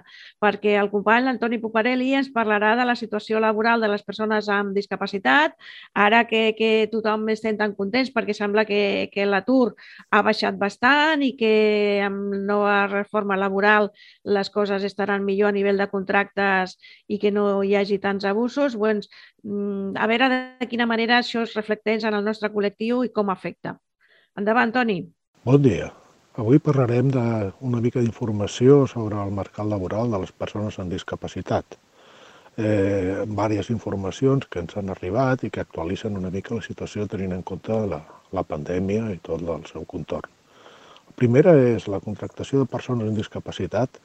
perquè 0.43 0.75
el 0.77 0.91
company 0.91 1.23
l'Antoni 1.25 1.57
Puparelli 1.63 2.11
ens 2.19 2.29
parlarà 2.35 2.75
de 2.77 2.85
la 2.85 2.93
situació 2.99 3.41
laboral 3.41 3.81
de 3.81 3.89
les 3.89 4.05
persones 4.05 4.49
amb 4.53 4.77
discapacitat, 4.77 5.55
ara 6.05 6.19
que, 6.29 6.51
que 6.59 6.69
tothom 6.91 7.25
estem 7.33 7.57
tan 7.57 7.73
contents 7.79 8.13
perquè 8.13 8.35
sembla 8.37 8.67
que, 8.69 9.09
que 9.09 9.25
l'atur 9.25 9.73
ha 10.13 10.21
baixat 10.29 10.61
bastant 10.61 11.25
i 11.25 11.31
que 11.39 11.51
amb 12.05 12.37
nova 12.51 12.85
reforma 12.93 13.39
laboral 13.41 13.89
les 14.37 14.53
coses 14.53 14.85
estaran 14.85 15.25
millor 15.25 15.49
a 15.49 15.57
nivell 15.57 15.81
de 15.81 15.89
contractes 15.89 16.77
i 17.09 17.17
que 17.17 17.33
no 17.33 17.63
hi 17.65 17.73
hagi 17.73 17.97
tants 18.05 18.29
abusos, 18.29 18.77
doncs, 18.77 19.09
a 19.97 20.05
veure 20.05 20.29
de 20.29 20.69
quina 20.69 20.85
manera 20.85 21.17
això 21.25 21.41
es 21.41 21.57
reflecteix 21.57 22.05
en 22.05 22.21
el 22.21 22.25
nostre 22.29 22.53
col·lectiu 22.53 23.01
i 23.01 23.09
com 23.09 23.33
afecta. 23.33 23.79
Endavant, 24.37 24.69
Toni. 24.69 24.99
Bon 25.49 25.61
dia. 25.61 25.87
Avui 26.37 26.59
parlarem 26.61 27.07
d'una 27.09 27.79
mica 27.81 28.01
d'informació 28.03 28.83
sobre 28.91 29.17
el 29.17 29.31
mercat 29.33 29.65
laboral 29.65 30.11
de 30.13 30.19
les 30.21 30.33
persones 30.43 30.75
amb 30.77 30.93
discapacitat. 30.93 31.77
Eh, 32.57 33.23
diverses 33.25 33.71
informacions 33.73 34.45
que 34.45 34.61
ens 34.61 34.77
han 34.77 34.91
arribat 34.93 35.41
i 35.41 35.49
que 35.53 35.63
actualitzen 35.63 36.19
una 36.19 36.29
mica 36.35 36.53
la 36.53 36.65
situació 36.65 37.07
tenint 37.09 37.33
en 37.33 37.41
compte 37.41 37.79
la, 37.93 37.99
la 38.37 38.43
pandèmia 38.51 39.07
i 39.15 39.17
tot 39.25 39.41
el 39.41 39.65
seu 39.71 39.87
contorn. 39.95 40.29
La 41.07 41.17
primera 41.23 41.55
és 41.71 41.89
la 41.89 42.01
contractació 42.05 42.61
de 42.61 42.69
persones 42.75 43.09
amb 43.09 43.17
discapacitat 43.17 43.97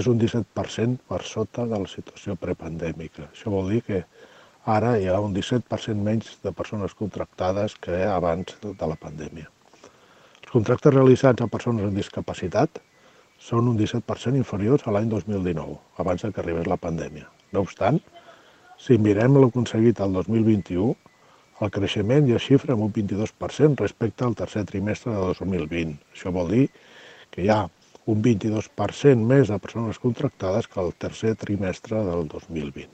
és 0.00 0.10
un 0.10 0.18
17% 0.18 0.98
per 1.06 1.22
sota 1.34 1.68
de 1.70 1.78
la 1.84 1.92
situació 1.94 2.34
prepandèmica. 2.34 3.28
Això 3.30 3.54
vol 3.54 3.70
dir 3.76 3.84
que 3.86 4.02
ara 4.66 4.96
hi 4.98 5.06
ha 5.06 5.22
un 5.22 5.38
17% 5.38 6.10
menys 6.10 6.36
de 6.42 6.50
persones 6.50 6.98
contractades 7.04 7.78
que 7.78 8.02
abans 8.10 8.58
de 8.66 8.92
la 8.94 8.98
pandèmia. 9.06 9.46
Contractes 10.50 10.90
realitzats 10.90 11.44
a 11.44 11.46
persones 11.46 11.84
amb 11.86 11.94
discapacitat 11.94 12.80
són 13.48 13.68
un 13.70 13.76
17% 13.78 14.34
inferiors 14.40 14.82
a 14.82 14.94
l'any 14.96 15.06
2019, 15.12 15.76
abans 16.02 16.24
que 16.26 16.42
arribés 16.42 16.66
la 16.66 16.78
pandèmia. 16.86 17.28
No 17.54 17.62
obstant, 17.62 18.00
si 18.74 18.98
mirem 18.98 19.38
l'aconseguit 19.38 20.02
al 20.02 20.18
2021, 20.18 20.96
el 21.62 21.72
creixement 21.76 22.26
ja 22.32 22.42
xifra 22.42 22.74
amb 22.74 22.88
un 22.88 22.92
22% 22.98 23.78
respecte 23.84 24.26
al 24.26 24.34
tercer 24.42 24.66
trimestre 24.72 25.14
de 25.14 25.32
2020. 25.38 25.96
Això 26.16 26.34
vol 26.34 26.50
dir 26.56 26.66
que 27.30 27.46
hi 27.46 27.54
ha 27.54 27.62
un 28.10 28.24
22% 28.26 29.30
més 29.32 29.54
de 29.54 29.62
persones 29.62 30.02
contractades 30.02 30.66
que 30.66 30.82
el 30.82 30.96
tercer 30.98 31.36
trimestre 31.38 32.02
del 32.10 32.26
2020. 32.26 32.90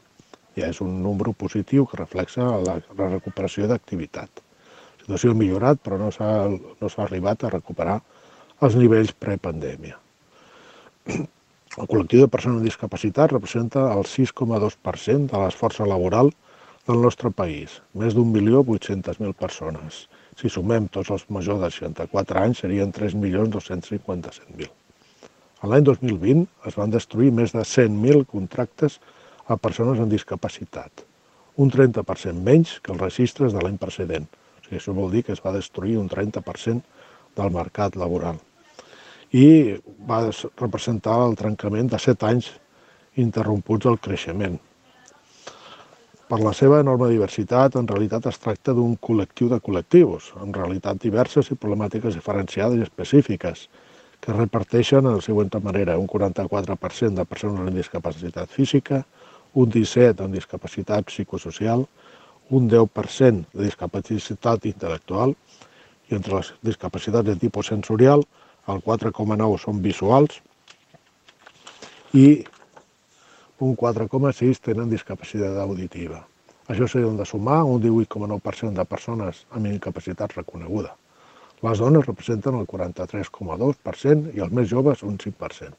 Ja 0.60 0.68
és 0.68 0.84
un 0.84 1.00
número 1.00 1.32
positiu 1.32 1.88
que 1.88 2.04
reflexa 2.04 2.52
la 2.68 2.82
recuperació 3.16 3.72
d'activitat 3.72 4.44
situació 5.06 5.32
ha 5.32 5.38
millorat, 5.38 5.78
però 5.82 5.98
no 6.00 6.10
s'ha 6.10 6.30
no 6.50 6.90
arribat 7.04 7.44
a 7.46 7.52
recuperar 7.54 8.00
els 8.66 8.74
nivells 8.74 9.12
prepandèmia. 9.14 9.98
El 11.76 11.88
col·lectiu 11.90 12.24
de 12.24 12.32
persones 12.32 12.58
amb 12.58 12.66
discapacitat 12.66 13.34
representa 13.34 13.84
el 13.94 14.06
6,2% 14.08 15.30
de 15.30 15.42
l'esforç 15.42 15.82
laboral 15.84 16.32
del 16.86 17.02
nostre 17.02 17.30
país, 17.30 17.80
més 17.94 18.14
d'un 18.16 18.30
milió 18.32 18.62
800.000 18.64 19.34
persones. 19.38 20.06
Si 20.40 20.50
sumem 20.52 20.88
tots 20.92 21.12
els 21.14 21.26
majors 21.30 21.60
de 21.62 21.70
64 21.74 22.42
anys, 22.42 22.62
serien 22.64 22.94
3.257.000. 22.96 24.70
L'any 25.66 25.84
2020 25.84 26.46
es 26.70 26.76
van 26.78 26.92
destruir 26.94 27.32
més 27.34 27.52
de 27.54 27.62
100.000 27.62 28.26
contractes 28.30 28.98
a 29.46 29.56
persones 29.58 30.00
amb 30.02 30.12
discapacitat, 30.12 31.04
un 31.56 31.70
30% 31.70 32.42
menys 32.48 32.76
que 32.82 32.92
els 32.94 33.02
registres 33.02 33.54
de 33.54 33.62
l'any 33.62 33.78
precedent, 33.82 34.28
sigui, 34.66 34.80
això 34.80 34.94
vol 34.96 35.10
dir 35.14 35.24
que 35.26 35.34
es 35.36 35.42
va 35.44 35.54
destruir 35.54 35.96
un 36.02 36.10
30% 36.12 36.82
del 37.38 37.50
mercat 37.54 37.96
laboral. 37.96 38.38
I 39.32 39.76
va 40.08 40.22
representar 40.60 41.18
el 41.24 41.36
trencament 41.38 41.90
de 41.92 41.98
7 41.98 42.28
anys 42.28 42.52
interromputs 43.16 43.86
del 43.86 43.98
creixement. 43.98 44.58
Per 46.26 46.38
la 46.42 46.52
seva 46.58 46.80
enorme 46.82 47.06
diversitat, 47.12 47.76
en 47.78 47.86
realitat 47.86 48.24
es 48.26 48.38
tracta 48.42 48.72
d'un 48.74 48.96
col·lectiu 48.98 49.50
de 49.52 49.60
col·lectius, 49.62 50.32
en 50.42 50.54
realitat 50.54 50.98
diverses 51.02 51.52
i 51.54 51.58
problemàtiques 51.58 52.18
diferenciades 52.18 52.80
i 52.80 52.86
específiques, 52.86 53.68
que 54.20 54.34
reparteixen 54.34 55.06
de 55.06 55.12
la 55.14 55.22
següent 55.22 55.52
manera, 55.62 55.98
un 55.98 56.08
44% 56.10 57.14
de 57.14 57.24
persones 57.30 57.62
amb 57.62 57.78
discapacitat 57.78 58.50
física, 58.50 59.04
un 59.54 59.70
17% 59.70 60.24
amb 60.24 60.34
discapacitat 60.34 61.06
psicosocial, 61.12 61.86
un 62.50 62.68
10% 62.70 63.52
de 63.52 63.64
discapacitat 63.64 64.66
intel·lectual 64.70 65.34
i 66.10 66.14
entre 66.14 66.38
les 66.38 66.52
discapacitats 66.62 67.26
de 67.26 67.36
tipus 67.40 67.72
sensorial 67.72 68.22
el 68.70 68.82
4,9 68.82 69.58
són 69.62 69.82
visuals 69.82 70.38
i 72.14 72.44
un 73.62 73.74
4,6 73.76 74.62
tenen 74.62 74.90
discapacitat 74.90 75.58
auditiva. 75.62 76.22
Això 76.68 76.86
s'ha 76.90 77.00
de 77.00 77.24
sumar 77.24 77.62
un 77.64 77.80
18,9% 77.82 78.74
de 78.74 78.84
persones 78.84 79.44
amb 79.50 79.66
incapacitat 79.70 80.34
reconeguda. 80.36 80.94
Les 81.62 81.78
dones 81.78 82.04
representen 82.06 82.58
el 82.58 82.66
43,2% 82.66 84.34
i 84.36 84.42
els 84.44 84.52
més 84.52 84.68
joves 84.68 85.02
un 85.02 85.16
5%. 85.18 85.70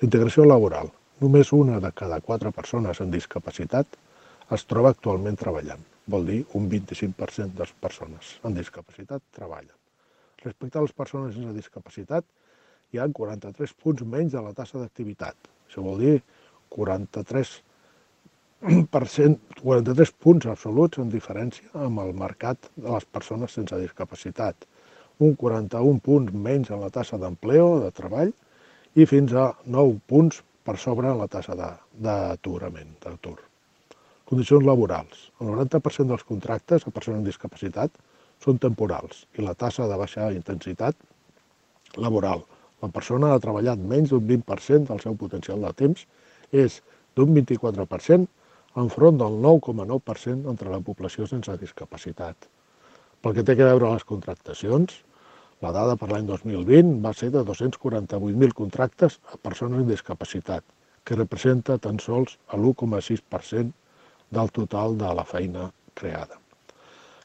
La 0.00 0.08
integració 0.08 0.46
laboral. 0.48 0.90
Només 1.20 1.52
una 1.52 1.78
de 1.80 1.92
cada 1.92 2.20
quatre 2.24 2.50
persones 2.50 3.00
amb 3.00 3.12
discapacitat 3.12 3.86
es 4.54 4.64
troba 4.66 4.90
actualment 4.90 5.38
treballant. 5.38 5.82
Vol 6.10 6.26
dir 6.26 6.40
un 6.58 6.66
25% 6.70 7.54
de 7.54 7.62
les 7.62 7.72
persones 7.84 8.34
amb 8.42 8.58
discapacitat 8.58 9.22
treballen. 9.36 9.76
Respecte 10.42 10.80
a 10.80 10.84
les 10.84 10.94
persones 10.96 11.34
sense 11.36 11.52
discapacitat, 11.54 12.24
hi 12.90 12.98
ha 12.98 13.06
43 13.18 13.74
punts 13.82 14.06
menys 14.14 14.32
de 14.34 14.42
la 14.42 14.54
tassa 14.56 14.80
d'activitat. 14.80 15.36
Això 15.68 15.84
vol 15.84 16.00
dir 16.02 16.16
43 16.74 17.52
43 18.90 20.10
punts 20.24 20.48
absoluts 20.52 21.00
en 21.00 21.12
diferència 21.12 21.70
amb 21.86 22.02
el 22.02 22.10
mercat 22.16 22.70
de 22.76 22.88
les 22.90 23.06
persones 23.08 23.54
sense 23.56 23.78
discapacitat, 23.80 24.66
un 25.20 25.36
41 25.36 26.02
punts 26.04 26.34
menys 26.48 26.72
en 26.74 26.82
la 26.84 26.90
tassa 26.92 27.20
d'empleo, 27.20 27.78
de 27.84 27.92
treball, 27.96 28.34
i 28.96 29.06
fins 29.06 29.32
a 29.32 29.52
9 29.64 30.00
punts 30.10 30.42
per 30.66 30.76
sobre 30.76 31.14
la 31.16 31.28
tassa 31.30 31.56
d'aturament, 31.56 32.98
d'atur. 33.04 33.49
Condicions 34.30 34.62
laborals. 34.62 35.22
El 35.42 35.48
90% 35.50 36.06
dels 36.06 36.22
contractes 36.22 36.84
a 36.86 36.90
persones 36.94 37.18
amb 37.18 37.26
discapacitat 37.26 37.96
són 38.44 38.60
temporals 38.62 39.24
i 39.34 39.42
la 39.42 39.56
tassa 39.58 39.88
de 39.90 39.96
baixa 39.98 40.28
intensitat 40.30 40.94
laboral. 42.04 42.44
La 42.84 42.90
persona 42.94 43.32
ha 43.34 43.40
treballat 43.42 43.82
menys 43.92 44.12
d'un 44.12 44.22
20% 44.28 44.86
del 44.92 45.02
seu 45.02 45.16
potencial 45.18 45.66
de 45.66 45.72
temps, 45.80 46.04
és 46.54 46.76
d'un 47.18 47.34
24% 47.40 48.28
enfront 48.84 49.18
del 49.18 49.40
9,9% 49.48 50.54
entre 50.54 50.70
la 50.76 50.78
població 50.78 51.26
sense 51.26 51.58
discapacitat. 51.64 52.46
Pel 53.20 53.34
que 53.34 53.42
té 53.42 53.58
a 53.58 53.72
veure 53.72 53.90
les 53.96 54.06
contractacions, 54.12 54.94
la 55.66 55.74
dada 55.74 55.98
per 55.98 56.12
l'any 56.12 56.30
2020 56.30 57.02
va 57.02 57.16
ser 57.18 57.32
de 57.34 57.42
248.000 57.50 58.54
contractes 58.62 59.18
a 59.34 59.42
persones 59.42 59.82
amb 59.82 59.90
discapacitat, 59.90 60.62
que 61.02 61.18
representa 61.18 61.82
tan 61.82 61.98
sols 61.98 62.38
l'1,6% 62.54 63.74
del 64.30 64.50
total 64.54 64.96
de 64.98 65.12
la 65.14 65.24
feina 65.24 65.70
creada. 65.94 66.38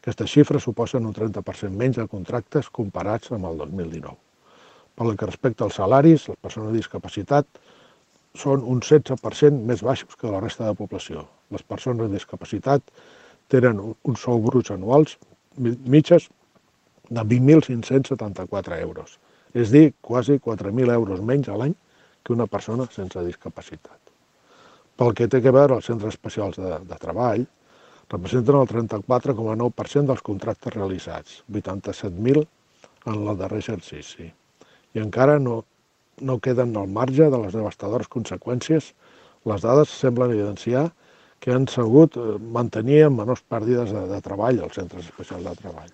Aquestes 0.02 0.30
xifres 0.30 0.66
suposen 0.66 1.06
un 1.06 1.14
30% 1.14 1.74
menys 1.74 1.98
de 1.98 2.08
contractes 2.10 2.70
comparats 2.70 3.32
amb 3.34 3.48
el 3.50 3.58
2019. 3.64 4.18
Per 4.96 5.16
que 5.18 5.28
respecta 5.28 5.66
als 5.66 5.80
salaris, 5.82 6.28
les 6.30 6.40
persones 6.42 6.70
amb 6.70 6.78
discapacitat 6.78 7.48
són 8.36 8.64
un 8.64 8.82
16% 8.84 9.66
més 9.72 9.82
baixos 9.84 10.16
que 10.20 10.32
la 10.32 10.42
resta 10.44 10.64
de 10.64 10.74
la 10.74 10.80
població. 10.80 11.26
Les 11.52 11.64
persones 11.64 12.06
amb 12.06 12.16
discapacitat 12.16 12.84
tenen 13.50 13.82
un 13.82 14.20
sou 14.20 14.42
bruts 14.46 14.72
anuals 14.76 15.18
mitges 15.58 16.30
de 17.10 17.22
20.574 17.22 18.80
euros, 18.82 19.20
és 19.54 19.72
dir, 19.72 19.94
quasi 20.02 20.40
4.000 20.40 20.94
euros 20.94 21.22
menys 21.22 21.50
a 21.50 21.58
l'any 21.60 21.76
que 22.24 22.34
una 22.34 22.48
persona 22.50 22.88
sense 22.92 23.22
discapacitat. 23.26 24.05
Pel 24.96 25.12
que 25.16 25.28
té 25.28 25.42
a 25.44 25.52
veure 25.52 25.76
els 25.76 25.88
centres 25.90 26.16
especials 26.16 26.56
de, 26.62 26.78
de 26.88 26.98
treball, 27.02 27.46
representen 28.12 28.60
el 28.62 28.68
34,9% 28.70 30.12
dels 30.12 30.24
contractes 30.24 30.76
realitzats, 30.76 31.42
87.000 31.52 32.46
en 33.12 33.16
el 33.16 33.38
darrer 33.38 33.60
exercici. 33.64 34.30
I 34.96 35.02
encara 35.04 35.36
no, 35.40 35.64
no 36.22 36.38
queden 36.40 36.76
al 36.78 36.88
marge 36.88 37.28
de 37.32 37.42
les 37.42 37.58
devastadores 37.58 38.08
conseqüències. 38.12 38.94
Les 39.50 39.66
dades 39.66 39.92
semblen 39.92 40.32
evidenciar 40.32 40.88
que 41.44 41.52
han 41.54 41.68
sabut 41.68 42.16
eh, 42.18 42.40
mantenir 42.40 43.04
amb 43.10 43.20
menors 43.22 43.44
pèrdides 43.52 43.92
de, 43.92 44.08
de 44.14 44.22
treball 44.24 44.64
als 44.64 44.80
centres 44.80 45.12
especials 45.12 45.44
de 45.46 45.56
treball. 45.60 45.92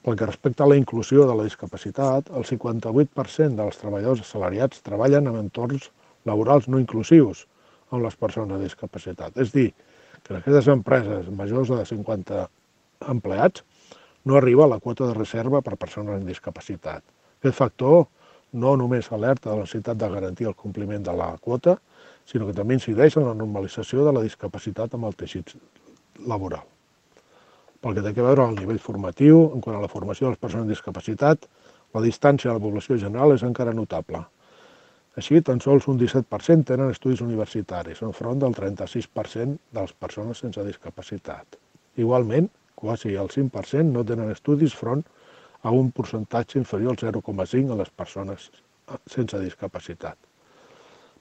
Pel 0.00 0.16
que 0.16 0.26
respecta 0.30 0.64
a 0.64 0.70
la 0.72 0.78
inclusió 0.80 1.26
de 1.28 1.36
la 1.36 1.44
discapacitat, 1.44 2.32
el 2.32 2.48
58% 2.48 3.60
dels 3.60 3.78
treballadors 3.82 4.24
assalariats 4.24 4.80
treballen 4.86 5.28
en 5.28 5.36
entorns 5.42 5.90
laborals 6.24 6.66
no 6.72 6.80
inclusius, 6.80 7.44
amb 7.90 8.04
les 8.04 8.16
persones 8.16 8.56
amb 8.56 8.64
discapacitat. 8.64 9.36
És 9.42 9.52
dir, 9.54 9.70
que 10.22 10.34
en 10.34 10.40
aquestes 10.40 10.68
empreses 10.72 11.28
majors 11.34 11.72
de 11.72 11.84
50 11.86 12.46
empleats 13.10 13.64
no 14.24 14.36
arriba 14.36 14.66
a 14.66 14.72
la 14.74 14.80
quota 14.80 15.08
de 15.08 15.16
reserva 15.16 15.62
per 15.64 15.78
persones 15.80 16.18
amb 16.18 16.28
discapacitat. 16.28 17.04
Aquest 17.40 17.56
factor 17.56 18.04
no 18.52 18.74
només 18.76 19.08
alerta 19.12 19.50
de 19.50 19.56
la 19.56 19.64
necessitat 19.64 19.96
de 19.96 20.08
garantir 20.10 20.48
el 20.50 20.56
compliment 20.58 21.06
de 21.06 21.14
la 21.16 21.30
quota, 21.40 21.78
sinó 22.26 22.46
que 22.46 22.56
també 22.56 22.76
incideix 22.76 23.16
en 23.16 23.28
la 23.28 23.34
normalització 23.34 24.04
de 24.04 24.12
la 24.12 24.24
discapacitat 24.26 24.94
amb 24.94 25.08
el 25.08 25.16
teixit 25.16 25.54
laboral. 26.26 26.66
Pel 27.80 27.96
que 27.96 28.02
té 28.04 28.12
a 28.12 28.26
veure 28.26 28.44
al 28.44 28.58
nivell 28.58 28.82
formatiu, 28.82 29.46
en 29.54 29.62
quant 29.64 29.78
a 29.78 29.80
la 29.80 29.88
formació 29.88 30.26
de 30.26 30.34
les 30.34 30.42
persones 30.42 30.66
amb 30.66 30.74
discapacitat, 30.74 31.46
la 31.94 32.02
distància 32.04 32.50
a 32.50 32.58
la 32.58 32.62
població 32.62 32.98
general 33.00 33.32
és 33.34 33.46
encara 33.46 33.72
notable. 33.72 34.20
Així, 35.18 35.40
tan 35.42 35.58
sols 35.58 35.88
un 35.90 35.98
17% 35.98 36.68
tenen 36.68 36.92
estudis 36.94 37.22
universitaris, 37.24 38.02
enfront 38.06 38.38
del 38.42 38.54
36% 38.54 39.58
de 39.74 39.82
les 39.82 39.92
persones 40.04 40.42
sense 40.44 40.62
discapacitat. 40.66 41.58
Igualment, 41.98 42.46
quasi 42.78 43.16
el 43.18 43.30
5% 43.34 43.90
no 43.90 44.04
tenen 44.06 44.30
estudis 44.30 44.76
front 44.76 45.02
a 45.62 45.72
un 45.74 45.90
percentatge 45.92 46.58
inferior 46.60 46.94
al 46.94 47.00
0,5 47.20 47.74
a 47.74 47.78
les 47.82 47.90
persones 47.90 48.50
sense 49.10 49.40
discapacitat. 49.42 50.16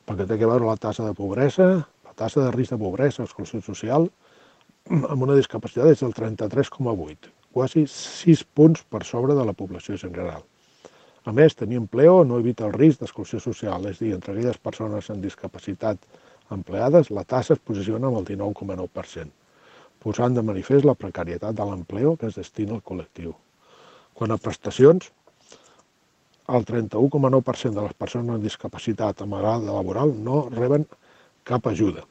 Pel 0.05 0.21
que 0.21 0.29
té 0.29 0.37
a 0.37 0.51
veure 0.51 0.69
la 0.69 0.77
tassa 0.77 1.05
de 1.05 1.15
pobresa, 1.17 1.67
la 2.05 2.13
tassa 2.17 2.45
de 2.45 2.53
risc 2.55 2.75
de 2.75 2.79
pobresa 2.81 3.25
exclusió 3.25 3.61
social, 3.65 4.07
amb 5.11 5.25
una 5.25 5.37
discapacitat 5.37 5.91
és 5.95 6.05
del 6.05 6.13
33,8, 6.17 7.33
quasi 7.57 7.87
6 7.89 8.45
punts 8.53 8.85
per 8.85 9.03
sobre 9.05 9.35
de 9.37 9.49
la 9.49 9.57
població 9.57 9.97
general. 9.97 10.45
A 11.27 11.33
més, 11.35 11.55
tenir 11.59 11.79
empleo 11.81 12.23
no 12.23 12.39
evita 12.39 12.65
el 12.67 12.73
risc 12.73 13.01
d'exclusió 13.01 13.41
social, 13.43 13.85
és 13.89 13.99
dir, 13.99 14.13
entre 14.15 14.33
aquelles 14.33 14.59
persones 14.63 15.09
amb 15.11 15.23
discapacitat 15.25 16.05
empleades, 16.55 17.11
la 17.11 17.25
tassa 17.27 17.55
es 17.57 17.63
posiciona 17.63 18.07
amb 18.07 18.21
el 18.21 18.27
19,9%, 18.29 19.31
posant 19.99 20.35
de 20.37 20.43
manifest 20.45 20.87
la 20.87 20.95
precarietat 20.95 21.55
de 21.55 21.65
l'empleo 21.67 22.15
que 22.15 22.29
es 22.31 22.39
destina 22.39 22.77
al 22.77 22.85
col·lectiu. 22.85 23.33
Quan 24.15 24.31
a 24.31 24.39
prestacions, 24.39 25.11
el 26.49 26.65
31,9% 26.65 27.75
de 27.75 27.83
les 27.83 27.93
persones 27.93 28.35
amb 28.35 28.47
discapacitat 28.47 29.21
amb 29.21 29.35
laboral 29.43 30.15
no 30.15 30.47
reben 30.55 30.87
cap 31.43 31.67
ajuda. 31.67 32.05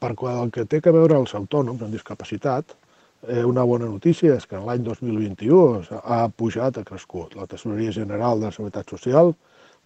Per 0.00 0.12
qual 0.14 0.50
que 0.52 0.66
té 0.68 0.80
a 0.82 0.92
veure 0.92 1.16
els 1.20 1.32
autònoms 1.34 1.82
amb 1.82 1.94
discapacitat, 1.94 2.74
Eh, 3.28 3.42
una 3.44 3.64
bona 3.66 3.88
notícia 3.90 4.36
és 4.38 4.44
que 4.46 4.58
l'any 4.62 4.84
2021 4.86 5.98
ha 6.14 6.18
pujat, 6.30 6.76
ha 6.78 6.86
crescut. 6.86 7.32
La 7.34 7.48
Tesoreria 7.50 7.90
General 7.90 8.38
de 8.38 8.46
la 8.46 8.54
Seguretat 8.54 8.92
Social 8.92 9.32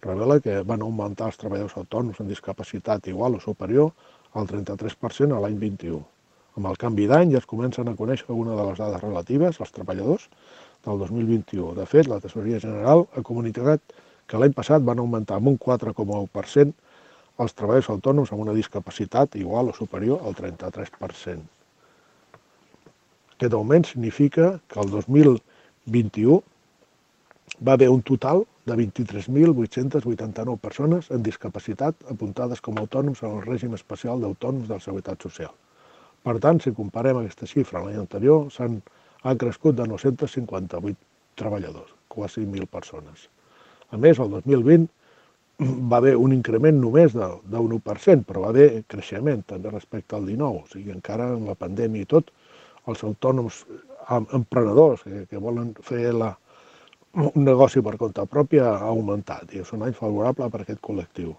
revela 0.05 0.35
que 0.45 0.59
van 0.71 0.83
augmentar 0.85 1.31
els 1.31 1.39
treballadors 1.41 1.73
autònoms 1.79 2.19
amb 2.21 2.29
discapacitat 2.29 3.07
igual 3.09 3.39
o 3.39 3.39
superior 3.41 3.89
al 4.37 4.45
33% 4.51 5.33
a 5.33 5.39
l'any 5.41 5.55
21. 5.63 6.01
Amb 6.59 6.69
el 6.69 6.77
canvi 6.83 7.07
d'any 7.09 7.31
ja 7.31 7.39
es 7.41 7.47
comencen 7.49 7.89
a 7.89 7.95
conèixer 7.97 8.27
alguna 8.29 8.57
de 8.59 8.65
les 8.67 8.81
dades 8.83 9.01
relatives 9.01 9.57
als 9.57 9.73
treballadors 9.77 10.27
del 10.85 11.01
2021. 11.01 11.73
De 11.79 11.87
fet, 11.89 12.11
la 12.11 12.19
Tesoreria 12.21 12.59
General 12.61 13.07
ha 13.09 13.23
comunicat 13.31 13.95
que 14.27 14.43
l'any 14.43 14.53
passat 14.59 14.85
van 14.91 15.01
augmentar 15.01 15.39
amb 15.41 15.49
un 15.53 15.57
4,1% 15.65 16.77
els 17.41 17.57
treballadors 17.57 17.89
autònoms 17.95 18.35
amb 18.35 18.45
una 18.45 18.55
discapacitat 18.59 19.39
igual 19.41 19.73
o 19.73 19.75
superior 19.79 20.21
al 20.21 20.37
33%. 20.37 21.60
Aquest 23.41 23.55
augment 23.57 23.87
significa 23.89 24.47
que 24.69 24.79
el 24.79 24.91
2021 24.93 26.43
va 27.65 27.73
haver 27.73 27.87
un 27.89 28.03
total 28.05 28.43
de 28.69 28.75
23.889 28.77 30.59
persones 30.61 31.07
amb 31.09 31.25
discapacitat 31.25 32.05
apuntades 32.13 32.61
com 32.61 32.77
a 32.77 32.83
autònoms 32.85 33.23
en 33.23 33.39
el 33.39 33.41
règim 33.47 33.73
especial 33.73 34.21
d'autònoms 34.21 34.67
de 34.69 34.75
la 34.75 34.83
Seguretat 34.83 35.25
Social. 35.25 35.49
Per 36.21 36.35
tant, 36.43 36.61
si 36.61 36.75
comparem 36.77 37.17
aquesta 37.23 37.49
xifra 37.49 37.79
a 37.79 37.87
l'any 37.87 37.97
anterior, 38.03 38.45
s'han 38.53 38.77
ha 39.23 39.33
crescut 39.33 39.79
de 39.79 39.89
958 39.89 40.93
treballadors, 41.41 41.89
quasi 42.13 42.45
1.000 42.45 42.69
persones. 42.69 43.25
A 43.89 43.97
més, 43.97 44.21
el 44.21 44.29
2020 44.37 44.85
va 45.89 45.97
haver 45.97 46.13
un 46.27 46.37
increment 46.37 46.77
només 46.77 47.17
d'un 47.17 47.73
1%, 47.81 48.29
però 48.29 48.45
va 48.45 48.53
haver 48.53 48.83
creixement 48.85 49.41
també 49.49 49.73
respecte 49.73 50.13
al 50.19 50.29
19, 50.29 50.61
o 50.61 50.69
sigui, 50.75 50.93
encara 50.93 51.31
amb 51.39 51.49
la 51.49 51.57
pandèmia 51.57 52.05
i 52.05 52.11
tot, 52.13 52.29
els 52.89 53.03
autònoms 53.05 53.65
emprenedors 54.33 55.03
que, 55.05 55.25
que 55.29 55.41
volen 55.41 55.73
fer 55.85 56.13
la, 56.15 56.31
un 57.13 57.43
negoci 57.45 57.83
per 57.85 57.97
compte 58.01 58.25
pròpia 58.31 58.69
ha 58.71 58.89
augmentat 58.89 59.53
i 59.53 59.61
és 59.61 59.71
un 59.75 59.83
any 59.85 59.93
favorable 59.97 60.49
per 60.49 60.63
aquest 60.63 60.81
col·lectiu. 60.87 61.35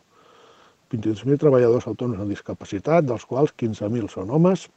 22.000 0.92 1.40
treballadors 1.40 1.88
autònoms 1.88 2.20
amb 2.20 2.34
discapacitat, 2.34 3.06
dels 3.08 3.24
quals 3.24 3.54
15.000 3.56 4.10
són 4.12 4.30
homes, 4.30 4.68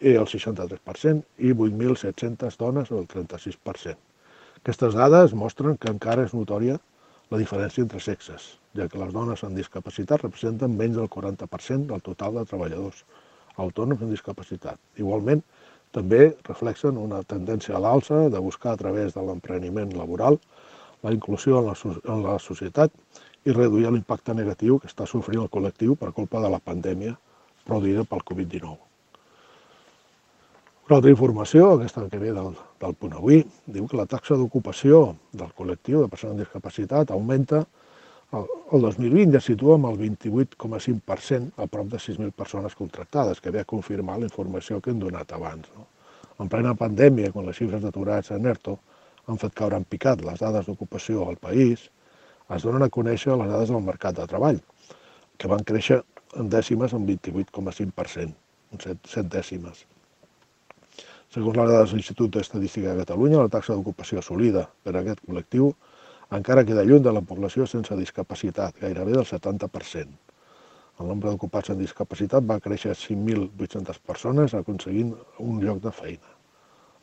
i 0.00 0.16
el 0.18 0.26
63%, 0.26 1.22
i 1.38 1.52
8.700 1.54 2.58
dones, 2.58 2.90
el 2.90 3.06
36%. 3.12 3.96
Aquestes 4.58 4.96
dades 4.98 5.34
mostren 5.38 5.78
que 5.78 5.92
encara 5.92 6.26
és 6.26 6.34
notòria 6.34 6.80
la 7.30 7.38
diferència 7.38 7.84
entre 7.84 8.00
sexes, 8.02 8.56
ja 8.74 8.88
que 8.90 8.98
les 8.98 9.12
dones 9.14 9.44
amb 9.46 9.58
discapacitat 9.58 10.24
representen 10.26 10.74
menys 10.74 10.98
del 10.98 11.08
40% 11.10 11.86
del 11.92 12.02
total 12.02 12.40
de 12.40 12.44
treballadors 12.50 13.04
autònoms 13.62 14.02
amb 14.02 14.12
discapacitat. 14.12 14.78
Igualment, 14.98 15.42
també 15.96 16.22
reflexen 16.48 16.98
una 17.00 17.22
tendència 17.24 17.76
a 17.76 17.82
l'alça 17.82 18.26
de 18.32 18.42
buscar 18.44 18.74
a 18.74 18.80
través 18.82 19.14
de 19.16 19.22
l'empreniment 19.24 19.94
laboral 19.96 20.38
la 21.02 21.12
inclusió 21.12 21.60
en 21.60 21.70
la, 21.70 21.76
en 22.12 22.24
la 22.24 22.38
societat 22.42 22.92
i 23.46 23.54
reduir 23.54 23.88
l'impacte 23.90 24.34
negatiu 24.34 24.80
que 24.82 24.90
està 24.90 25.06
sofrint 25.06 25.44
el 25.44 25.52
col·lectiu 25.52 25.94
per 25.96 26.12
culpa 26.12 26.42
de 26.42 26.50
la 26.52 26.60
pandèmia 26.60 27.14
produïda 27.66 28.04
pel 28.04 28.24
Covid-19. 28.26 28.76
Una 30.86 30.98
altra 31.00 31.10
informació, 31.10 31.72
aquesta 31.74 32.04
que 32.10 32.18
ve 32.22 32.32
del, 32.34 32.52
del 32.82 32.92
punt 32.94 33.16
avui, 33.18 33.40
diu 33.66 33.88
que 33.90 33.98
la 33.98 34.06
taxa 34.06 34.36
d'ocupació 34.38 35.16
del 35.32 35.50
col·lectiu 35.58 36.02
de 36.02 36.10
persones 36.12 36.36
amb 36.36 36.44
discapacitat 36.44 37.10
augmenta 37.10 37.64
el, 38.32 38.46
el 38.72 38.80
2020 38.82 39.36
ja 39.36 39.42
situa 39.42 39.76
amb 39.78 39.90
el 39.90 39.98
28,5% 40.00 41.62
a 41.62 41.66
prop 41.70 41.90
de 41.92 42.00
6.000 42.02 42.32
persones 42.32 42.74
contractades, 42.74 43.40
que 43.40 43.50
ve 43.50 43.60
a 43.60 43.68
confirmar 43.68 44.18
la 44.18 44.30
informació 44.30 44.80
que 44.80 44.90
hem 44.90 45.02
donat 45.02 45.32
abans. 45.32 45.68
No? 45.76 45.86
En 46.42 46.50
plena 46.52 46.74
pandèmia, 46.76 47.32
quan 47.32 47.46
les 47.46 47.56
xifres 47.56 47.82
d'aturats 47.82 48.32
en 48.34 48.46
ERTO 48.46 48.76
han 49.26 49.38
fet 49.42 49.54
caure 49.58 49.78
en 49.78 49.86
picat 49.88 50.22
les 50.24 50.42
dades 50.42 50.66
d'ocupació 50.66 51.28
al 51.28 51.38
país, 51.40 51.88
es 52.54 52.62
donen 52.62 52.84
a 52.84 52.92
conèixer 52.92 53.34
les 53.34 53.48
dades 53.50 53.72
del 53.72 53.82
mercat 53.86 54.18
de 54.18 54.26
treball, 54.30 54.60
que 55.38 55.50
van 55.50 55.64
créixer 55.66 56.02
en 56.36 56.50
dècimes 56.52 56.92
en 56.94 57.06
28,5%, 57.08 58.32
en 58.72 58.82
7, 58.84 58.98
7 59.08 59.30
dècimes. 59.32 59.86
Segons 61.32 61.56
les 61.56 61.68
dades 61.70 61.90
de 61.90 61.98
l'Institut 61.98 62.30
d'Estadística 62.36 62.92
de 62.92 63.02
Catalunya, 63.02 63.42
la 63.42 63.52
taxa 63.52 63.74
d'ocupació 63.74 64.20
assolida 64.20 64.68
per 64.84 64.94
a 64.94 65.02
aquest 65.02 65.24
col·lectiu 65.26 65.72
encara 66.30 66.64
queda 66.66 66.82
lluny 66.82 67.02
de 67.02 67.12
la 67.14 67.22
població 67.22 67.66
sense 67.70 67.94
discapacitat, 67.96 68.80
gairebé 68.80 69.12
del 69.12 69.26
70%. 69.26 70.08
El 70.98 71.10
nombre 71.10 71.30
d'ocupats 71.30 71.70
amb 71.70 71.82
discapacitat 71.84 72.46
va 72.48 72.58
créixer 72.64 72.90
a 72.90 72.98
5.800 72.98 74.00
persones 74.00 74.54
aconseguint 74.56 75.12
un 75.44 75.60
lloc 75.62 75.82
de 75.84 75.92
feina. 75.92 76.32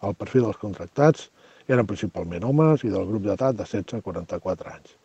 El 0.03 0.15
perfil 0.19 0.47
dels 0.47 0.59
contractats 0.59 1.30
eren 1.71 1.88
principalment 1.88 2.43
homes 2.43 2.84
i 2.84 2.91
del 2.91 3.05
grup 3.07 3.24
d'edat 3.24 3.55
de 3.55 3.63
16 3.63 4.01
a 4.01 4.03
44 4.03 4.74
anys. 4.74 4.97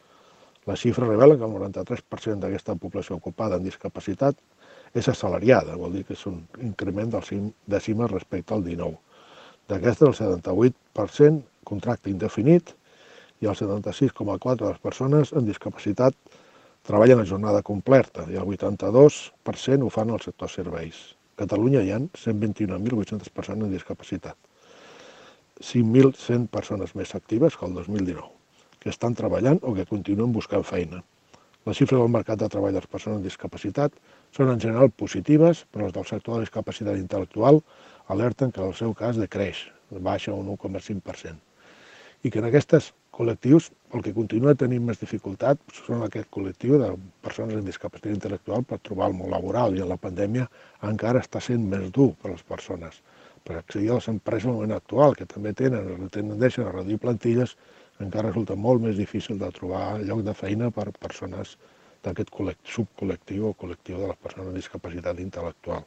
La 0.67 0.77
xifra 0.77 1.07
revela 1.07 1.37
que 1.37 1.47
el 1.47 1.53
93% 1.55 2.43
d'aquesta 2.43 2.75
població 2.81 3.17
ocupada 3.17 3.57
en 3.57 3.69
discapacitat 3.69 4.41
és 4.97 5.09
assalariada, 5.09 5.77
vol 5.77 5.95
dir 5.95 6.03
que 6.09 6.17
és 6.17 6.27
un 6.27 6.41
increment 6.65 7.13
del 7.13 7.23
5 7.23 7.71
dècimes 7.77 8.11
respecte 8.11 8.57
al 8.57 8.65
19. 8.65 8.99
D'aquesta, 9.69 10.09
el 10.09 10.17
78% 10.17 11.45
contracte 11.69 12.11
indefinit 12.11 12.75
i 13.41 13.47
el 13.47 13.57
76,4% 13.59 14.57
de 14.63 14.69
les 14.69 14.81
persones 14.83 15.33
amb 15.33 15.49
discapacitat 15.49 16.17
treballen 16.89 17.23
a 17.23 17.29
jornada 17.29 17.63
completa 17.63 18.27
i 18.33 18.39
el 18.41 18.49
82% 18.49 19.85
ho 19.85 19.93
fan 19.93 20.11
al 20.11 20.25
sector 20.25 20.51
serveis. 20.51 21.03
A 21.37 21.45
Catalunya 21.45 21.85
hi 21.85 21.93
ha 21.95 22.01
121.800 22.01 23.31
persones 23.35 23.69
amb 23.69 23.77
discapacitat, 23.77 24.37
5.100 25.61 26.49
persones 26.51 26.95
més 26.99 27.15
actives 27.15 27.57
que 27.59 27.67
el 27.67 27.79
2019 27.79 28.39
que 28.79 28.91
estan 28.95 29.15
treballant 29.19 29.59
o 29.63 29.75
que 29.75 29.87
continuen 29.87 30.33
buscant 30.33 30.65
feina. 30.67 31.03
Les 31.67 31.77
xifres 31.77 31.99
del 32.01 32.13
mercat 32.15 32.39
de 32.41 32.49
treball 32.49 32.73
de 32.73 32.81
les 32.81 32.91
persones 32.91 33.19
amb 33.19 33.27
discapacitat 33.27 33.97
són 34.37 34.53
en 34.53 34.63
general 34.63 34.93
positives, 35.03 35.65
però 35.73 35.89
les 35.89 35.97
del 35.97 36.07
sector 36.09 36.39
de 36.39 36.47
discapacitat 36.47 37.01
intel·lectual 37.01 37.61
alerten 38.15 38.55
que 38.55 38.63
el 38.65 38.73
seu 38.79 38.95
cas 38.97 39.19
decreix, 39.21 39.67
baixa 39.91 40.33
un 40.33 40.49
1,5%. 40.55 41.37
I 42.25 42.31
que 42.31 42.41
en 42.41 42.49
aquests 42.49 42.93
col·lectius 43.19 43.71
el 43.97 44.05
que 44.07 44.15
continua 44.17 44.55
tenint 44.63 44.85
més 44.89 45.01
dificultat 45.03 45.61
són 45.75 46.05
aquest 46.07 46.29
col·lectiu 46.35 46.79
de 46.83 46.93
persones 47.27 47.59
amb 47.59 47.71
discapacitat 47.71 48.15
intel·lectual 48.15 48.67
per 48.71 48.79
trobar 48.89 49.09
el 49.11 49.19
món 49.21 49.33
laboral 49.35 49.75
i 49.77 49.83
la 49.83 49.99
pandèmia 50.05 50.47
encara 50.91 51.25
està 51.25 51.43
sent 51.43 51.65
més 51.73 51.89
dur 51.99 52.13
per 52.23 52.31
a 52.31 52.37
les 52.37 52.47
persones 52.53 53.03
per 53.49 53.57
accedir 53.59 53.91
a 53.91 53.99
les 53.99 54.09
empreses 54.13 54.45
en 54.45 54.51
el 54.53 54.57
moment 54.59 54.77
actual, 54.77 55.15
que 55.17 55.27
també 55.27 55.55
tenen, 55.57 56.09
tendeixen 56.13 56.67
a 56.69 56.73
reduir 56.75 56.99
plantilles 57.03 57.55
encara 58.05 58.29
resulta 58.29 58.55
molt 58.55 58.83
més 58.85 58.97
difícil 58.99 59.39
de 59.43 59.51
trobar 59.59 59.85
lloc 60.09 60.23
de 60.27 60.35
feina 60.41 60.71
per 60.75 60.91
persones 61.05 61.57
d'aquest 62.05 62.31
subcol·lectiu 62.75 63.49
o 63.49 63.55
col·lectiu 63.63 63.99
de 63.99 64.11
les 64.11 64.21
persones 64.23 64.51
amb 64.51 64.59
discapacitat 64.61 65.23
intel·lectual. 65.25 65.83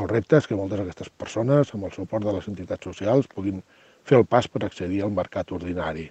El 0.00 0.08
repte 0.10 0.38
és 0.38 0.46
que 0.46 0.58
moltes 0.58 0.80
d'aquestes 0.80 1.10
persones, 1.22 1.72
amb 1.74 1.88
el 1.88 1.94
suport 1.96 2.26
de 2.26 2.34
les 2.36 2.46
entitats 2.52 2.86
socials, 2.86 3.26
puguin 3.34 3.62
fer 4.06 4.20
el 4.20 4.26
pas 4.26 4.46
per 4.50 4.62
accedir 4.66 5.02
al 5.02 5.14
mercat 5.18 5.50
ordinari. 5.58 6.06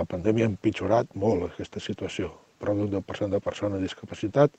La 0.00 0.08
pandèmia 0.10 0.48
ha 0.48 0.52
empitjorat 0.54 1.14
molt 1.24 1.46
aquesta 1.46 1.82
situació. 1.86 2.32
Prou 2.62 2.78
d'un 2.80 2.92
10% 2.98 3.36
de 3.36 3.44
persones 3.46 3.78
amb 3.78 3.86
discapacitat 3.88 4.58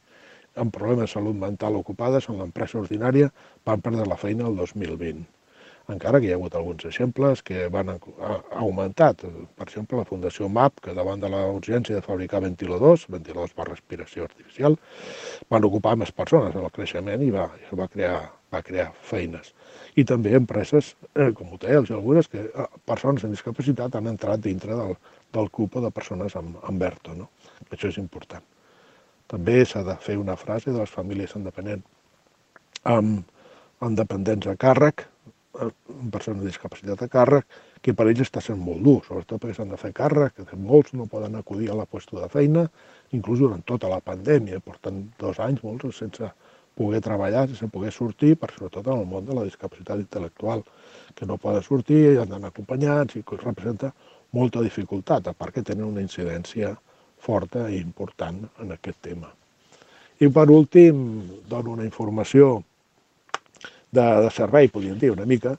amb 0.62 0.74
problemes 0.76 1.08
de 1.08 1.14
salut 1.18 1.38
mental 1.44 1.78
ocupades 1.80 2.28
en 2.30 2.42
l'empresa 2.42 2.80
ordinària 2.82 3.30
van 3.70 3.84
perdre 3.86 4.10
la 4.14 4.20
feina 4.26 4.50
el 4.50 4.58
2020 4.60 5.30
encara 5.92 6.20
que 6.20 6.28
hi 6.28 6.32
ha 6.32 6.38
hagut 6.38 6.56
alguns 6.56 6.86
exemples 6.88 7.42
que 7.44 7.68
van 7.74 7.90
augmentat. 7.92 9.24
Per 9.58 9.66
exemple, 9.68 9.98
la 10.00 10.08
Fundació 10.08 10.50
MAP, 10.50 10.82
que 10.86 10.96
davant 10.98 11.22
de 11.24 11.30
la 11.32 11.42
urgència 11.52 11.98
de 11.98 12.04
fabricar 12.06 12.42
ventiladors, 12.46 13.08
ventiladors 13.12 13.56
per 13.58 13.68
respiració 13.70 14.28
artificial, 14.30 14.78
van 15.50 15.68
ocupar 15.68 15.98
més 16.00 16.14
persones 16.16 16.56
en 16.56 16.68
el 16.68 16.76
creixement 16.76 17.26
i 17.26 17.32
va, 17.34 17.50
va, 17.82 17.88
crear, 17.92 18.20
va 18.54 18.64
crear 18.68 18.92
feines. 19.10 19.54
I 20.00 20.06
també 20.08 20.36
empreses 20.38 20.94
eh, 21.16 21.32
com 21.36 21.52
hotels 21.58 21.92
i 21.92 21.98
algunes 21.98 22.30
que 22.32 22.46
eh, 22.48 22.68
persones 22.88 23.26
amb 23.26 23.36
discapacitat 23.36 23.98
han 23.98 24.08
entrat 24.14 24.44
dintre 24.46 24.78
del, 24.78 24.96
del 25.34 25.50
cupo 25.50 25.82
de 25.82 25.92
persones 25.92 26.36
amb, 26.36 26.58
amb 26.68 26.84
ERTO. 26.84 27.16
No? 27.16 27.30
Això 27.70 27.90
és 27.92 28.00
important. 28.02 28.44
També 29.32 29.62
s'ha 29.66 29.84
de 29.88 29.96
fer 30.04 30.18
una 30.20 30.36
frase 30.36 30.72
de 30.72 30.80
les 30.80 30.92
famílies 30.92 31.36
independents 31.40 31.88
amb, 32.84 33.24
amb 33.80 33.98
dependents 33.98 34.48
a 34.48 34.56
càrrec, 34.60 35.06
persones 35.52 36.40
amb 36.40 36.48
discapacitat 36.48 37.04
a 37.04 37.10
càrrec, 37.12 37.46
que 37.82 37.94
per 37.98 38.08
ells 38.10 38.24
està 38.24 38.42
sent 38.44 38.60
molt 38.62 38.84
dur, 38.86 39.00
sobretot 39.08 39.42
perquè 39.42 39.58
s'han 39.58 39.74
de 39.74 39.80
fer 39.82 39.92
càrrec, 39.98 40.44
que 40.48 40.58
molts 40.58 40.94
no 40.98 41.10
poden 41.12 41.36
acudir 41.40 41.72
a 41.72 41.78
la 41.80 41.88
qüestió 41.90 42.22
de 42.22 42.30
feina, 42.32 42.68
inclús 43.18 43.42
durant 43.42 43.64
tota 43.68 43.90
la 43.92 44.00
pandèmia, 44.06 44.62
porten 44.64 45.04
dos 45.20 45.42
anys 45.44 45.64
molts 45.66 45.98
sense 45.98 46.32
poder 46.78 47.02
treballar, 47.04 47.48
sense 47.50 47.68
poder 47.74 47.92
sortir, 47.92 48.36
per 48.40 48.52
sobretot 48.54 48.88
en 48.88 49.02
el 49.02 49.10
món 49.10 49.26
de 49.28 49.36
la 49.36 49.44
discapacitat 49.48 50.00
intel·lectual, 50.00 50.64
que 51.16 51.28
no 51.28 51.38
poden 51.42 51.66
sortir, 51.66 52.20
han 52.22 52.32
d'anar 52.32 52.54
acompanyats, 52.54 53.18
i 53.20 53.26
que 53.28 53.40
representa 53.42 53.92
molta 54.32 54.64
dificultat, 54.64 55.28
a 55.28 55.34
part 55.34 55.56
que 55.56 55.66
tenen 55.68 55.88
una 55.88 56.04
incidència 56.04 56.74
forta 57.22 57.68
i 57.70 57.80
important 57.82 58.42
en 58.64 58.74
aquest 58.76 59.02
tema. 59.08 59.30
I 60.22 60.30
per 60.30 60.48
últim, 60.54 61.04
dono 61.50 61.76
una 61.76 61.86
informació 61.86 62.62
de, 63.92 64.04
de 64.04 64.30
servei, 64.34 64.70
podríem 64.70 65.00
dir, 65.02 65.12
una 65.12 65.26
mica, 65.26 65.56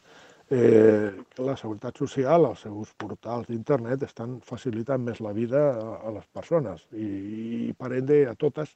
eh, 0.52 1.10
que 1.34 1.42
la 1.42 1.56
Seguretat 1.56 1.98
Social, 1.98 2.46
els 2.50 2.62
seus 2.66 2.92
portals 3.00 3.48
d'internet, 3.48 4.04
estan 4.06 4.38
facilitant 4.46 5.02
més 5.02 5.20
la 5.24 5.32
vida 5.36 5.62
a, 5.72 5.98
a 6.08 6.14
les 6.18 6.26
persones 6.34 6.84
i, 6.92 7.08
i 7.68 7.72
per 7.78 7.92
ende 7.98 8.22
a 8.28 8.34
totes 8.38 8.74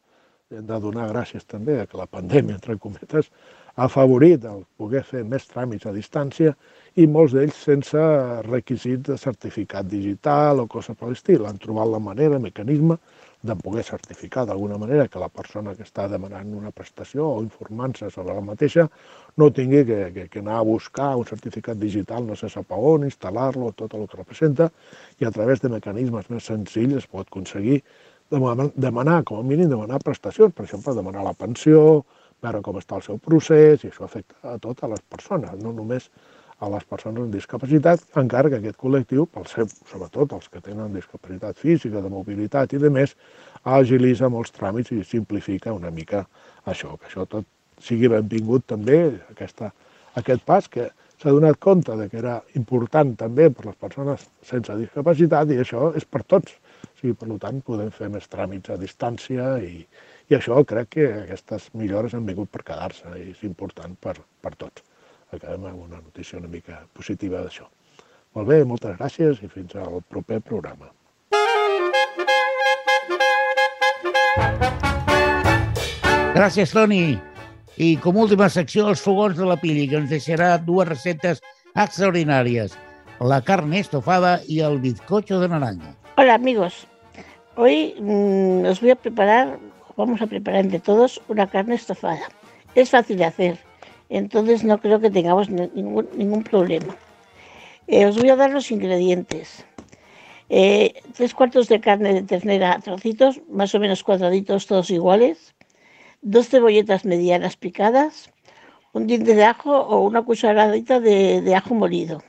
hem 0.51 0.66
de 0.66 0.78
donar 0.80 1.09
gràcies 1.11 1.44
també 1.44 1.80
a 1.82 1.86
que 1.90 1.99
la 1.99 2.07
pandèmia, 2.07 2.57
entre 2.57 2.78
cometes, 2.78 3.30
afavorit 3.77 4.45
el 4.49 4.64
poder 4.81 5.03
fer 5.05 5.22
més 5.29 5.45
tràmits 5.51 5.87
a 5.87 5.93
distància 5.93 6.55
i 6.97 7.05
molts 7.07 7.35
d'ells 7.37 7.59
sense 7.68 8.01
requisit 8.47 9.05
de 9.11 9.18
certificat 9.20 9.89
digital 9.91 10.62
o 10.62 10.66
cosa 10.66 10.95
per 10.97 11.11
l'estil. 11.11 11.45
Han 11.45 11.61
trobat 11.61 11.93
la 11.93 12.01
manera, 12.01 12.39
el 12.39 12.47
mecanisme 12.47 12.97
de 13.47 13.55
poder 13.55 13.85
certificar 13.85 14.47
d'alguna 14.47 14.79
manera 14.81 15.07
que 15.09 15.20
la 15.20 15.29
persona 15.29 15.74
que 15.77 15.85
està 15.85 16.07
demanant 16.09 16.55
una 16.57 16.72
prestació 16.72 17.29
o 17.35 17.43
informant-se 17.45 18.09
sobre 18.11 18.35
la 18.35 18.41
mateixa 18.41 18.89
no 19.37 19.51
tingui 19.53 19.85
que, 19.85 20.01
que, 20.14 20.27
que 20.33 20.41
anar 20.41 20.57
a 20.59 20.66
buscar 20.66 21.12
un 21.20 21.29
certificat 21.29 21.77
digital 21.77 22.24
no 22.27 22.35
sé 22.35 22.49
sap 22.49 22.72
on, 22.72 23.05
instal·lar-lo, 23.05 23.74
tot 23.77 23.95
el 23.95 24.09
que 24.09 24.22
representa, 24.22 24.70
i 25.20 25.29
a 25.29 25.31
través 25.31 25.61
de 25.61 25.70
mecanismes 25.77 26.31
més 26.33 26.49
senzills 26.49 27.05
es 27.05 27.07
pot 27.12 27.29
aconseguir 27.29 27.83
demanar, 28.31 29.22
com 29.24 29.39
a 29.39 29.45
mínim, 29.47 29.68
demanar 29.70 30.01
prestacions, 30.03 30.55
per 30.57 30.64
exemple, 30.64 30.97
demanar 30.97 31.22
la 31.29 31.37
pensió, 31.37 32.07
veure 32.45 32.62
com 32.62 32.78
està 32.80 32.99
el 32.99 33.05
seu 33.07 33.18
procés, 33.22 33.84
i 33.84 33.91
això 33.91 34.07
afecta 34.07 34.55
a 34.55 34.59
totes 34.62 34.91
les 34.93 35.05
persones, 35.12 35.55
no 35.62 35.72
només 35.76 36.11
a 36.61 36.68
les 36.72 36.84
persones 36.89 37.20
amb 37.20 37.34
discapacitat, 37.37 38.05
encara 38.16 38.51
que 38.53 38.61
aquest 38.61 38.78
col·lectiu, 38.80 39.26
pel 39.32 39.45
seu, 39.51 39.68
sobretot 39.91 40.32
els 40.39 40.49
que 40.53 40.62
tenen 40.64 40.95
discapacitat 40.97 41.59
física, 41.61 42.01
de 42.01 42.12
mobilitat 42.12 42.72
i 42.72 42.80
de 42.80 42.91
més, 42.93 43.12
agilitza 43.76 44.30
molts 44.32 44.55
tràmits 44.57 44.95
i 44.97 45.03
simplifica 45.05 45.74
una 45.76 45.93
mica 45.93 46.24
això, 46.64 46.97
que 46.97 47.11
això 47.11 47.26
tot 47.28 47.49
sigui 47.82 48.09
benvingut 48.09 48.64
també, 48.72 49.01
aquesta, 49.32 49.72
aquest 50.16 50.47
pas 50.49 50.68
que 50.72 50.89
s'ha 51.20 51.32
donat 51.32 51.61
compte 51.61 51.97
de 51.97 52.09
que 52.12 52.20
era 52.20 52.39
important 52.61 53.14
també 53.20 53.51
per 53.53 53.66
les 53.68 53.76
persones 53.80 54.24
sense 54.45 54.76
discapacitat 54.80 55.53
i 55.53 55.61
això 55.61 55.91
és 55.97 56.05
per 56.09 56.22
tots. 56.24 56.57
O 56.87 56.99
sigui, 57.01 57.12
per 57.20 57.28
tant, 57.41 57.61
podem 57.64 57.91
fer 57.93 58.09
més 58.12 58.28
tràmits 58.32 58.72
a 58.72 58.78
distància 58.80 59.57
i, 59.64 59.84
i 60.29 60.35
això 60.35 60.59
crec 60.66 60.89
que 60.97 61.07
aquestes 61.22 61.68
millores 61.79 62.14
han 62.14 62.27
vingut 62.27 62.51
per 62.51 62.64
quedar-se 62.66 63.12
i 63.20 63.31
és 63.31 63.43
important 63.47 63.95
per, 64.03 64.16
per 64.43 64.55
tots. 64.59 64.83
Acabem 65.31 65.66
amb 65.70 65.85
una 65.87 66.01
notícia 66.01 66.39
una 66.39 66.51
mica 66.51 66.81
positiva 66.95 67.43
d'això. 67.45 67.66
Molt 68.35 68.51
bé, 68.51 68.62
moltes 68.68 68.99
gràcies 68.99 69.43
i 69.43 69.49
fins 69.49 69.74
al 69.79 70.03
proper 70.11 70.41
programa. 70.45 70.91
Gràcies, 76.37 76.74
Toni. 76.74 77.16
I 77.81 77.95
com 78.01 78.18
última 78.20 78.49
secció, 78.53 78.89
els 78.91 79.01
fogons 79.05 79.39
de 79.39 79.47
la 79.49 79.57
Pili, 79.61 79.87
que 79.89 79.97
ens 80.01 80.11
deixarà 80.11 80.57
dues 80.59 80.89
receptes 80.89 81.41
extraordinàries. 81.77 82.74
La 83.20 83.41
carne 83.41 83.79
estofada 83.81 84.41
y 84.47 84.61
el 84.61 84.79
bizcocho 84.81 85.41
de 85.41 85.49
naranja. 85.49 85.95
Hola 86.16 86.35
amigos, 86.35 86.87
hoy 87.57 87.95
mmm, 88.01 88.64
os 88.66 88.81
voy 88.81 88.91
a 88.91 88.97
preparar, 88.97 89.59
vamos 89.97 90.20
a 90.22 90.26
preparar 90.26 90.64
entre 90.64 90.80
todos 90.80 91.20
una 91.28 91.47
carne 91.47 91.74
estofada. 91.74 92.28
Es 92.74 92.90
fácil 92.90 93.18
de 93.18 93.24
hacer, 93.24 93.59
entonces 94.09 94.64
no 94.64 94.78
creo 94.78 95.01
que 95.01 95.11
tengamos 95.11 95.49
ningún, 95.49 96.09
ningún 96.14 96.42
problema. 96.42 96.97
Eh, 97.86 98.07
os 98.07 98.16
voy 98.16 98.30
a 98.30 98.36
dar 98.36 98.51
los 98.51 98.70
ingredientes. 98.70 99.64
Eh, 100.49 100.94
tres 101.14 101.34
cuartos 101.34 101.68
de 101.68 101.80
carne 101.80 102.14
de 102.14 102.22
ternera 102.22 102.78
trocitos, 102.80 103.40
más 103.49 103.74
o 103.74 103.80
menos 103.80 104.03
cuadraditos, 104.03 104.66
todos 104.66 104.90
iguales. 104.90 105.55
Dos 106.22 106.49
cebolletas 106.49 107.05
medianas 107.05 107.57
picadas. 107.57 108.30
Un 108.92 109.07
diente 109.07 109.34
de 109.34 109.44
ajo 109.44 109.76
o 109.76 110.01
una 110.01 110.22
cucharadita 110.22 111.01
de 111.01 111.55
ajo 111.55 111.74
molido. 111.74 112.22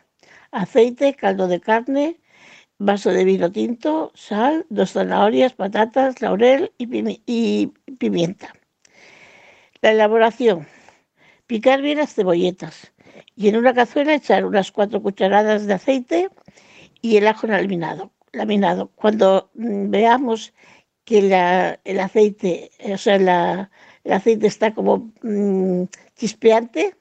Aceite, 0.52 1.14
caldo 1.14 1.48
de 1.48 1.60
carne, 1.60 2.18
vaso 2.80 3.12
de 3.12 3.24
vino 3.24 3.52
tinto, 3.52 4.12
sal, 4.16 4.66
dos 4.70 4.94
zanahorias, 4.94 5.54
patatas, 5.54 6.22
laurel 6.22 6.72
y, 6.78 6.88
pimi 6.88 7.22
y 7.26 7.68
pimienta. 8.00 8.54
La 9.82 9.92
elaboración. 9.92 10.68
Picar 11.48 11.82
bien 11.82 12.00
las 12.00 12.14
cebolletas 12.14 12.94
y 13.36 13.48
en 13.48 13.58
una 13.58 13.74
cazuela 13.74 14.14
echar 14.14 14.46
unas 14.46 14.72
cuatro 14.72 15.02
cucharadas 15.02 15.66
de 15.66 15.74
aceite 15.74 16.30
y 17.02 17.18
el 17.18 17.28
ajo 17.28 17.48
laminado. 17.48 18.12
laminado. 18.32 18.92
Cuando 18.96 19.50
mm, 19.56 19.90
veamos 19.90 20.54
que 21.06 21.20
el 21.84 22.00
aceite, 22.00 22.72
o 22.94 22.98
sea, 22.98 23.16
el 24.04 24.12
aceite 24.12 24.48
está 24.48 24.74
como 24.74 25.12
mmm, 25.22 25.86
chispeante, 26.16 26.96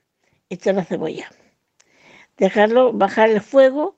echar 0.49 0.77
la 0.77 0.85
cebolla. 0.85 1.29
Dejarlo, 2.37 2.93
bajar 2.93 3.31
el 3.31 3.41
fuego 3.41 3.97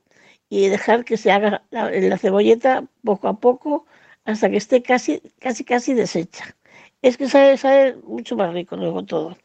y 0.48 0.68
dejar 0.68 1.04
que 1.04 1.16
se 1.16 1.30
haga 1.30 1.62
la, 1.70 1.90
la, 1.90 2.18
cebolleta 2.18 2.84
poco 3.04 3.28
a 3.28 3.34
poco 3.40 3.86
hasta 4.24 4.50
que 4.50 4.56
esté 4.56 4.82
casi, 4.82 5.20
casi, 5.40 5.64
casi 5.64 5.94
deshecha. 5.94 6.56
Es 7.02 7.16
que 7.16 7.28
sale, 7.28 7.56
sale 7.58 7.96
mucho 8.04 8.36
más 8.36 8.52
rico 8.52 8.76
luego 8.76 9.04
todo. 9.04 9.36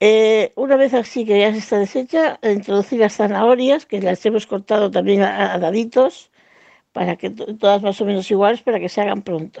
Eh, 0.00 0.52
una 0.56 0.76
vez 0.76 0.94
así 0.94 1.24
que 1.24 1.40
ya 1.40 1.48
está 1.48 1.78
deshecha, 1.78 2.38
introducir 2.42 3.00
las 3.00 3.16
zanahorias, 3.16 3.84
que 3.86 4.00
las 4.00 4.24
hemos 4.26 4.46
cortado 4.46 4.90
también 4.90 5.22
a, 5.22 5.54
a 5.54 5.58
daditos, 5.58 6.30
para 6.92 7.16
que 7.16 7.30
todas 7.30 7.82
más 7.82 8.00
o 8.00 8.04
menos 8.04 8.30
iguales, 8.30 8.62
para 8.62 8.80
que 8.80 8.88
se 8.88 9.00
hagan 9.00 9.22
pronto. 9.22 9.60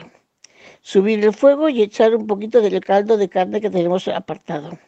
Subir 0.82 1.24
el 1.24 1.34
fuego 1.34 1.68
y 1.68 1.82
echar 1.82 2.14
un 2.14 2.26
poquito 2.26 2.60
del 2.60 2.80
caldo 2.80 3.16
de 3.16 3.28
carne 3.28 3.60
que 3.60 3.70
tenemos 3.70 4.08
apartado. 4.08 4.78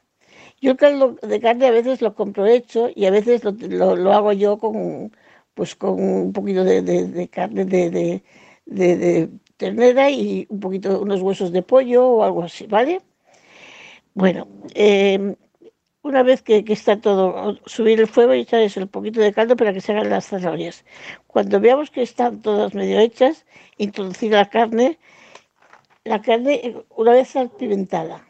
Yo 0.60 0.72
el 0.72 0.76
caldo 0.76 1.16
de 1.22 1.40
carne 1.40 1.66
a 1.66 1.70
veces 1.70 2.02
lo 2.02 2.14
compro 2.14 2.46
hecho 2.46 2.90
y 2.94 3.06
a 3.06 3.10
veces 3.10 3.44
lo, 3.44 3.52
lo, 3.52 3.96
lo 3.96 4.12
hago 4.12 4.32
yo 4.32 4.58
con, 4.58 5.10
pues 5.54 5.74
con 5.74 6.02
un 6.02 6.32
poquito 6.32 6.64
de, 6.64 6.82
de, 6.82 7.06
de 7.08 7.28
carne 7.28 7.64
de, 7.64 8.22
de, 8.66 9.28
ternera 9.56 10.10
y 10.10 10.46
un 10.48 10.60
poquito, 10.60 11.00
unos 11.00 11.20
huesos 11.22 11.52
de 11.52 11.62
pollo 11.62 12.06
o 12.06 12.24
algo 12.24 12.42
así, 12.42 12.66
¿vale? 12.66 13.00
Bueno, 14.14 14.48
eh, 14.74 15.36
una 16.02 16.22
vez 16.22 16.42
que, 16.42 16.64
que, 16.64 16.72
está 16.72 17.00
todo, 17.00 17.58
subir 17.66 18.00
el 18.00 18.06
fuego 18.06 18.34
y 18.34 18.40
echar 18.40 18.60
el 18.60 18.88
poquito 18.88 19.20
de 19.20 19.32
caldo 19.32 19.56
para 19.56 19.72
que 19.72 19.80
se 19.80 19.92
hagan 19.92 20.10
las 20.10 20.28
zanahorias. 20.28 20.84
Cuando 21.26 21.60
veamos 21.60 21.90
que 21.90 22.02
están 22.02 22.40
todas 22.42 22.74
medio 22.74 22.98
hechas, 23.00 23.46
introducir 23.78 24.32
la 24.32 24.48
carne, 24.48 24.98
la 26.04 26.22
carne 26.22 26.76
una 26.96 27.12
vez 27.12 27.28
salpimentada, 27.28 28.26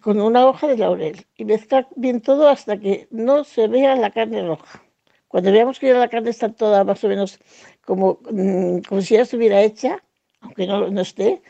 con 0.00 0.20
una 0.20 0.46
hoja 0.46 0.66
de 0.68 0.76
laurel 0.76 1.26
y 1.36 1.44
mezclar 1.44 1.88
bien 1.96 2.20
todo 2.20 2.48
hasta 2.48 2.78
que 2.78 3.08
no 3.10 3.44
se 3.44 3.68
vea 3.68 3.96
la 3.96 4.10
carne 4.10 4.46
roja. 4.46 4.82
Cuando 5.28 5.52
veamos 5.52 5.78
que 5.78 5.92
la 5.92 6.08
carne 6.08 6.30
está 6.30 6.52
toda 6.52 6.84
más 6.84 7.02
o 7.04 7.08
menos 7.08 7.38
como, 7.84 8.20
mm, 8.30 8.80
como 8.88 9.02
si 9.02 9.14
ya 9.14 9.22
estuviera 9.22 9.62
hecha, 9.62 10.02
aunque 10.40 10.66
no, 10.66 10.88
no 10.90 11.00
esté, 11.00 11.42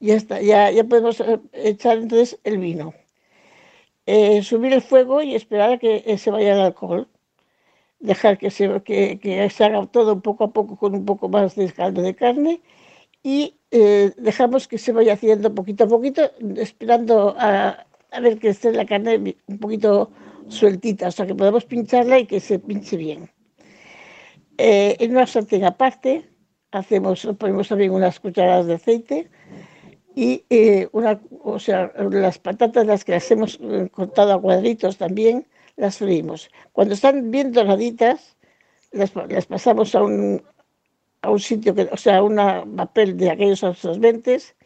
ya 0.00 0.14
está, 0.14 0.40
ya, 0.40 0.70
ya 0.70 0.84
podemos 0.84 1.22
echar 1.52 1.98
entonces 1.98 2.38
el 2.44 2.58
vino. 2.58 2.94
Eh, 4.06 4.42
subir 4.42 4.72
el 4.72 4.82
fuego 4.82 5.22
y 5.22 5.34
esperar 5.34 5.72
a 5.72 5.78
que 5.78 6.16
se 6.18 6.30
vaya 6.30 6.54
el 6.54 6.60
alcohol. 6.60 7.08
Dejar 8.00 8.38
que 8.38 8.50
se, 8.50 8.82
que, 8.82 9.18
que 9.20 9.50
se 9.50 9.64
haga 9.64 9.86
todo 9.86 10.20
poco 10.22 10.44
a 10.44 10.52
poco 10.52 10.76
con 10.78 10.94
un 10.94 11.04
poco 11.04 11.28
más 11.28 11.56
de 11.56 11.70
caldo 11.72 12.00
de 12.02 12.14
carne 12.14 12.62
y 13.22 13.57
eh, 13.70 14.12
dejamos 14.16 14.66
que 14.68 14.78
se 14.78 14.92
vaya 14.92 15.14
haciendo 15.14 15.54
poquito 15.54 15.84
a 15.84 15.88
poquito, 15.88 16.22
esperando 16.56 17.34
a, 17.38 17.86
a, 18.10 18.20
ver 18.20 18.38
que 18.38 18.48
esté 18.48 18.72
la 18.72 18.86
carne 18.86 19.36
un 19.46 19.58
poquito 19.58 20.10
sueltita, 20.48 21.08
o 21.08 21.10
sea 21.10 21.26
que 21.26 21.34
podamos 21.34 21.64
pincharla 21.66 22.18
y 22.18 22.26
que 22.26 22.40
se 22.40 22.58
pinche 22.58 22.96
bien. 22.96 23.30
Eh, 24.56 24.96
en 24.98 25.12
una 25.12 25.26
sartén 25.26 25.64
aparte, 25.64 26.28
hacemos, 26.72 27.28
ponemos 27.38 27.68
también 27.68 27.92
unas 27.92 28.18
cucharadas 28.20 28.66
de 28.66 28.74
aceite 28.74 29.30
y 30.14 30.44
eh, 30.50 30.88
una, 30.92 31.20
o 31.44 31.58
sea, 31.58 31.92
las 32.10 32.38
patatas, 32.38 32.86
las 32.86 33.04
que 33.04 33.12
las 33.12 33.30
hemos 33.30 33.60
cortado 33.92 34.32
a 34.32 34.40
cuadritos 34.40 34.96
también, 34.96 35.46
las 35.76 35.98
freímos. 35.98 36.50
Cuando 36.72 36.94
están 36.94 37.30
bien 37.30 37.52
doraditas, 37.52 38.36
las, 38.90 39.12
las 39.14 39.46
pasamos 39.46 39.94
a 39.94 40.02
un, 40.02 40.42
a 41.22 41.30
un 41.30 41.40
sitio, 41.40 41.74
que, 41.74 41.82
o 41.92 41.96
sea, 41.96 42.22
un 42.22 42.36
papel 42.76 43.16
de 43.16 43.30
aquellos 43.30 43.64
absorbentes 43.64 44.56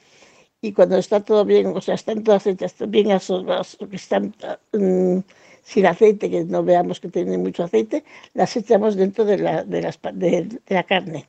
y 0.61 0.73
cuando 0.73 0.97
está 0.97 1.25
todo 1.25 1.45
bien, 1.45 1.67
o 1.77 1.81
sea, 1.81 1.95
están 1.95 2.23
todas 2.25 2.47
hechas 2.47 2.75
bien 2.89 3.11
absorbadas, 3.13 3.77
que 3.91 3.97
están 3.97 4.35
um, 4.73 5.23
sin 5.63 5.87
aceite, 5.87 6.31
que 6.31 6.45
no 6.45 6.63
veamos 6.63 7.01
que 7.01 7.09
tienen 7.09 7.43
mucho 7.43 7.65
aceite, 7.65 8.05
las 8.35 8.57
echamos 8.57 8.97
dentro 8.97 9.25
de 9.25 9.39
la, 9.39 9.65
de 9.65 9.83
las, 9.83 9.99
de, 10.15 10.61
la 10.69 10.85
carne 10.85 11.29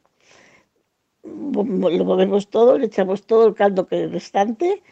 lo 1.23 2.05
movemos 2.05 2.49
todo, 2.49 2.77
le 2.77 2.87
echamos 2.87 3.25
todo 3.25 3.47
el 3.47 3.53
caldo 3.53 3.87
que 3.87 4.05
es 4.05 4.11
restante 4.11 4.83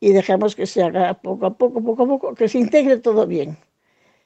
y 0.00 0.12
dejamos 0.12 0.54
que 0.56 0.66
se 0.66 0.82
haga 0.82 1.14
poco 1.14 1.46
a 1.46 1.54
poco, 1.56 1.82
poco 1.82 2.02
a 2.04 2.06
poco, 2.06 2.34
que 2.34 2.48
se 2.48 2.58
integre 2.58 2.98
todo 2.98 3.26
bien. 3.26 3.56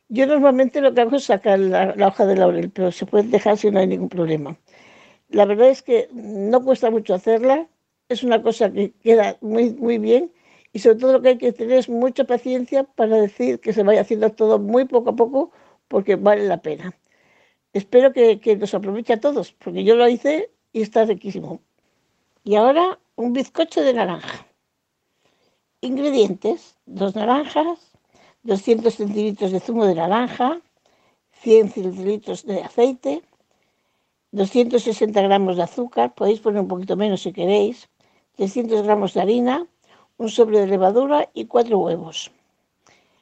Yo 0.08 0.26
normalmente 0.26 0.80
lo 0.80 0.94
que 0.94 1.00
hago 1.02 1.16
es 1.16 1.24
sacar 1.24 1.58
la, 1.58 1.94
la 1.96 2.08
hoja 2.08 2.26
de 2.26 2.36
laurel, 2.36 2.70
pero 2.70 2.92
se 2.92 3.06
puede 3.06 3.24
dejar 3.28 3.56
si 3.58 3.70
no 3.70 3.80
hay 3.80 3.86
ningún 3.86 4.08
problema. 4.08 4.56
La 5.34 5.46
verdad 5.46 5.68
es 5.68 5.82
que 5.82 6.08
no 6.12 6.62
cuesta 6.62 6.92
mucho 6.92 7.12
hacerla, 7.12 7.66
es 8.08 8.22
una 8.22 8.40
cosa 8.40 8.72
que 8.72 8.92
queda 8.92 9.36
muy, 9.40 9.70
muy 9.72 9.98
bien 9.98 10.32
y 10.72 10.78
sobre 10.78 10.96
todo 10.96 11.14
lo 11.14 11.22
que 11.22 11.30
hay 11.30 11.38
que 11.38 11.52
tener 11.52 11.76
es 11.76 11.88
mucha 11.88 12.22
paciencia 12.22 12.84
para 12.84 13.16
decir 13.16 13.58
que 13.58 13.72
se 13.72 13.82
vaya 13.82 14.02
haciendo 14.02 14.30
todo 14.30 14.60
muy 14.60 14.84
poco 14.84 15.10
a 15.10 15.16
poco 15.16 15.50
porque 15.88 16.14
vale 16.14 16.46
la 16.46 16.62
pena. 16.62 16.96
Espero 17.72 18.12
que, 18.12 18.38
que 18.38 18.54
nos 18.54 18.74
aproveche 18.74 19.12
a 19.12 19.20
todos, 19.20 19.50
porque 19.54 19.82
yo 19.82 19.96
lo 19.96 20.08
hice 20.08 20.52
y 20.72 20.82
está 20.82 21.04
riquísimo. 21.04 21.60
Y 22.44 22.54
ahora 22.54 23.00
un 23.16 23.32
bizcocho 23.32 23.82
de 23.82 23.92
naranja. 23.92 24.46
Ingredientes, 25.80 26.76
dos 26.86 27.16
naranjas, 27.16 27.90
200 28.44 28.94
centilitros 28.94 29.50
de 29.50 29.58
zumo 29.58 29.84
de 29.84 29.96
naranja, 29.96 30.60
100 31.42 31.70
centilitros 31.70 32.46
de 32.46 32.62
aceite, 32.62 33.22
260 34.34 35.22
gramos 35.22 35.56
de 35.56 35.62
azúcar, 35.62 36.12
podéis 36.18 36.40
poner 36.40 36.60
un 36.60 36.66
poquito 36.66 36.96
menos 36.96 37.22
si 37.22 37.32
queréis, 37.32 37.88
300 38.36 38.82
gramos 38.82 39.14
de 39.14 39.20
harina, 39.20 39.66
un 40.16 40.28
sobre 40.28 40.58
de 40.58 40.66
levadura 40.66 41.30
y 41.34 41.46
cuatro 41.46 41.78
huevos. 41.78 42.32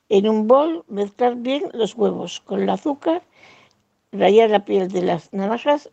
En 0.08 0.26
un 0.26 0.48
bol 0.48 0.84
mezclar 0.88 1.36
bien 1.36 1.64
los 1.74 1.94
huevos 1.94 2.40
con 2.40 2.62
el 2.62 2.70
azúcar, 2.70 3.22
rayar 4.10 4.48
la 4.48 4.64
piel 4.64 4.88
de 4.88 5.02
las 5.02 5.30
naranjas 5.32 5.90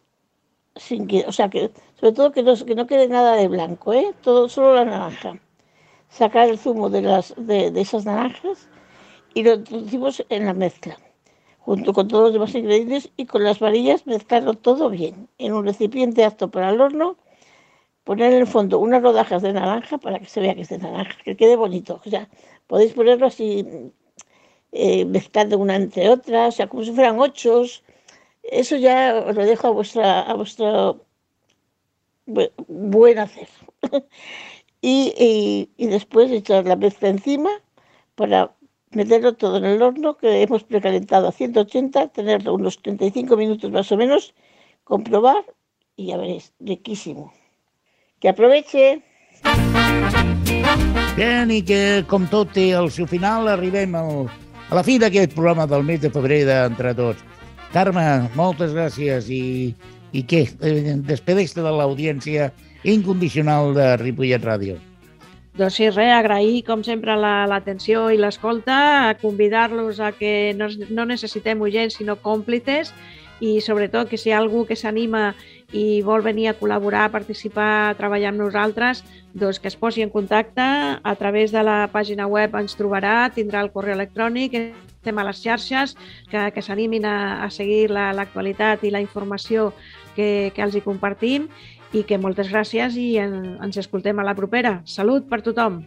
sin 0.78 1.08
que, 1.08 1.26
o 1.28 1.34
sea, 1.34 1.50
que 1.50 1.72
sobre 2.00 2.14
todo 2.14 2.32
que 2.32 2.44
no, 2.44 2.56
que 2.56 2.76
no 2.76 2.88
quede 2.88 3.10
nada 3.10 3.36
de 3.36 3.50
blanco, 3.50 3.92
¿eh? 3.94 4.14
Todo, 4.22 4.48
solo 4.48 4.76
la 4.76 4.86
naranja. 4.86 5.38
Sacar 6.08 6.48
el 6.48 6.58
zumo 6.58 6.90
de, 6.90 7.02
las, 7.02 7.34
de, 7.36 7.72
de 7.72 7.82
esas 7.82 8.06
naranjas 8.06 8.70
y 9.34 9.44
lo 9.44 9.56
introducimos 9.56 10.26
en 10.30 10.46
la 10.46 10.54
mezcla, 10.54 10.98
junto 11.70 11.94
con 11.94 12.08
todos 12.08 12.24
los 12.26 12.34
demás 12.34 12.56
ingredientes 12.56 13.04
y 13.18 13.26
con 13.32 13.44
las 13.44 13.60
varillas 13.60 14.08
mezclarlo 14.08 14.54
todo 14.56 14.90
bien 14.90 15.16
en 15.38 15.54
un 15.54 15.66
recipiente 15.66 16.26
apto 16.26 16.50
para 16.54 16.70
el 16.72 16.82
horno 16.82 17.18
poner 18.06 18.34
en 18.34 18.40
el 18.42 18.48
fondo 18.48 18.80
unas 18.80 19.04
rodajas 19.04 19.42
de 19.44 19.54
naranja 19.54 19.98
para 20.00 20.20
que 20.20 20.26
se 20.34 20.42
vea 20.42 20.56
que 20.56 20.62
es 20.64 20.70
de 20.70 20.80
naranja, 20.80 21.18
que 21.26 21.38
quede 21.38 21.56
bonito. 21.56 22.02
O 22.06 22.10
sea, 22.10 22.30
podéis 22.68 22.94
ponerlo 22.94 23.28
así, 23.28 23.66
eh, 24.72 25.06
mezclando 25.06 25.58
una 25.58 25.76
entre 25.76 26.10
otras, 26.10 26.54
o 26.56 26.58
sea, 26.58 26.68
como 26.70 26.84
si 26.84 26.92
fueran 26.92 27.20
ochos. 27.20 27.84
Eso 28.44 28.76
ya 28.78 29.24
os 29.28 29.36
lo 29.36 29.46
dejo 29.46 29.68
a 29.68 29.72
vuestra, 29.72 30.22
a 30.22 30.34
vuestro 30.36 31.02
bu- 32.28 32.52
buen 32.68 33.18
hacer. 33.20 33.48
y- 34.82 35.70
y 35.78 35.88
después 35.88 36.32
echar 36.32 36.66
la 36.66 36.76
mezcla 36.76 37.10
encima 37.10 37.50
para 38.16 38.56
meterlo 38.92 39.34
todo 39.34 39.58
en 39.58 39.66
el 39.66 39.82
horno 39.82 40.18
que 40.18 40.42
hemos 40.42 40.64
precalentado 40.64 41.28
a 41.28 41.32
180, 41.32 42.10
tenerlo 42.10 42.54
unos 42.54 42.82
35 42.82 43.38
minutos 43.38 43.72
más 43.72 43.92
o 43.92 43.98
menos, 43.98 44.34
comprobar 44.84 45.46
y 45.96 46.08
ya 46.08 46.18
veréis, 46.18 46.54
riquísimo. 46.60 47.34
Que 48.20 48.30
aproveche. 48.30 49.02
Bien, 51.16 51.52
i 51.52 51.60
que, 51.64 52.06
com 52.08 52.26
tot 52.32 52.54
té 52.56 52.70
el 52.76 52.88
seu 52.92 53.08
final, 53.08 53.48
arribem 53.52 53.96
al, 54.00 54.30
a 54.72 54.78
la 54.78 54.84
fi 54.88 54.96
d'aquest 55.00 55.36
programa 55.36 55.68
del 55.68 55.84
mes 55.84 56.00
de 56.00 56.12
febrer 56.12 56.46
d'Entre 56.48 56.94
Tots. 56.96 57.24
Carme, 57.74 58.06
moltes 58.40 58.72
gràcies 58.76 59.28
i, 59.28 59.76
i 60.16 60.24
què? 60.24 60.46
Eh, 60.64 60.96
Despedeix-te 61.10 61.64
de 61.66 61.74
l'audiència 61.76 62.50
incondicional 62.88 63.76
de 63.76 63.92
Ripollet 64.00 64.48
Ràdio. 64.48 64.80
Doncs 65.58 65.76
sí, 65.80 65.90
res, 65.90 66.12
agrair 66.14 66.62
com 66.68 66.84
sempre 66.86 67.16
la- 67.18 67.48
l'atenció 67.50 68.10
i 68.14 68.18
l'escolta, 68.18 69.16
convidar-los 69.22 70.00
a 70.00 70.12
que 70.14 70.54
no, 70.56 70.68
no 70.90 71.06
necessitem 71.10 71.60
oients 71.62 71.98
sinó 71.98 72.16
còmplices 72.22 72.94
i 73.42 73.60
sobretot 73.64 74.10
que 74.12 74.18
si 74.20 74.30
hi 74.30 74.34
ha 74.34 74.38
algú 74.40 74.66
que 74.68 74.76
s'anima 74.76 75.34
i 75.74 76.02
vol 76.04 76.22
venir 76.22 76.50
a 76.50 76.56
col·laborar, 76.60 77.06
a 77.08 77.12
participar, 77.14 77.90
a 77.90 77.96
treballar 77.98 78.30
amb 78.34 78.42
nosaltres, 78.44 79.04
doncs 79.34 79.60
que 79.60 79.68
es 79.72 79.76
posi 79.80 80.02
en 80.04 80.10
contacte. 80.10 80.62
A 80.62 81.16
través 81.16 81.52
de 81.52 81.64
la 81.64 81.90
pàgina 81.92 82.28
web 82.28 82.56
ens 82.60 82.76
trobarà, 82.78 83.30
tindrà 83.34 83.62
el 83.64 83.72
correu 83.72 83.96
electrònic, 83.96 84.54
estem 85.00 85.18
a 85.18 85.24
les 85.24 85.42
xarxes, 85.42 85.96
que, 86.30 86.52
que 86.52 86.62
s'animin 86.62 87.06
a, 87.06 87.44
a 87.46 87.50
seguir 87.50 87.90
la- 87.92 88.12
l'actualitat 88.14 88.84
i 88.84 88.92
la 88.92 89.02
informació 89.02 89.74
que, 90.16 90.52
que 90.56 90.62
els 90.62 90.76
hi 90.76 90.82
compartim 90.84 91.48
i 91.94 92.04
que 92.06 92.20
moltes 92.22 92.52
gràcies 92.52 92.98
i 93.00 93.18
en, 93.22 93.58
ens 93.64 93.80
escoltem 93.82 94.20
a 94.20 94.26
la 94.28 94.36
propera. 94.38 94.80
Salut 94.86 95.28
per 95.30 95.42
tothom! 95.46 95.82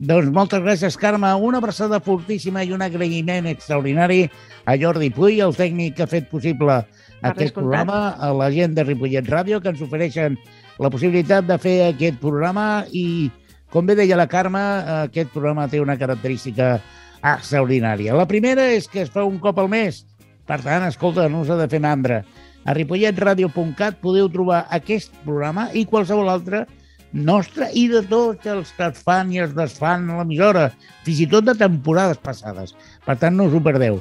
Doncs 0.00 0.30
moltes 0.32 0.62
gràcies, 0.64 0.96
Carme. 0.96 1.28
Una 1.44 1.58
abraçada 1.60 1.98
fortíssima 2.00 2.62
i 2.64 2.70
un 2.72 2.80
agraïment 2.80 3.50
extraordinari 3.50 4.22
a 4.64 4.76
Jordi 4.80 5.10
Puy, 5.12 5.42
el 5.44 5.52
tècnic 5.52 5.98
que 5.98 6.06
ha 6.06 6.08
fet 6.08 6.30
possible 6.30 6.78
aquest 7.20 7.50
descomptat. 7.50 7.58
programa, 7.58 7.98
a 8.16 8.30
la 8.32 8.48
gent 8.54 8.78
de 8.78 8.86
Ripollet 8.86 9.28
Ràdio, 9.28 9.60
que 9.60 9.68
ens 9.74 9.82
ofereixen 9.84 10.38
la 10.80 10.88
possibilitat 10.88 11.44
de 11.44 11.58
fer 11.60 11.76
aquest 11.90 12.16
programa 12.22 12.86
i, 12.96 13.28
com 13.68 13.84
bé 13.84 13.98
deia 13.98 14.16
la 14.16 14.28
Carme, 14.30 14.62
aquest 15.02 15.34
programa 15.34 15.68
té 15.68 15.82
una 15.84 15.98
característica 16.00 16.78
extraordinària. 17.20 18.16
La 18.16 18.26
primera 18.26 18.70
és 18.72 18.88
que 18.88 19.02
es 19.04 19.12
fa 19.12 19.26
un 19.28 19.36
cop 19.38 19.60
al 19.60 19.68
mes. 19.68 20.06
Per 20.48 20.62
tant, 20.64 20.86
escolta, 20.88 21.28
no 21.28 21.44
s'ha 21.44 21.60
de 21.60 21.68
fer 21.68 21.82
mandra. 21.84 22.22
A 22.68 22.74
ripolletradio.cat 22.76 24.00
podeu 24.02 24.28
trobar 24.32 24.66
aquest 24.74 25.14
programa 25.24 25.70
i 25.72 25.86
qualsevol 25.88 26.28
altre 26.28 26.66
nostre 27.12 27.70
i 27.74 27.86
de 27.90 28.02
tots 28.06 28.46
els 28.46 28.70
que 28.76 28.86
es 28.90 29.00
fan 29.02 29.32
i 29.34 29.40
es 29.42 29.54
desfan 29.56 30.08
a 30.10 30.20
l'emissora, 30.20 30.68
fins 31.06 31.22
i 31.24 31.28
tot 31.30 31.48
de 31.48 31.56
temporades 31.58 32.20
passades. 32.22 32.74
Per 33.06 33.16
tant, 33.18 33.36
no 33.36 33.48
us 33.48 33.56
ho 33.56 33.62
perdeu. 33.64 33.98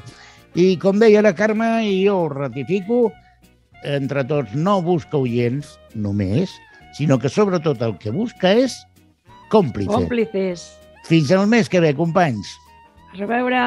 I 0.55 0.76
com 0.82 0.99
deia 1.01 1.24
la 1.26 1.34
Carme, 1.38 1.70
i 1.86 2.03
jo 2.05 2.26
ho 2.26 2.30
ratifico, 2.34 3.07
entre 3.86 4.26
tots 4.28 4.55
no 4.55 4.80
busca 4.86 5.18
oients 5.18 5.78
només, 5.95 6.51
sinó 6.97 7.20
que 7.22 7.32
sobretot 7.32 7.82
el 7.86 7.95
que 8.01 8.14
busca 8.14 8.53
és 8.66 8.76
còmplice. 9.53 9.91
Còmplices. 9.93 10.68
Fins 11.10 11.32
al 11.34 11.47
mes 11.49 11.70
que 11.70 11.82
ve, 11.82 11.95
companys. 11.97 12.57
A 13.14 13.18
reveure. 13.22 13.64